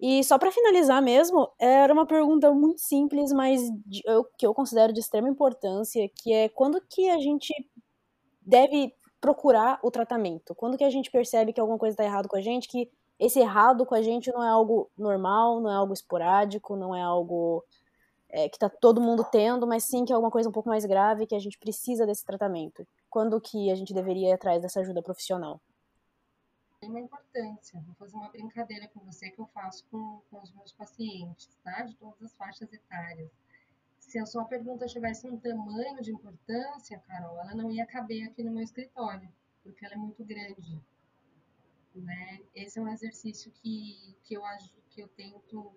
[0.00, 4.54] E só para finalizar mesmo, era uma pergunta muito simples, mas de, eu, que eu
[4.54, 7.52] considero de extrema importância, que é quando que a gente
[8.40, 10.54] deve procurar o tratamento?
[10.54, 13.38] Quando que a gente percebe que alguma coisa está errado com a gente, que esse
[13.38, 17.62] errado com a gente não é algo normal, não é algo esporádico, não é algo
[18.30, 20.86] é, que está todo mundo tendo, mas sim que é alguma coisa um pouco mais
[20.86, 22.86] grave que a gente precisa desse tratamento.
[23.10, 25.60] Quando que a gente deveria ir atrás dessa ajuda profissional?
[26.80, 27.78] Tem uma importância.
[27.82, 31.82] Vou fazer uma brincadeira com você que eu faço com, com os meus pacientes, tá?
[31.82, 33.30] De todas as faixas etárias.
[33.98, 38.42] Se a sua pergunta tivesse um tamanho de importância, Carol, ela não ia caber aqui
[38.42, 39.30] no meu escritório,
[39.62, 40.80] porque ela é muito grande.
[41.94, 42.40] Né?
[42.54, 44.42] Esse é um exercício que, que, eu,
[44.88, 45.70] que eu tento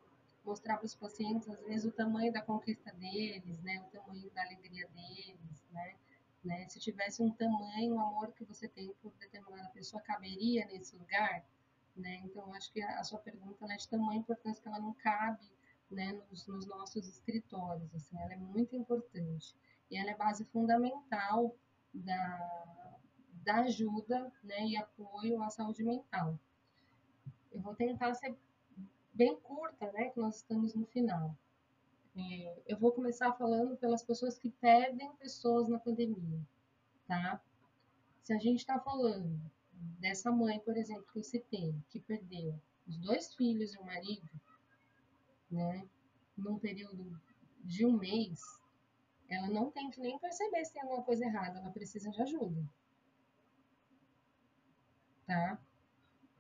[0.46, 3.82] mostrar para os pacientes, às vezes, o tamanho da conquista deles, né?
[3.82, 5.66] o tamanho da alegria deles.
[5.70, 5.96] Né?
[6.44, 6.68] Né?
[6.68, 11.46] Se tivesse um tamanho, o amor que você tem por determinada pessoa caberia nesse lugar?
[11.96, 12.22] Né?
[12.26, 15.50] Então, acho que a, sua pergunta é de tamanho importância que ela não cabe
[15.90, 17.94] né, nos, nos, nossos escritórios.
[17.96, 19.56] Assim, ela é muito importante.
[19.90, 21.56] E ela é base fundamental
[21.94, 22.98] da,
[23.44, 26.38] da ajuda né, e apoio à saúde mental.
[27.52, 28.36] Eu vou tentar ser
[29.14, 31.38] bem curta, né, que nós estamos no final.
[32.16, 36.40] É, eu vou começar falando pelas pessoas que perdem pessoas na pandemia,
[37.08, 37.42] tá?
[38.22, 39.40] Se a gente está falando
[40.00, 44.30] dessa mãe, por exemplo, que eu citei, que perdeu os dois filhos e o marido,
[45.50, 45.88] né,
[46.38, 47.20] num período
[47.64, 48.42] de um mês,
[49.28, 52.64] ela não tem que nem perceber se tem alguma coisa errada, ela precisa de ajuda
[55.26, 55.58] tá?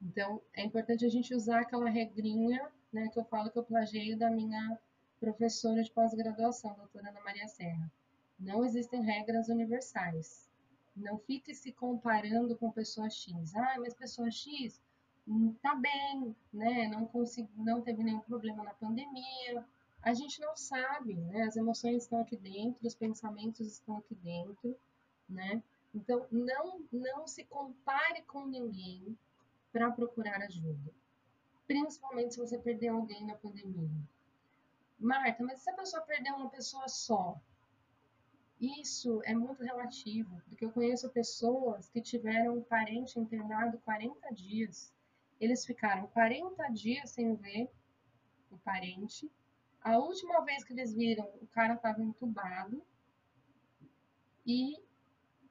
[0.02, 4.18] Então, é importante a gente usar aquela regrinha, né, que eu falo que eu plageio
[4.18, 4.78] da minha
[5.24, 7.90] professora de pós-graduação, doutora Ana Maria Serra.
[8.38, 10.50] Não existem regras universais.
[10.94, 13.56] Não fique se comparando com pessoa X.
[13.56, 14.82] Ah, mas pessoa X
[15.26, 16.90] hum, tá bem, né?
[16.90, 17.10] Não
[17.56, 19.66] não teve nenhum problema na pandemia.
[20.02, 21.44] A gente não sabe, né?
[21.44, 24.76] As emoções estão aqui dentro, os pensamentos estão aqui dentro,
[25.30, 25.64] né?
[25.96, 29.18] Então, não, não se compare com ninguém
[29.72, 30.92] para procurar ajuda.
[31.66, 33.90] Principalmente se você perdeu alguém na pandemia.
[35.00, 37.40] Marta, mas se a pessoa perdeu uma pessoa só?
[38.60, 44.94] Isso é muito relativo, porque eu conheço pessoas que tiveram um parente internado 40 dias.
[45.40, 47.70] Eles ficaram 40 dias sem ver
[48.50, 49.30] o parente.
[49.82, 52.82] A última vez que eles viram, o cara estava entubado.
[54.46, 54.82] E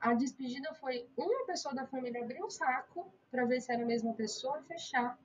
[0.01, 3.87] a despedida foi uma pessoa da família abrir um saco para ver se era a
[3.87, 5.19] mesma pessoa e fechar.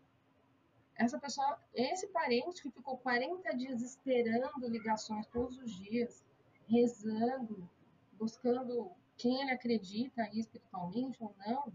[0.97, 6.25] Essa pessoa, esse parente que ficou 40 dias esperando ligações todos os dias,
[6.67, 7.69] rezando,
[8.13, 11.71] buscando quem ele acredita aí espiritualmente ou não,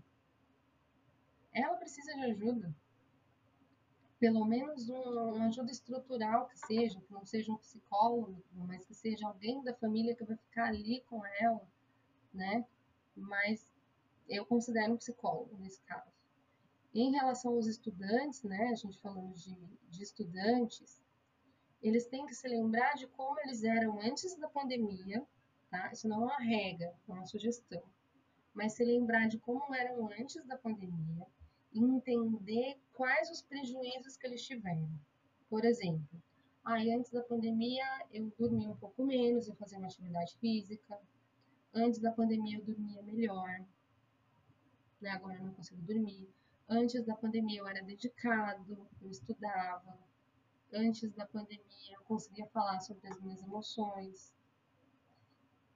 [1.53, 2.75] ela precisa de ajuda.
[4.19, 9.27] Pelo menos uma ajuda estrutural que seja, que não seja um psicólogo, mas que seja
[9.27, 11.67] alguém da família que vai ficar ali com ela,
[12.33, 12.65] né?
[13.17, 13.67] mas
[14.29, 16.22] eu considero um psicólogo nesse caso.
[16.95, 19.55] Em relação aos estudantes, né, a gente falando de,
[19.89, 21.03] de estudantes,
[21.83, 25.27] eles têm que se lembrar de como eles eram antes da pandemia,
[25.71, 25.91] tá?
[25.93, 27.83] Isso não é uma regra, é uma sugestão.
[28.55, 31.27] Mas se lembrar de como eram antes da pandemia
[31.73, 34.89] e entender quais os prejuízos que eles tiveram.
[35.49, 36.23] Por exemplo,
[36.63, 41.01] aí antes da pandemia eu dormia um pouco menos, eu fazia uma atividade física,
[41.75, 43.65] Antes da pandemia eu dormia melhor,
[45.01, 45.11] né?
[45.11, 46.29] agora eu não consigo dormir.
[46.69, 49.99] Antes da pandemia eu era dedicado, eu estudava.
[50.73, 54.33] Antes da pandemia eu conseguia falar sobre as minhas emoções.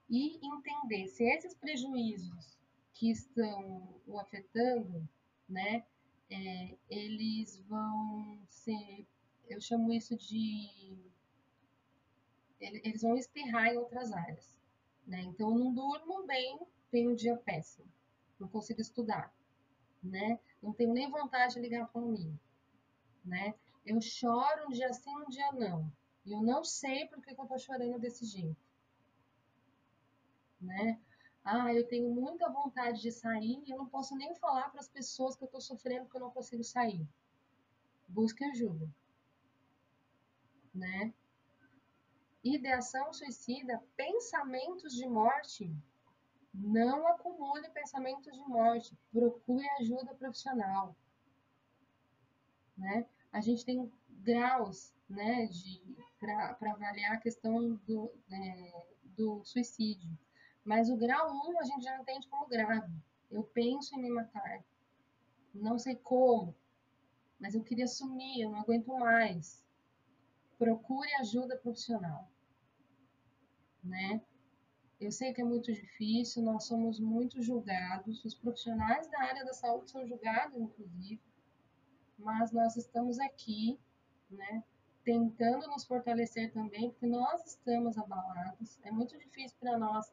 [0.09, 2.57] E entender se esses prejuízos
[2.95, 5.07] que estão o afetando,
[5.49, 5.85] né,
[6.31, 9.07] é, eles vão ser,
[9.49, 10.97] eu chamo isso de,
[12.61, 14.59] eles vão espirrar em outras áreas.
[15.07, 15.21] Né?
[15.23, 16.59] Então, eu não durmo bem,
[16.91, 17.87] tenho um dia péssimo,
[18.41, 19.33] não consigo estudar,
[20.07, 20.39] né?
[20.63, 22.39] Não tenho nem vontade de ligar para mim,
[23.25, 23.55] né?
[23.85, 25.91] Eu choro um dia sim, um dia não.
[26.25, 28.61] E eu não sei por que, que eu estou chorando desse jeito,
[30.61, 31.01] né?
[31.45, 34.89] Ah, eu tenho muita vontade de sair e eu não posso nem falar para as
[34.89, 37.07] pessoas que eu estou sofrendo que eu não consigo sair.
[38.09, 38.89] Busque ajuda,
[40.75, 41.15] né?
[42.55, 45.75] ideação suicida, pensamentos de morte,
[46.57, 50.97] não acumule pensamentos de morte, procure ajuda profissional.
[52.77, 53.07] Né?
[53.33, 55.49] A gente tem graus né,
[56.19, 60.11] para avaliar a questão do, é, do suicídio.
[60.65, 62.93] Mas o grau 1 a gente já entende como grave.
[63.31, 64.65] Eu penso em me matar.
[65.55, 66.55] Não sei como.
[67.39, 69.63] mas eu queria sumir, eu não aguento mais.
[70.59, 72.31] Procure ajuda profissional,
[73.85, 74.23] né?
[74.99, 79.53] Eu sei que é muito difícil, nós somos muito julgados, os profissionais da área da
[79.53, 81.21] saúde são julgados, inclusive,
[82.19, 83.79] mas nós estamos aqui,
[84.31, 84.65] né,
[85.05, 88.79] tentando nos fortalecer também, porque nós estamos abalados.
[88.83, 90.11] É muito difícil para nós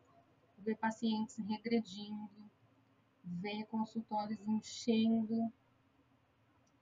[0.58, 2.52] ver pacientes regredindo,
[3.24, 5.52] ver consultórios enchendo,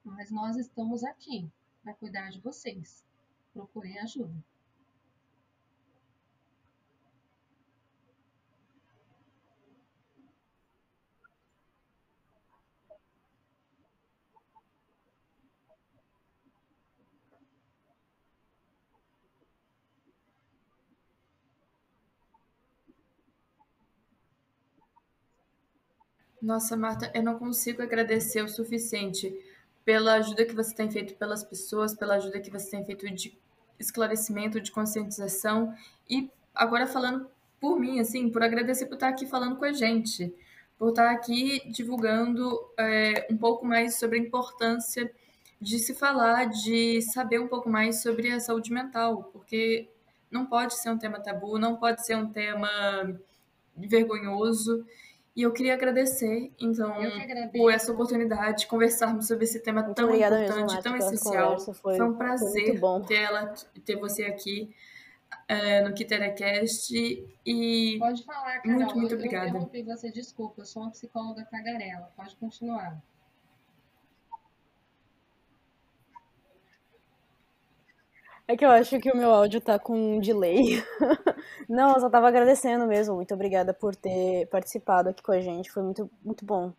[0.03, 1.47] mas nós estamos aqui
[1.83, 3.05] para cuidar de vocês.
[3.53, 4.43] Procurem ajuda.
[26.41, 29.31] Nossa, Marta, eu não consigo agradecer o suficiente
[29.85, 33.37] pela ajuda que você tem feito pelas pessoas, pela ajuda que você tem feito de
[33.79, 35.73] esclarecimento, de conscientização
[36.09, 40.33] e agora falando por mim, assim, por agradecer por estar aqui falando com a gente,
[40.79, 45.11] por estar aqui divulgando é, um pouco mais sobre a importância
[45.59, 49.87] de se falar, de saber um pouco mais sobre a saúde mental, porque
[50.31, 52.67] não pode ser um tema tabu, não pode ser um tema
[53.75, 54.83] vergonhoso.
[55.33, 56.93] E eu queria agradecer, então,
[57.53, 61.57] por essa oportunidade de conversarmos sobre esse tema muito tão importante, mesmo, tão essencial.
[61.57, 63.53] Foi, foi, um prazer ter, ela,
[63.85, 64.75] ter você aqui
[65.49, 66.93] uh, no KiteraCast.
[67.45, 68.77] E Pode falar, Carol.
[68.77, 69.45] Muito, muito eu, obrigada.
[69.45, 70.61] Eu interrompi você, desculpa.
[70.61, 72.11] Eu sou uma psicóloga tagarela.
[72.15, 73.01] Pode continuar.
[78.47, 80.83] É que eu acho que o meu áudio tá com um delay.
[81.69, 83.15] Não, eu só tava agradecendo mesmo.
[83.15, 85.71] Muito obrigada por ter participado aqui com a gente.
[85.71, 86.73] Foi muito, muito bom.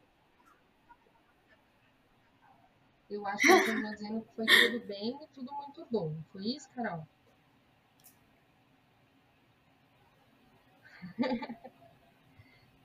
[3.08, 6.14] Eu acho que eu tô dizendo que foi tudo bem e tudo muito bom.
[6.32, 7.06] Foi isso, Carol?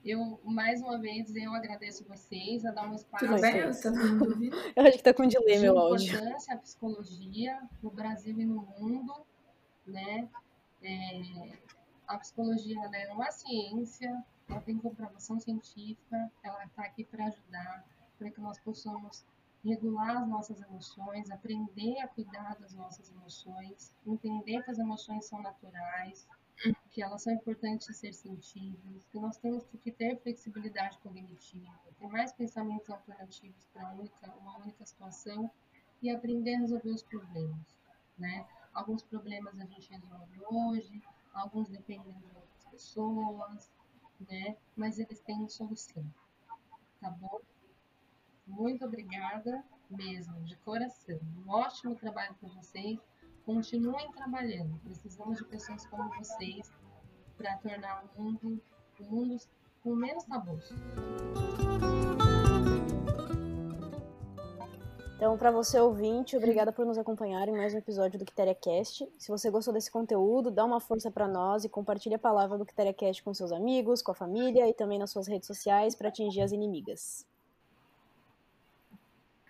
[0.08, 3.26] Eu, mais uma vez, eu agradeço vocês a dar um espaço.
[3.26, 3.58] Tudo bem?
[3.58, 3.68] Eu,
[4.74, 6.16] eu acho que tá com delay meu áudio.
[6.16, 9.12] importância a psicologia no Brasil e no mundo,
[9.86, 10.26] né?
[10.82, 11.52] É,
[12.06, 17.84] a psicologia é uma ciência, ela tem comprovação científica, ela está aqui para ajudar,
[18.18, 19.26] para que nós possamos
[19.62, 25.42] regular as nossas emoções, aprender a cuidar das nossas emoções, entender que as emoções são
[25.42, 26.26] naturais,
[26.90, 32.32] que elas são importantes ser sentidas, que nós temos que ter flexibilidade cognitiva, ter mais
[32.32, 35.50] pensamentos alternativos para única, uma única situação
[36.02, 37.76] e aprender a resolver os problemas,
[38.18, 38.46] né?
[38.74, 41.02] Alguns problemas a gente resolve hoje,
[41.32, 43.70] alguns dependem de outras pessoas,
[44.28, 44.56] né?
[44.76, 46.04] Mas eles têm solução,
[47.00, 47.40] tá bom?
[48.46, 51.18] Muito obrigada mesmo, de coração.
[51.46, 52.98] Um ótimo trabalho para vocês.
[53.48, 54.78] Continuem trabalhando.
[54.84, 56.70] Precisamos de pessoas como vocês
[57.34, 58.62] para tornar o mundo,
[59.00, 59.38] o mundo
[59.82, 60.70] com menos tabus.
[65.16, 69.10] Então, para você ouvinte, obrigada por nos acompanhar em mais um episódio do KiteriaCast.
[69.16, 72.66] Se você gostou desse conteúdo, dá uma força para nós e compartilhe a palavra do
[72.66, 76.42] KiteriaCast com seus amigos, com a família e também nas suas redes sociais para atingir
[76.42, 77.26] as inimigas.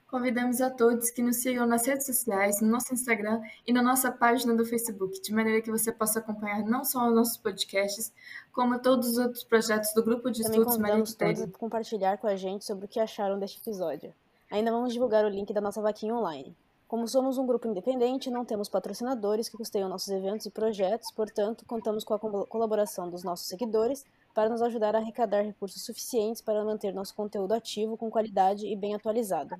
[0.08, 4.10] Convidamos a todos que nos sigam nas redes sociais, no nosso Instagram e na nossa
[4.10, 8.10] página do Facebook, de maneira que você possa acompanhar não só os nossos podcasts,
[8.50, 12.26] como todos os outros projetos do Grupo de Também Estudos Maria todos a compartilhar com
[12.26, 14.14] a gente sobre o que acharam deste episódio.
[14.50, 16.56] Ainda vamos divulgar o link da nossa vaquinha online.
[16.88, 21.66] Como somos um grupo independente, não temos patrocinadores que custeiam nossos eventos e projetos, portanto,
[21.66, 26.64] contamos com a colaboração dos nossos seguidores para nos ajudar a arrecadar recursos suficientes para
[26.64, 29.54] manter nosso conteúdo ativo, com qualidade e bem atualizado.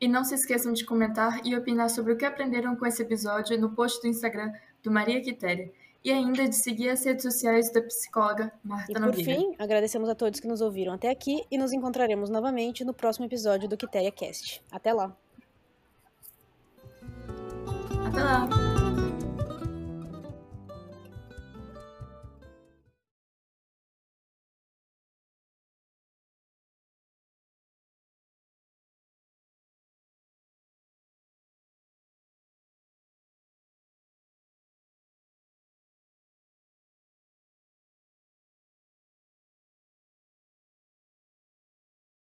[0.00, 3.58] E não se esqueçam de comentar e opinar sobre o que aprenderam com esse episódio
[3.58, 4.52] no post do Instagram
[4.82, 5.72] do Maria Quitéria.
[6.04, 10.14] E ainda de seguir as redes sociais da psicóloga Marta E por fim, agradecemos a
[10.14, 14.12] todos que nos ouviram até aqui e nos encontraremos novamente no próximo episódio do Quitéria
[14.12, 14.62] Cast.
[14.70, 15.16] Até lá!
[18.06, 18.55] Até lá!